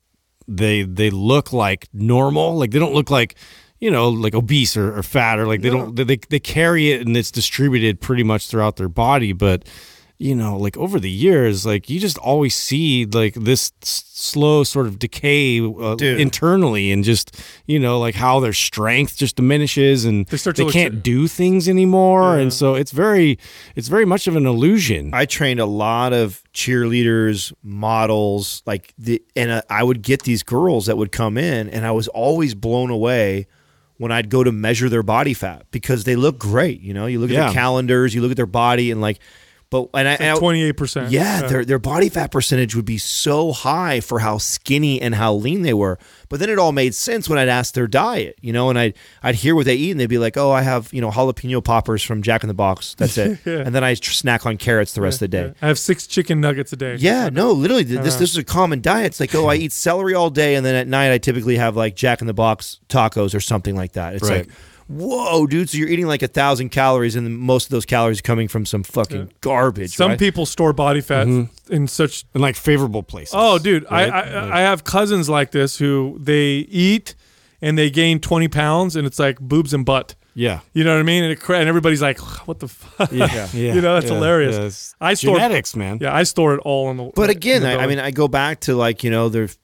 [0.46, 3.36] they they look like normal, like they don't look like
[3.80, 7.06] you know like obese or, or fat or like they don't they they carry it
[7.06, 9.64] and it's distributed pretty much throughout their body, but
[10.18, 14.62] you know like over the years like you just always see like this s- slow
[14.62, 17.36] sort of decay uh, internally and just
[17.66, 21.00] you know like how their strength just diminishes and They start to look can't to-
[21.00, 22.42] do things anymore Yeah.
[22.42, 23.38] and so it's very
[23.74, 29.22] it's very much of an illusion I trained a lot of cheerleaders, models, like the,
[29.36, 32.54] and uh, I would get these girls that would come in, and I was always
[32.54, 33.46] blown away
[33.96, 36.80] when I'd go to measure their body fat because they look great.
[36.80, 37.44] You know, you look at Yeah.
[37.46, 39.18] their calendars, you look at their body, and like,
[39.74, 41.10] but and I, and I- Twenty eight percent.
[41.10, 45.34] yeah, their their body fat percentage would be so high for how skinny and how
[45.34, 45.98] lean they were.
[46.28, 48.94] But then it all made sense when I'd ask their diet, you know, and I'd
[49.22, 51.62] I'd hear what they eat, and they'd be like, "Oh, I have you know jalapeno
[51.62, 52.94] poppers from Jack in the Box.
[52.96, 55.54] That's it." And then I snack on carrots the rest of the day.
[55.62, 56.96] I have six chicken nuggets a day.
[56.96, 58.20] Yeah, no, literally, th- this uh-huh.
[58.20, 59.06] this is a common diet.
[59.06, 61.76] It's like, oh, I eat celery all day, and then at night I typically have
[61.76, 64.14] like Jack in the Box tacos or something like that.
[64.14, 64.46] It's Right.
[64.46, 64.56] like,
[64.88, 68.22] whoa, dude, so you're eating like a thousand calories, and most of those calories are
[68.22, 69.94] coming from some fucking garbage.
[69.96, 70.18] Some right?
[70.18, 71.72] people store body fat mm-hmm.
[71.72, 74.12] in such in like favorable places Oh, dude, right?
[74.12, 77.14] I, I I have cousins like this who they eat
[77.62, 80.14] and they gain twenty pounds, and it's like boobs and butt.
[80.34, 81.22] yeah You know what I mean?
[81.24, 84.14] And, it, cra- and everybody's like, "What the fuck?" yeah, yeah You know, that's yeah,
[84.14, 84.56] hilarious.
[84.56, 87.10] yeah, it's I store- genetics man Yeah, I store it all in the.
[87.14, 89.56] But in again, the I, I mean, I go back to like you know, there's,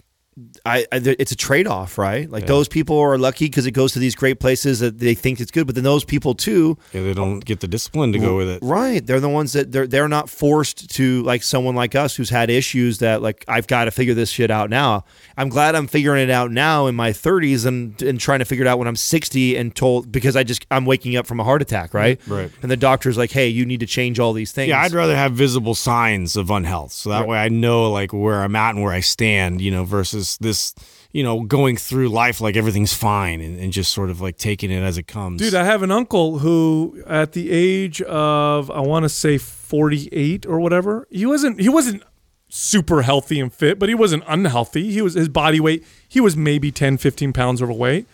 [0.65, 2.31] I, I it's a trade off, right?
[2.31, 5.41] Like those people are lucky because it goes to these great places that they think
[5.41, 8.37] it's good, but then those people too, yeah they don't get the discipline to go
[8.37, 9.05] with it right?
[9.05, 12.49] They're the ones that they're they're not forced to like someone like us who's had
[12.49, 15.05] issues that like I've got to figure this shit out now.
[15.37, 18.65] I'm glad I'm figuring it out now in my 30s and and trying to figure
[18.65, 21.45] it out when I'm 60 and told because I just I'm waking up from a
[21.45, 22.21] heart attack, right?
[22.21, 22.33] Mm-hmm.
[22.33, 22.51] Right.
[22.63, 24.69] And the doctor's like, hey, you need to change all these things.
[24.69, 28.43] Yeah, I'd rather have visible signs of unhealth, so that way I know like where
[28.43, 30.75] I'm at and where I stand, you know, versus this,
[31.13, 34.71] you know, going through life like everything's fine and, and just sort of like taking
[34.71, 35.41] it as it comes.
[35.41, 40.09] Dude, I have an uncle who, at the age of I want to say forty
[40.13, 42.03] eight or whatever, he wasn't he wasn't
[42.49, 44.91] super healthy and fit, but he wasn't unhealthy.
[44.93, 45.85] He was his body weight.
[46.09, 48.07] He was maybe 10, 15 pounds overweight,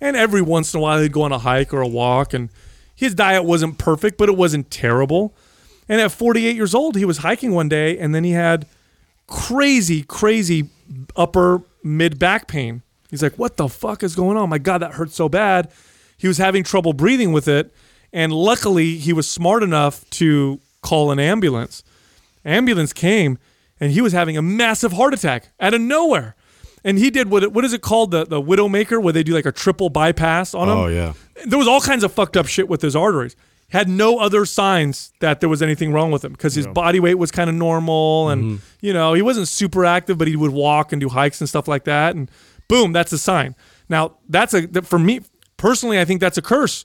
[0.00, 2.50] and every once in a while he'd go on a hike or a walk, and
[2.94, 5.34] his diet wasn't perfect, but it wasn't terrible.
[5.88, 8.66] And at forty eight years old, he was hiking one day, and then he had
[9.26, 10.70] crazy, crazy
[11.16, 12.82] upper mid back pain.
[13.10, 14.48] He's like, "What the fuck is going on?
[14.48, 15.70] My God, that hurts so bad."
[16.16, 17.72] He was having trouble breathing with it,
[18.12, 21.82] and luckily he was smart enough to call an ambulance.
[22.44, 23.38] Ambulance came,
[23.80, 26.36] and he was having a massive heart attack out of nowhere.
[26.84, 29.46] And he did what what is it called the the widowmaker where they do like
[29.46, 30.76] a triple bypass on him.
[30.76, 31.14] Oh yeah.
[31.46, 33.36] There was all kinds of fucked up shit with his arteries.
[33.70, 37.14] Had no other signs that there was anything wrong with him because his body weight
[37.14, 38.56] was kind of normal and mm-hmm.
[38.80, 41.66] you know he wasn't super active, but he would walk and do hikes and stuff
[41.66, 42.14] like that.
[42.14, 42.30] And
[42.68, 43.56] boom, that's a sign.
[43.88, 45.22] Now that's a that for me
[45.56, 46.84] personally, I think that's a curse.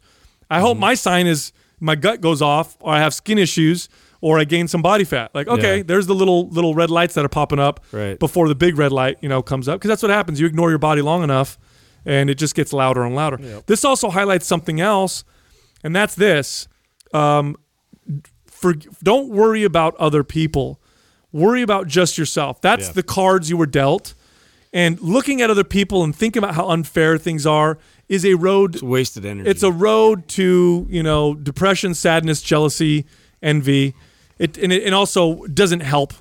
[0.49, 0.81] I hope mm-hmm.
[0.81, 3.87] my sign is my gut goes off, or I have skin issues,
[4.21, 5.29] or I gain some body fat.
[5.35, 5.83] Like okay, Yeah.
[5.83, 8.17] there's the little little red lights that are popping up Right.
[8.17, 10.39] before the big red light you know comes up because that's what happens.
[10.39, 11.59] You ignore your body long enough,
[12.03, 13.61] and it just gets louder and louder.
[13.67, 15.23] This also highlights something else,
[15.83, 16.67] and that's this.
[17.13, 17.55] Um,
[18.45, 18.73] for
[19.03, 20.79] don't worry about other people.
[21.31, 22.59] Worry about just yourself.
[22.61, 22.93] That's Yeah.
[22.93, 24.13] the cards you were dealt.
[24.71, 28.75] And looking at other people and thinking about how unfair things are is a road
[28.75, 29.49] It's wasted energy.
[29.49, 33.05] it's a road to you know depression, sadness, jealousy,
[33.41, 33.93] envy.
[34.37, 36.13] It and it and also doesn't help,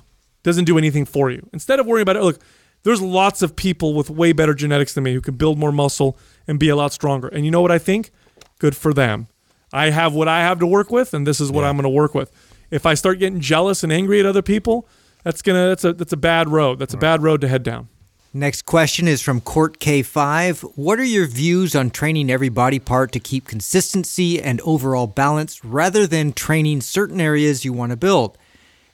[0.43, 1.47] doesn't do anything for you.
[1.53, 2.39] Instead of worrying about it, look,
[2.83, 6.17] there's lots of people with way better genetics than me who can build more muscle
[6.47, 7.27] and be a lot stronger.
[7.27, 8.11] And you know what I think?
[8.59, 9.27] Good for them.
[9.71, 11.89] I have what I have to work with, and this is what I'm going to
[11.89, 12.31] work with.
[12.71, 14.87] If I start getting jealous and angry at other people,
[15.23, 16.79] that's gonna that's a that's a bad road.
[16.79, 17.89] That's a bad road to head down.
[18.31, 20.73] Next question is from Court K5.
[20.75, 25.65] What are your views on training every body part to keep consistency and overall balance
[25.65, 28.37] rather than training certain areas you want to build?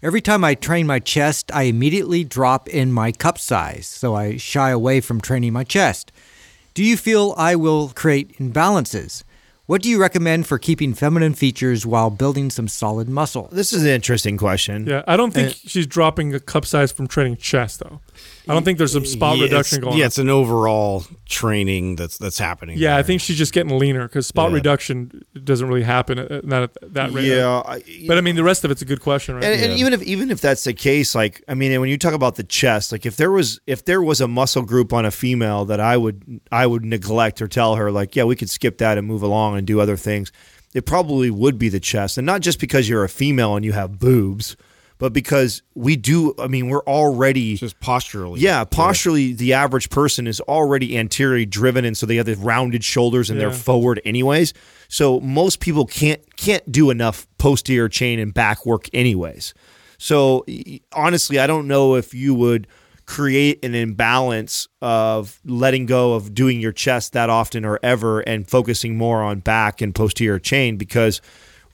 [0.01, 4.37] Every time I train my chest, I immediately drop in my cup size, so I
[4.37, 6.13] shy away from training my chest.
[6.73, 9.24] Do you feel I will create imbalances?
[9.67, 13.49] What do you recommend for keeping feminine features while building some solid muscle?
[13.51, 14.85] This is an interesting question.
[14.85, 17.99] Yeah, I don't think she's dropping a cup size from training chest though.
[18.47, 20.07] I don't think there's some spot Yeah, reduction it's- going Yeah, on.
[20.07, 22.77] it's an overall training that's that's happening.
[22.77, 24.55] Yeah, I think she's just getting leaner because spot Yeah.
[24.55, 27.25] reduction doesn't really happen at, at, not at that rate.
[27.25, 29.43] Yeah, I- But I mean, the rest of it's a good question, right?
[29.43, 32.13] and, and even if even if that's the case, like I mean, when you talk
[32.13, 35.11] about the chest, like if there was if there was a muscle group on a
[35.11, 38.77] female that I would I would neglect or tell her like, yeah, we could skip
[38.77, 40.31] that and move along and do other things,
[40.73, 43.71] it probably would be the chest, and not just because you're a female and you
[43.73, 44.55] have boobs,
[44.97, 46.33] but because we do.
[46.39, 48.39] I mean, we're already just posturally.
[48.39, 52.83] yeah, posturally, the average person is already anteriorly driven, and so they have the rounded
[52.83, 53.47] shoulders and Yeah.
[53.49, 54.53] they're forward anyways.
[54.87, 59.53] So most people can't can't do enough posterior chain and back work anyways.
[59.97, 60.45] So
[60.93, 62.67] honestly, I don't know if you would
[63.05, 68.47] create an imbalance of letting go of doing your chest that often or ever and
[68.49, 71.21] focusing more on back and posterior chain because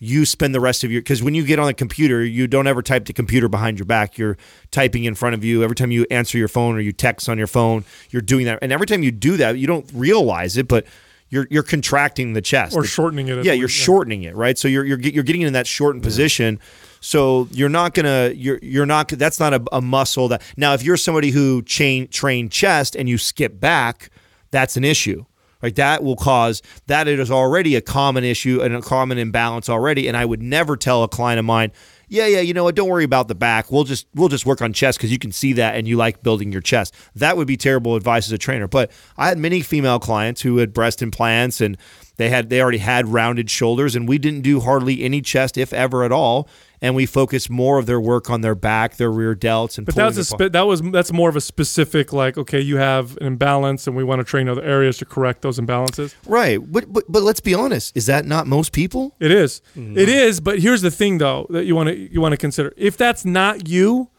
[0.03, 2.65] you spend the rest of your because when you get on the computer you don't
[2.65, 4.36] ever type the computer behind your back you're
[4.72, 7.38] typing in front of you every time you answer your phone or you text on
[7.38, 10.68] your phone you're doing that and every time you do that you don't realize it
[10.68, 10.88] but
[11.30, 13.45] you're you're contracting the chest or The- shortening it.
[13.45, 14.57] yeah, you're shortening it, right?
[14.57, 16.60] So you're you're you're getting in that shortened position.
[16.99, 20.84] So you're not gonna you're you're not that's not a, a muscle that now if
[20.84, 24.10] you're somebody who chain train chest and you skip back,
[24.49, 25.23] that's an issue.
[25.61, 29.69] Right, that will cause that it is already a common issue and a common imbalance
[29.69, 30.07] already.
[30.07, 31.71] And I would never tell a client of mine,
[32.11, 32.75] yeah, yeah, you know what?
[32.75, 33.71] Don't worry about the back.
[33.71, 36.21] We'll just we'll just work on chest because you can see that and you like
[36.21, 36.93] building your chest.
[37.15, 38.67] That would be terrible advice as a trainer.
[38.67, 41.77] But I had many female clients who had breast implants and
[42.22, 45.73] they had they already had rounded shoulders and we didn't do hardly any chest if
[45.73, 46.48] ever at all.
[46.84, 49.93] And we focused more of their work on their back, their rear delts, and But
[49.93, 53.27] that's a spe- that was that's more of a specific like okay, you have an
[53.27, 56.15] imbalance, and we want to train other areas to correct those imbalances.
[56.26, 56.57] right.
[56.60, 59.15] But, but but let's be honest, is that not most people?
[59.19, 59.61] It is.
[59.77, 59.95] Mm-hmm.
[59.95, 62.73] It is, but here's the thing though that you want to you want to consider.
[62.77, 64.10] If that's not you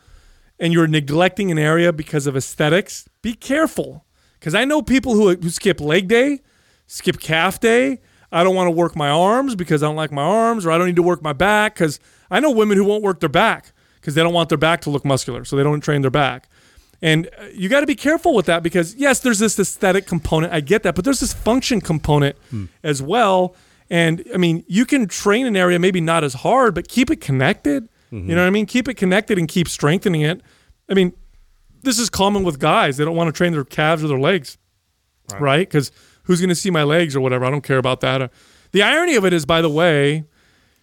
[0.60, 4.04] and you're neglecting an area because of aesthetics, be careful.
[4.40, 6.42] Cuz I know people who who skip leg day,
[6.92, 8.00] skip calf day.
[8.30, 10.78] I don't want to work my arms because I don't like my arms or I
[10.78, 11.98] don't need to work my back cuz
[12.30, 14.90] I know women who won't work their back because they don't want their back to
[14.90, 16.48] look muscular, so they don't train their back.
[17.00, 20.52] And uh, you got to be careful with that because yes, there's this aesthetic component.
[20.52, 22.36] I get that, but there's this function component
[22.82, 23.54] as well.
[23.90, 27.20] And I mean, you can train an area maybe not as hard, but keep it
[27.20, 27.88] connected.
[28.10, 28.66] You know what I mean?
[28.66, 30.40] Keep it connected and keep strengthening it.
[30.90, 31.12] I mean,
[31.82, 32.96] this is common with guys.
[32.98, 34.58] They don't want to train their calves or their legs,
[35.40, 35.66] right?
[35.68, 35.90] Because
[36.24, 37.44] who's going to see my legs or whatever?
[37.44, 38.22] I don't care about that.
[38.22, 38.28] Uh,
[38.72, 40.24] The irony of it is, by the way,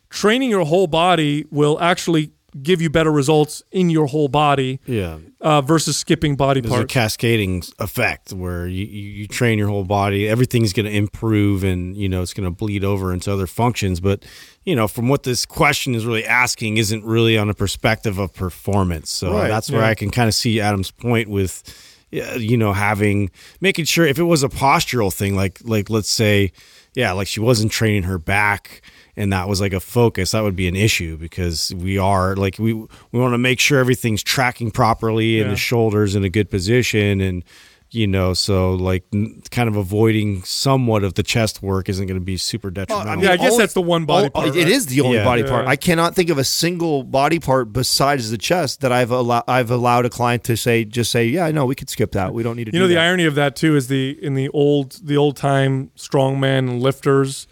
[0.09, 5.19] training your whole body will actually give you better results in your whole body yeah.
[5.41, 10.27] uh, versus skipping body There's a cascading effect where you, you, train your whole body,
[10.27, 13.99] everything's going to improve, and you know it's going to bleed over into other functions.
[13.99, 14.25] But
[14.63, 18.33] you know, from what this question is really asking, isn't really on a perspective of
[18.33, 19.11] performance.
[19.11, 19.89] So Right, that's where yeah.
[19.89, 21.63] I can kind of see Adam's point with,
[22.11, 23.29] you know, having
[23.61, 26.51] making sure if it was a postural thing, like like let's say,
[26.95, 28.81] yeah, like she wasn't training her back
[29.15, 32.57] and that was like a focus that would be an issue because we are like
[32.57, 32.87] we we
[33.19, 35.51] want to make sure everything's tracking properly and Yeah.
[35.51, 37.43] the shoulders in a good position and
[37.91, 42.19] you know so like n- kind of avoiding somewhat of the chest work isn't going
[42.19, 44.55] to be super detrimental Yeah, I guess Only- that's the one body oh, part, It
[44.59, 44.67] right?
[44.67, 45.23] is the only Yeah.
[45.25, 45.65] body part.
[45.65, 45.71] Yeah.
[45.71, 49.43] I cannot think of a single body part besides the chest that I've allowed.
[49.47, 52.33] I've allowed a client to say, just say, yeah, no, we could skip that.
[52.33, 52.69] We don't need to.
[52.69, 55.35] You do know the irony of that too is the in the old the old
[55.35, 57.47] time strongman lifters,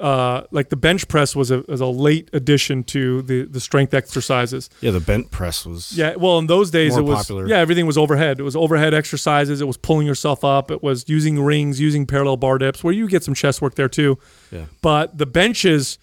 [0.00, 3.92] uh, like the bench press was a, was a late addition to the the strength
[3.94, 4.70] exercises.
[4.80, 7.48] yeah the bent press was Yeah, well in those days it was popular.
[7.48, 8.38] yeah everything was overhead.
[8.38, 9.60] It was overhead exercises.
[9.60, 10.70] It was pulling yourself up.
[10.70, 13.88] It was using rings, using parallel bar dips, where you get some chest work there
[13.88, 14.18] too.
[14.52, 14.66] Yeah.
[14.82, 15.98] But the benches,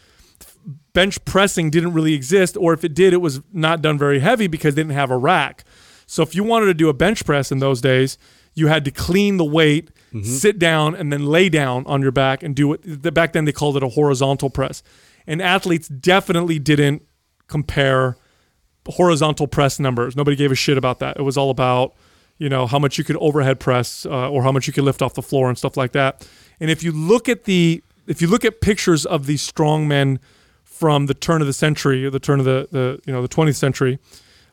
[0.93, 4.47] bench pressing didn't really exist, or if it did, it was not done very heavy
[4.47, 5.63] because they didn't have a rack.
[6.07, 8.17] So if you wanted to do a bench press in those days,
[8.56, 9.91] you had to clean the weight,
[10.23, 12.82] sit down, and then lay down on your back and do it.
[13.03, 14.82] the- Back then they called it a horizontal press,
[15.27, 17.02] and athletes definitely didn't
[17.48, 18.15] compare
[18.88, 20.15] horizontal press numbers.
[20.15, 21.18] Nobody gave a shit about that.
[21.18, 21.94] It was all about,
[22.38, 25.02] you know, how much you could overhead press uh, or how much you could lift
[25.02, 26.27] off the floor and stuff like that.
[26.60, 30.19] And if you look at the if you look at pictures of these strongmen
[30.64, 33.27] from the turn of the century or the turn of the, the you know the
[33.30, 33.98] 20th century,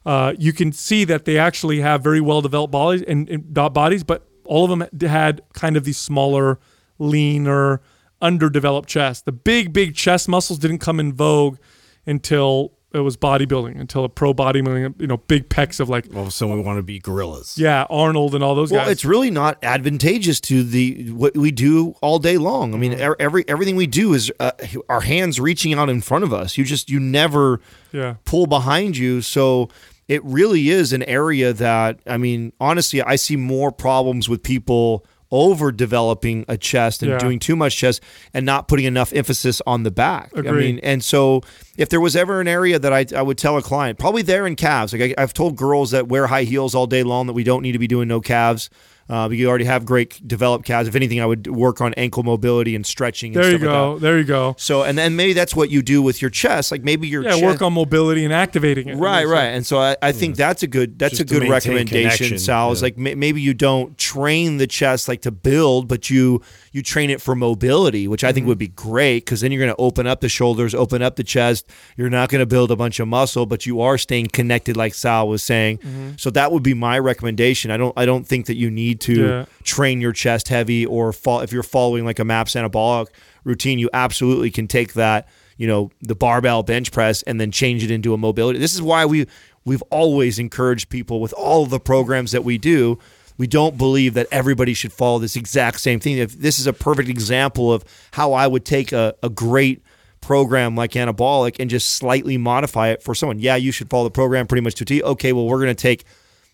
[0.05, 4.03] uh, you can see that they actually have very well developed bodies and, and bodies,
[4.05, 6.59] but all of them had kind of these smaller,
[6.99, 7.81] leaner,
[8.21, 9.23] underdeveloped chests.
[9.23, 11.59] The big, big chest muscles didn't come in vogue
[12.07, 16.23] until it was bodybuilding, until a pro bodybuilding, you know, big pecs of like, all
[16.23, 18.93] of a sudden we want to be gorillas yeah, Arnold and all those Well, guys.
[18.93, 22.75] it's really not advantageous to the what we do all day long.
[22.75, 23.15] I mean, Mm-hmm.
[23.19, 24.51] every everything we do is uh,
[24.91, 26.59] our hands reaching out in front of us.
[26.59, 27.61] You just you never
[27.93, 28.17] yeah.
[28.27, 29.23] pull behind you.
[29.23, 29.71] So
[30.13, 35.05] it really is an area that I mean, honestly, I see more problems with people
[35.35, 37.19] over developing a chest and Yeah.
[37.19, 38.03] doing too much chest
[38.35, 40.31] and not putting enough emphasis on the back.
[40.37, 41.41] I mean, and so
[41.79, 44.47] if there was ever an area that I, I would tell a client, probably there
[44.47, 44.93] in calves.
[44.93, 47.63] Like I, I've told girls that wear high heels all day long that we don't
[47.63, 48.69] need to be doing no calves.
[49.09, 50.89] Uh, you already have great developed calves.
[50.89, 53.35] If anything, I would work on ankle mobility and stretching.
[53.35, 53.95] And There you stuff like go.
[53.95, 54.01] that.
[54.01, 54.55] There you go.
[54.59, 56.73] So, and then maybe that's what you do with your chest.
[56.73, 58.97] Like maybe your Yeah, chest, work on mobility and activating it.
[58.97, 62.03] Right, right, and so I, I think that's a good that's Just a good recommendation.
[62.03, 66.09] connection, Sal is like may, maybe you don't train the chest like to build, but
[66.09, 66.41] you
[66.73, 68.29] you train it for mobility, which Mm-hmm.
[68.29, 71.03] I think would be great because then you're going to open up the shoulders, open
[71.03, 71.69] up the chest.
[71.97, 74.95] You're not going to build a bunch of muscle, but you are staying connected, like
[74.95, 75.79] Sal was saying.
[75.79, 76.11] Mm-hmm.
[76.19, 77.71] So that would be my recommendation.
[77.73, 79.45] I don't I don't think that you need to Yeah.
[79.65, 83.07] train your chest heavy or fall if you're following like a MAPS anabolic
[83.45, 83.79] routine.
[83.79, 85.29] You absolutely can take that
[85.59, 88.59] you know the barbell bench press and then change it into a mobility.
[88.59, 89.27] This is why we
[89.65, 92.99] we've always encouraged people with all the programs that we do.
[93.39, 96.19] We don't believe that everybody should follow this exact same thing.
[96.19, 99.83] If this is a perfect example of how I would take a, a great
[100.21, 103.39] program like anabolic and just slightly modify it for someone.
[103.41, 105.03] Yeah, you should follow the program pretty much to T.
[105.03, 106.05] Okay, well, we're going to take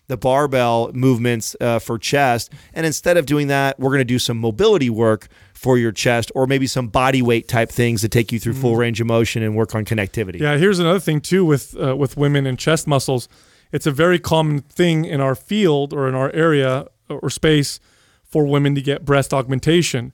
[0.09, 2.51] the barbell movements uh, for chest.
[2.73, 6.31] And instead of doing that, we're going to do some mobility work for your chest
[6.35, 9.43] or maybe some body weight type things that take you through full range of motion
[9.43, 10.39] and work on connectivity.
[10.39, 13.29] Yeah, here's another thing too with uh, with women and chest muscles.
[13.71, 17.79] It's a very common thing in our field or in our area or space
[18.23, 20.11] for women to get breast augmentation.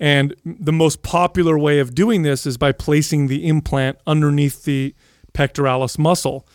[0.00, 4.94] And the most popular way of doing this is by placing the implant underneath the
[5.34, 6.46] pectoralis muscle.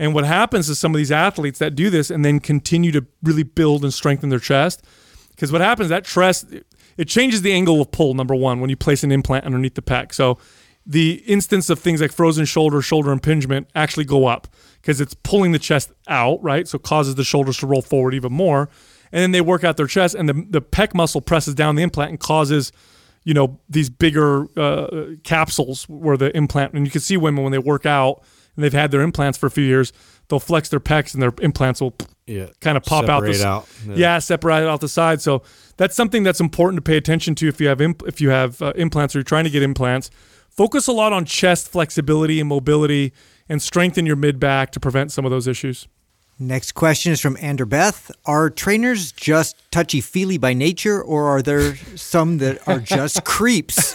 [0.00, 3.04] And what happens is some of these athletes that do this and then continue to
[3.22, 4.82] really build and strengthen their chest,
[5.28, 6.46] because what happens that chest
[6.96, 8.14] it changes the angle of pull.
[8.14, 10.38] Number one, when you place an implant underneath the pec, so
[10.86, 14.48] the instance of things like frozen shoulder, shoulder impingement actually go up
[14.80, 16.66] because it's pulling the chest out, right?
[16.66, 18.70] So causes the shoulders to roll forward even more,
[19.12, 21.82] and then they work out their chest, and the the pec muscle presses down the
[21.82, 22.72] implant and causes
[23.24, 27.52] you know these bigger uh, capsules where the implant and you can see women when
[27.52, 28.24] they work out
[28.60, 29.92] and they've had their implants for a few years
[30.28, 31.94] they'll flex their pecs and their implants will
[32.26, 32.46] Yeah.
[32.60, 33.66] kind of pop out, the, out.
[33.86, 33.94] Yeah.
[33.96, 34.18] Yeah.
[34.18, 35.42] separate out the side so
[35.78, 38.60] that's something that's important to pay attention to if you have imp- if you have
[38.62, 40.10] uh, implants or you're trying to get implants
[40.50, 43.12] focus a lot on chest flexibility and mobility
[43.48, 45.88] and strengthen your mid back to prevent some of those issues
[46.42, 48.10] Next question is from Ander Beth.
[48.24, 53.92] Are trainers just touchy feely by nature, or are there some that are just creeps?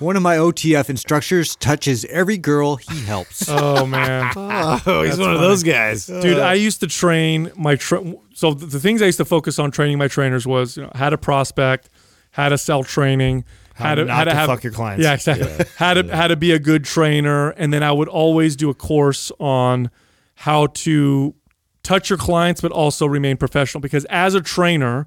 [0.00, 3.44] One of my OTF instructors touches every girl he helps.
[3.48, 6.06] oh man Oh, he's one of those guys.
[6.06, 8.02] dude i used to train my tra-
[8.34, 10.90] so the, the things i used to focus on training my trainers was you know
[10.96, 11.88] how to prospect
[12.32, 13.44] how to sell training
[13.74, 15.04] How not to fuck your clients.
[15.04, 18.56] yeah exactly how to how to be a good trainer and then i would always
[18.56, 19.90] do a course on
[20.34, 21.34] how to
[21.88, 25.06] touch your clients but also remain professional because as a trainer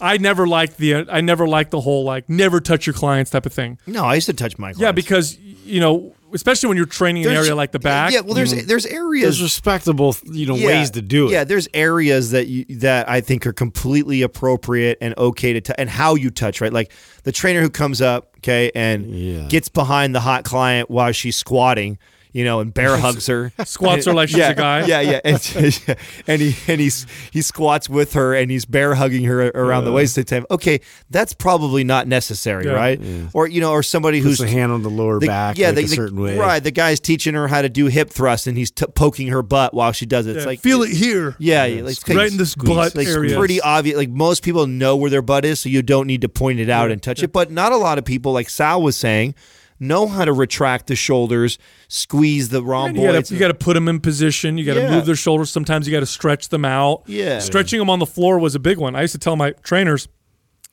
[0.00, 3.46] i never liked the i never liked the whole like never touch your clients type
[3.46, 4.80] of thing No, I used to touch my clients.
[4.80, 8.34] yeah because you know especially when you're training an area like the back Yeah, well,
[8.34, 8.66] there's mm.
[8.66, 11.32] there's areas There's respectable, you know, ways to do it.
[11.32, 15.72] Yeah, there's areas that you, that I think are completely appropriate and okay to t-
[15.78, 16.72] and how you touch, right?
[16.80, 16.92] Like
[17.22, 19.46] the trainer who comes up, okay, and Yeah.
[19.48, 21.96] gets behind the hot client while she's squatting,
[22.32, 23.52] you know, and bear hugs her.
[23.64, 24.86] Squats her like she's yeah, a guy.
[24.86, 25.84] Yeah, yeah, and,
[26.26, 29.92] and he and he's he squats with her and he's bear hugging her around the
[29.92, 30.18] waist.
[30.18, 30.80] At the time, okay,
[31.10, 32.72] that's probably not necessary, Yeah.
[32.72, 33.00] right?
[33.32, 35.68] Or you know, or somebody Puts who's the hand on the lower the- back, yeah,
[35.68, 36.38] like the, a the- certain way.
[36.38, 39.42] Right, the guy's teaching her how to do hip thrust, and he's t- poking her
[39.42, 40.36] butt while she does it.
[40.36, 43.36] It's like feel it here Yeah, yeah, like right in this butt like area.
[43.36, 43.96] pretty obvious.
[43.96, 46.68] Like most people know where their butt is, so you don't need to point it
[46.70, 47.32] out and touch it.
[47.32, 49.34] But not a lot of people, like Sal was saying,
[49.80, 52.98] know how to retract the shoulders, squeeze the And rhomboids.
[53.00, 54.58] you gotta, you gotta put them in position.
[54.58, 54.90] You gotta Yeah.
[54.90, 55.50] move their shoulders.
[55.50, 57.02] Sometimes you gotta stretch them out.
[57.06, 57.38] Yeah.
[57.38, 58.94] Stretching them on the floor was a big one.
[58.96, 60.08] I used to tell my trainers,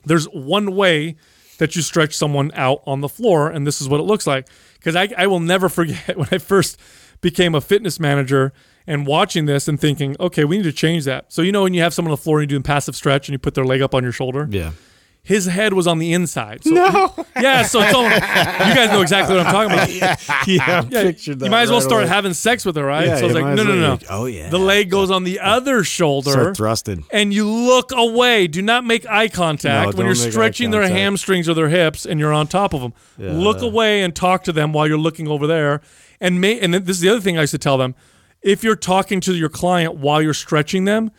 [0.05, 1.15] there's one way
[1.57, 4.47] that you stretch someone out on the floor, and this is what it looks like.
[4.75, 6.77] Because I, I will never forget when I first
[7.21, 8.51] became a fitness manager
[8.87, 11.31] and watching this and thinking, okay, we need to change that.
[11.33, 13.27] So you know when you have someone on the floor and you're doing passive stretch
[13.27, 14.47] and you put their leg up on your shoulder?
[14.51, 14.71] Yeah.
[15.25, 16.63] His head was on the inside.
[16.63, 17.25] So, no.
[17.35, 19.89] Yeah, so it's all, you guys know exactly what I'm talking about.
[20.47, 22.09] Yeah, Yeah, pictured that you might as well right start away.
[22.09, 23.07] having sex with her, right?
[23.07, 24.49] Yeah, so I was like, might no, as no, no, Like, oh, yeah.
[24.49, 26.29] The leg goes on the other shoulder.
[26.31, 27.05] Start thrusting.
[27.11, 28.45] And you look away.
[28.45, 31.55] Do not make eye contact No, when you're don't make eye stretching their hamstrings or
[31.55, 32.93] their hips and you're on top of them.
[33.17, 33.33] Yeah.
[33.33, 35.81] Look away and talk to them while you're looking over there.
[36.21, 37.95] And may, and this is the other thing I used to tell them.
[38.43, 41.11] If you're talking to your client while you're stretching them,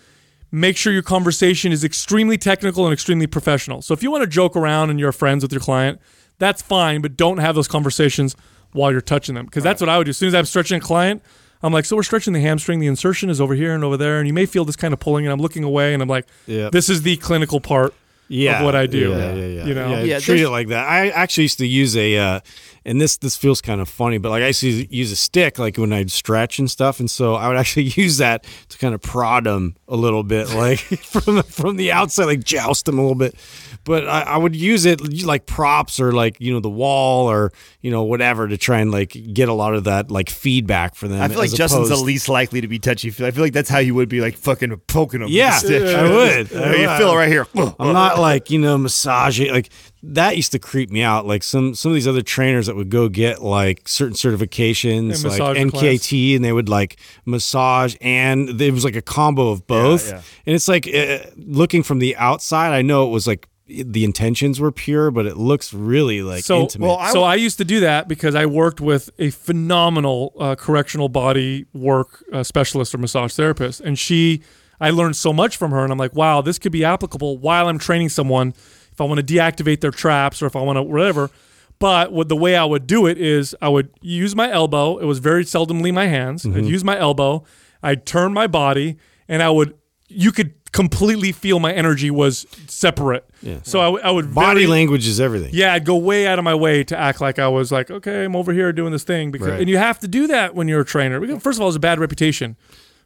[0.50, 3.82] make sure your conversation is extremely technical and extremely professional.
[3.82, 6.00] So if you want to joke around and you're friends with your client,
[6.38, 8.36] that's fine, but don't have those conversations
[8.72, 10.10] while you're touching them because that's what I would do.
[10.10, 11.22] As soon as I'm stretching a client,
[11.62, 12.80] I'm like, so we're stretching the hamstring.
[12.80, 15.00] The insertion is over here and over there, and you may feel this kind of
[15.00, 15.24] pulling.
[15.24, 16.68] And I'm looking away, and I'm like, Yeah.
[16.70, 17.94] this is the clinical part
[18.28, 19.10] yeah, of what I do.
[19.10, 19.64] Yeah, yeah, yeah.
[19.66, 20.86] You know, yeah, Yeah, treat it like that.
[20.86, 22.40] I actually used to use a, uh,
[22.86, 25.58] and this this feels kind of funny, but like I used to use a stick,
[25.58, 28.94] like when I'd stretch and stuff, and so I would actually use that to kind
[28.94, 32.98] of prod them a little bit, like from the, from the outside, like joust them
[32.98, 33.34] a little bit.
[33.82, 37.52] But I, I would use it like props or like you know the wall or
[37.80, 41.08] you know whatever to try and like get a lot of that like feedback for
[41.08, 41.20] them.
[41.20, 43.08] I feel like Justin's the least likely to be touchy.
[43.08, 45.28] I feel like that's how you would be like fucking poking him.
[45.28, 45.96] Yeah, with a stick.
[45.96, 46.56] I would.
[46.56, 46.98] I you would.
[46.98, 47.46] feel it right here.
[47.80, 49.70] I'm not like you know massaging like
[50.02, 51.26] that used to creep me out.
[51.26, 55.32] Like some some of these other trainers that would go get like certain certifications, like
[55.32, 59.66] massage your NKT, and they would like massage, and it was like a combo of
[59.66, 60.08] both.
[60.08, 60.22] yeah.
[60.46, 64.60] And it's like uh, looking from the outside, I know it was like the intentions
[64.60, 66.86] were pure, but it looks really like so intimate.
[66.86, 70.54] well, I- so I used to do that because I worked with a phenomenal uh,
[70.54, 74.42] correctional body work uh, specialist or massage therapist, and she,
[74.80, 77.66] I learned so much from her, and I'm like, wow, this could be applicable while
[77.68, 78.54] I'm training someone.
[78.96, 81.30] If I want to deactivate their traps or if I want to whatever.
[81.78, 84.96] But what the way I would do it is I would use my elbow.
[84.96, 86.46] It was very seldomly my hands.
[86.46, 86.64] I'd mm-hmm.
[86.64, 87.44] use my elbow.
[87.82, 88.96] I'd turn my body,
[89.28, 89.76] and I would.
[90.08, 93.28] You could completely feel my energy was separate.
[93.42, 93.58] Yeah.
[93.64, 95.50] So I would Body very- language is everything.
[95.52, 98.24] yeah, I'd go way out of my way to act like I was like, okay,
[98.24, 99.60] I'm over here doing this thing because, Right.
[99.60, 101.20] and you have to do that when you're a trainer.
[101.20, 102.56] Because First of all, it's a bad reputation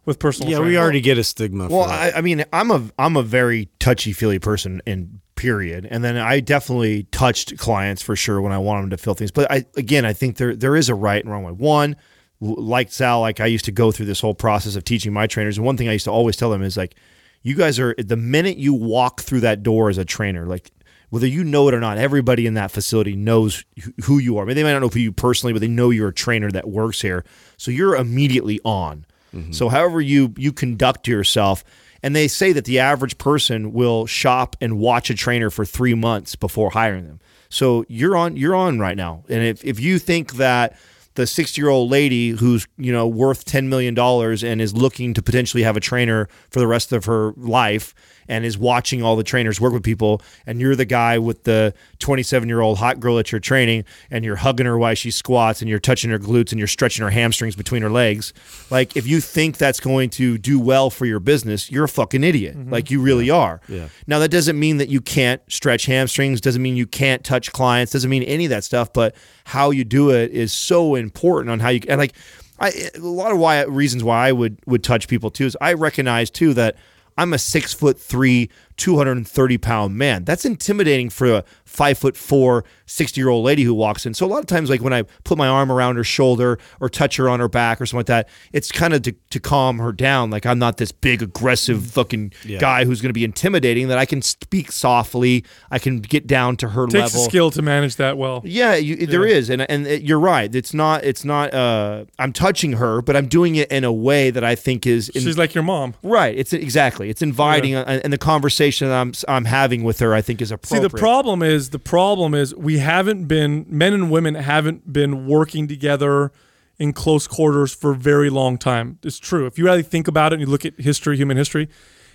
[0.05, 0.51] with personal.
[0.51, 1.69] Yeah, we already get a stigma.
[1.69, 2.15] Well, for that.
[2.15, 6.19] I, I mean, I'm a I'm a very touchy feely person in period, and then
[6.19, 9.31] I definitely touched clients for sure when I wanted them to fill things.
[9.31, 11.53] But I again, I think there there is a right and wrong way.
[11.53, 11.97] One,
[12.41, 15.57] like Sal, like I used to go through this whole process of teaching my trainers,
[15.57, 16.95] and one thing I used to always tell them is like,
[17.43, 20.71] you guys are the minute you walk through that door as a trainer, like.
[21.13, 23.65] Whether you know it or not, everybody in that facility knows
[24.05, 24.45] who- you are.
[24.45, 26.53] I mean, they might not know who you personally, but they know you're a trainer
[26.53, 27.25] that works here.
[27.57, 29.07] So you're immediately on.
[29.35, 29.51] Mm-hmm.
[29.51, 31.65] So however you you conduct yourself,
[32.03, 35.95] and they say that the average person will shop and watch a trainer for three
[35.95, 37.21] months before hiring them.
[37.49, 39.25] So you're on you're on right now.
[39.29, 40.79] And if, if you think that
[41.15, 45.13] the 60 year old lady who's you know worth 10 million dollars and is looking
[45.15, 47.95] to potentially have a trainer for the rest of her life
[48.31, 51.75] and is watching all the trainers work with people and you're the guy with the
[51.99, 55.61] 27 year old hot girl at your training and you're hugging her while she squats
[55.61, 58.33] and you're touching her glutes and you're stretching her hamstrings between her legs.
[58.71, 62.23] Like if you think that's going to do well for your business you're a fucking
[62.23, 62.57] idiot.
[62.57, 62.71] Mm-hmm.
[62.71, 63.61] Like you really are.
[63.69, 63.89] Yeah.
[64.07, 67.93] now that doesn't mean that you can't stretch hamstrings, doesn't mean you can't touch clients,
[67.93, 71.59] doesn't mean any of that stuff, but how you do it is so important on
[71.59, 72.15] how you and like
[72.61, 75.73] I a lot of why reasons why I would would touch people too is I
[75.73, 76.77] recognize too that
[77.17, 80.25] I'm a six foot three, 230 pound man.
[80.25, 84.13] That's intimidating for a five foot four, 60 year old lady who walks in.
[84.13, 86.89] So a lot of times, like when I put my arm around her shoulder or
[86.89, 89.79] touch her on her back or something like that, it's kind of to, to calm
[89.79, 90.31] her down.
[90.31, 94.05] Like I'm not this big, aggressive fucking guy who's going to be intimidating, that I
[94.05, 95.45] can speak softly.
[95.71, 97.23] I can get down to her takes level.
[97.23, 98.43] a skill to manage that well.
[98.45, 100.53] Yeah, you, there is, and and it- you're right.
[100.53, 101.05] It's not.
[101.05, 101.55] It's not.
[101.55, 105.09] Uh, I'm touching her, but I'm doing it in a way that I think is.
[105.11, 105.95] In, She's like your mom.
[106.03, 106.37] right.
[106.37, 107.11] It's exactly.
[107.11, 110.51] It's inviting, uh, and the conversation that I'm I'm having with her, I think, is
[110.51, 110.83] appropriate.
[110.83, 115.27] See, the problem is the problem is we haven't been men and women haven't been
[115.27, 116.33] working together
[116.79, 118.99] in close quarters for a very long time.
[119.03, 119.45] It's true.
[119.45, 121.69] If you really think about it and you look at history, human history,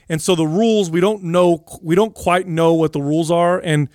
[0.09, 3.59] and so the rules we don't know, we don't quite know what the rules are,
[3.59, 3.89] and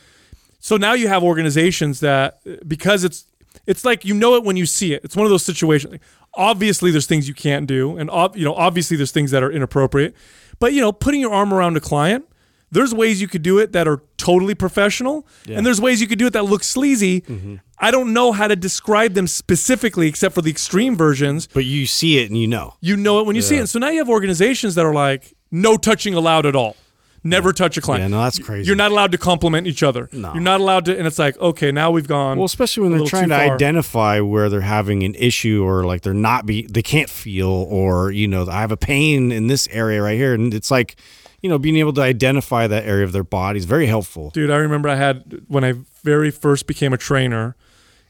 [0.60, 3.26] so now you have organizations that because it's
[3.66, 5.04] it's like you know it when you see it.
[5.04, 5.92] It's one of those situations.
[5.92, 6.02] Like,
[6.34, 9.50] obviously, there's things you can't do, and ob- you know obviously there's things that are
[9.50, 10.14] inappropriate.
[10.58, 12.26] But you know, putting your arm around a client,
[12.70, 16.18] there's ways you could do it that are totally professional, and there's ways you could
[16.18, 17.22] do it that look sleazy.
[17.22, 17.56] Mm-hmm.
[17.78, 21.46] I don't know how to describe them specifically, except for the extreme versions.
[21.46, 22.74] but you see it and you know.
[22.80, 23.68] You know it when you see it.
[23.68, 26.76] So now you have organizations that are like, no touching allowed at all.
[27.22, 28.02] Never touch a client.
[28.02, 28.66] Yeah, no, that's crazy.
[28.66, 30.08] You're not allowed to compliment each other.
[30.10, 30.32] No.
[30.32, 32.38] You're not allowed to, and it's like, okay, now we've gone.
[32.38, 33.54] Well, especially when they're trying to far.
[33.54, 38.10] identify where they're having an issue or like they're not be they can't feel or
[38.10, 40.96] you know I have a pain in this area right here and it's like
[41.42, 44.30] you know being able to identify that area of their body is very helpful.
[44.30, 47.56] Dude, I remember I had when I very first became a trainer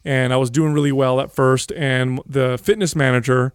[0.04, 3.52] and I was doing really well at first and the fitness manager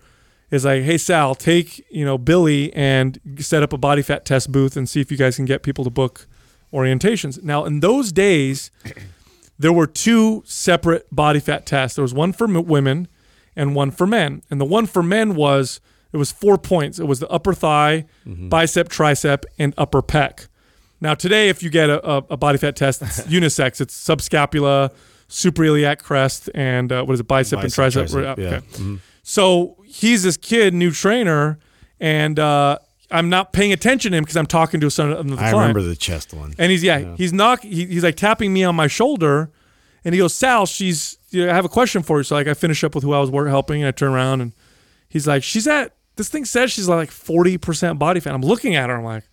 [0.51, 4.51] is like, "Hey Sal, take, you know, Billy and set up a body fat test
[4.51, 6.27] booth and see if you guys can get people to book
[6.71, 8.71] orientations." Now, in those days,
[9.59, 11.95] there were two separate body fat tests.
[11.95, 13.07] There was one for women
[13.55, 14.43] and one for men.
[14.49, 15.79] And the one for men was
[16.13, 16.99] it was four points.
[16.99, 20.47] It was the upper thigh, bicep, tricep, and upper pec.
[21.01, 23.81] Now today, if you get a, a, a body fat test, it's unisex.
[23.81, 24.91] It's subscapula,
[25.29, 27.73] suprailiac crest, and uh, what is it, bicep, Bicep, and
[28.09, 28.35] tricep.
[28.35, 28.83] tricep, yeah.
[28.83, 29.01] okay.
[29.23, 31.59] So he's this kid, new trainer,
[31.99, 32.77] and uh,
[33.11, 35.57] I'm not paying attention to him because I'm talking to some another I client.
[35.57, 36.53] remember the chest one.
[36.57, 39.51] And he's yeah, he's knock he, he's like tapping me on my shoulder,
[40.03, 42.47] and he goes, "Sal, she's you know, I have a question for you." So like
[42.47, 44.53] I finish up with who I was helping, and I turn around and
[45.15, 48.75] he's like, "She's at this thing says she's like forty percent body fat." I'm looking
[48.75, 49.23] at her, I'm like,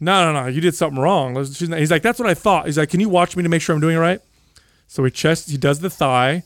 [0.00, 2.90] "No, no, no, you did something wrong." He's like, "That's what I thought." He's like,
[2.90, 4.20] "Can you watch me to make sure I'm doing it right?"
[4.88, 6.42] So he chest, he does the thigh.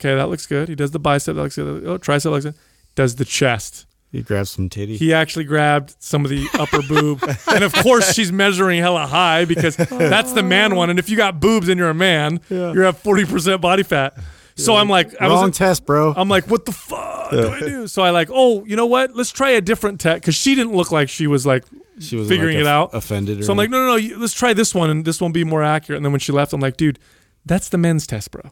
[0.00, 0.68] Okay, that looks good.
[0.68, 1.86] He does the bicep, that looks good.
[1.86, 2.54] Oh, tricep looks good.
[2.96, 3.86] Does the chest.
[4.10, 4.96] He grabs some titty.
[4.96, 7.22] He actually grabbed some of the upper boob.
[7.48, 10.76] And of course, she's measuring hella high because that's the man oh.
[10.76, 10.90] one.
[10.90, 14.16] And if you got boobs and you're a man, you're at 40% body fat.
[14.56, 16.14] So I'm like, I Wrong was, test, bro.
[16.16, 17.86] I'm like, what the fuck do I do?
[17.86, 19.14] So I like, oh, you know what?
[19.14, 21.64] Let's try a different tech because she didn't look like she was like
[21.98, 22.94] she was figuring it out.
[22.94, 23.40] Offended.
[23.40, 23.96] Or So I'm like, no, no, no.
[23.96, 25.96] you- Let's try this one, and this one will be more accurate.
[25.98, 26.98] And then when she left, I'm like, dude,
[27.44, 28.42] that's the men's test, bro.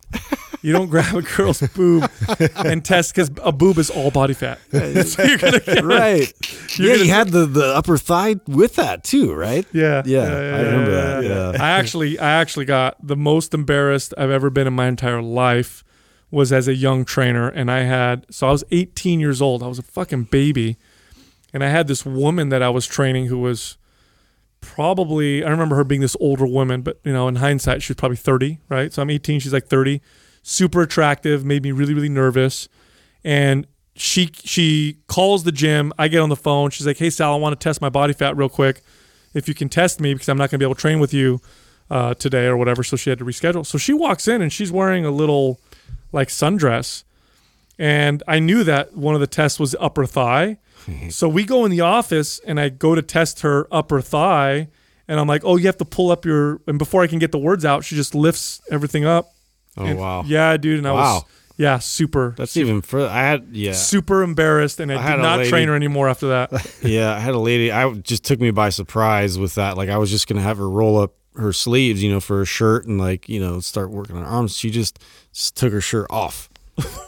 [0.63, 2.11] You don't grab a girl's boob
[2.57, 4.59] and test because a boob is all body fat.
[5.07, 6.33] so you're gonna get right.
[6.79, 9.67] You're yeah, gonna- he had the, the upper thigh with that too, right?
[9.73, 11.25] Yeah, Yeah, I remember that.
[11.25, 11.63] Yeah.
[11.63, 15.83] I actually, I actually got the most embarrassed I've ever been in my entire life
[16.35, 19.63] was as a young trainer, and I had so I was 18 years old.
[19.63, 20.77] I was a fucking baby,
[21.53, 23.79] and I had this woman that I was training who was
[24.61, 27.97] probably I remember her being this older woman, but you know, in hindsight, she was
[27.97, 28.93] probably 30, right?
[28.93, 30.01] So I'm 18, she's like 30,
[30.43, 32.69] super attractive, made me really, really nervous,
[33.23, 33.67] and
[33.97, 35.93] she she calls the gym.
[35.99, 36.71] I get on the phone.
[36.71, 38.83] She's like, "Hey Sal, I want to test my body fat real quick.
[39.35, 41.15] If you can test me, because I'm not going to be able to train with
[41.15, 41.41] you
[41.91, 43.65] uh, today or whatever." So she had to reschedule.
[43.65, 45.61] So she walks in and she's wearing a little
[46.15, 47.05] like sundress,
[47.79, 50.59] and I knew that one of the tests was upper thigh.
[51.11, 54.69] so we go in the office and I go to test her upper thigh,
[55.09, 57.33] and I'm like, "Oh, you have to pull up your." And before I can get
[57.33, 59.31] the words out, she just lifts everything up.
[59.77, 60.23] Oh And- wow.
[60.27, 61.27] Yeah, dude, and I was Wow.
[61.57, 63.09] yeah super That's even further.
[63.09, 63.73] I had yeah.
[63.73, 66.53] super embarrassed, and I, I did not lady- train her anymore after that.
[66.83, 67.73] Yeah, I had a lady.
[67.73, 69.77] I just took me by surprise with that.
[69.77, 72.45] Like I was just gonna have her roll up her sleeves, you know, for her
[72.45, 74.57] shirt and like you know start working on her arms.
[74.57, 74.99] She just,
[75.33, 76.49] just took her shirt off.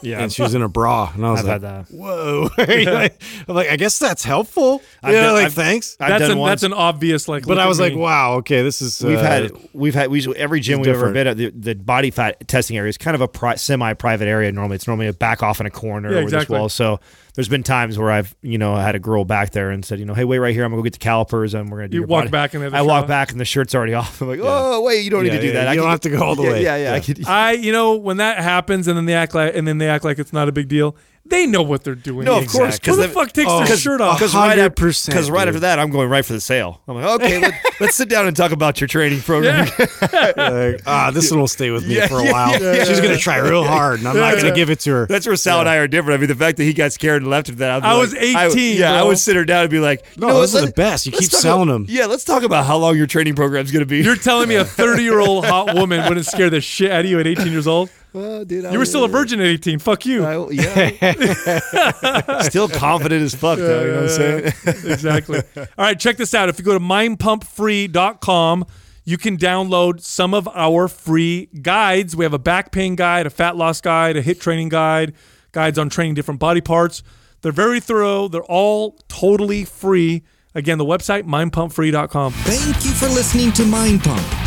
[0.01, 0.19] Yeah.
[0.21, 1.91] and she was in a bra, and I was I've like, had that.
[1.93, 4.81] "Whoa!" I'm like, I guess that's helpful.
[5.03, 5.97] I've yeah, done- like I've- thanks.
[5.99, 7.45] I've that's done an that's an obvious like.
[7.45, 7.99] but I was like, me.
[7.99, 9.03] wow, okay, this is.
[9.03, 12.11] We've uh, had we've had we every gym we've ever been at the, the body
[12.11, 14.49] fat testing area is kind of a pri- semi private area.
[14.53, 16.57] Normally, it's normally a back off in a corner Yeah, or this exactly.
[16.57, 16.69] wall.
[16.69, 17.01] So
[17.37, 19.99] there's been times where I've you know I had a girl back there and said
[19.99, 21.87] you know hey wait right here I'm gonna go get the calipers and we're gonna
[21.87, 22.31] do You your walk body.
[22.31, 23.07] back and have the I shirt walk on.
[23.07, 24.19] back and the shirt's already off.
[24.21, 25.63] I'm like oh wait you don't Yeah, need to do that.
[25.63, 26.63] you I don't can have to go all the yeah, way.
[26.63, 26.91] Yeah, yeah.
[26.91, 26.99] I Yeah.
[26.99, 29.87] could, I, you know, when that happens and then they act like and then they
[29.87, 30.95] act like it's not a big deal.
[31.29, 32.25] They know what they're doing.
[32.25, 34.17] No, of course, Who 'cause the the- fuck takes oh, their 'cause- shirt off?
[34.17, 35.47] Because right, after, 100%, right dude.
[35.49, 36.81] after that, I'm going right for the sale.
[36.87, 39.67] I'm like, okay, let, let's sit down and talk about your training program.
[39.67, 42.61] like, ah, this one will stay with me Yeah, for a yeah, while.
[42.61, 45.05] yeah, She's gonna try real hard, and I'm not gonna give it to her.
[45.07, 46.17] That's where Sal and I are different.
[46.17, 47.91] I mean, the fact that he got scared and left him that I'd be I
[47.93, 49.07] like- was 18, yeah, I bro.
[49.07, 50.75] would sit her down and be like, you No, know, those what, are the let-
[50.75, 51.05] best.
[51.05, 51.85] You let's keep talk selling about- them.
[51.89, 53.97] Yeah, let's talk about how long your training program's going to be.
[54.01, 57.05] You're telling me a 30 year old hot woman wouldn't scare the shit out of
[57.11, 57.89] you at 18 years old?
[58.17, 59.79] Well, dude, I You were still a virgin at 18.
[59.79, 60.25] Fuck you.
[60.25, 63.81] I- yeah, still confident as fuck though.
[63.81, 64.45] You know what I'm saying?
[64.91, 65.41] exactly.
[65.55, 66.49] All right, check this out.
[66.49, 68.65] If you go to mindpumpfree.com,
[69.05, 72.15] you can download some of our free guides.
[72.15, 75.13] We have a back pain guide, a fat loss guide, a hit training guide,
[75.51, 77.03] guides on training different body parts.
[77.41, 78.27] They're very thorough.
[78.27, 80.23] They're all totally free.
[80.55, 82.33] Again, the website mindpumpfree.com.
[82.33, 84.46] Thank you for listening to Mind Pump.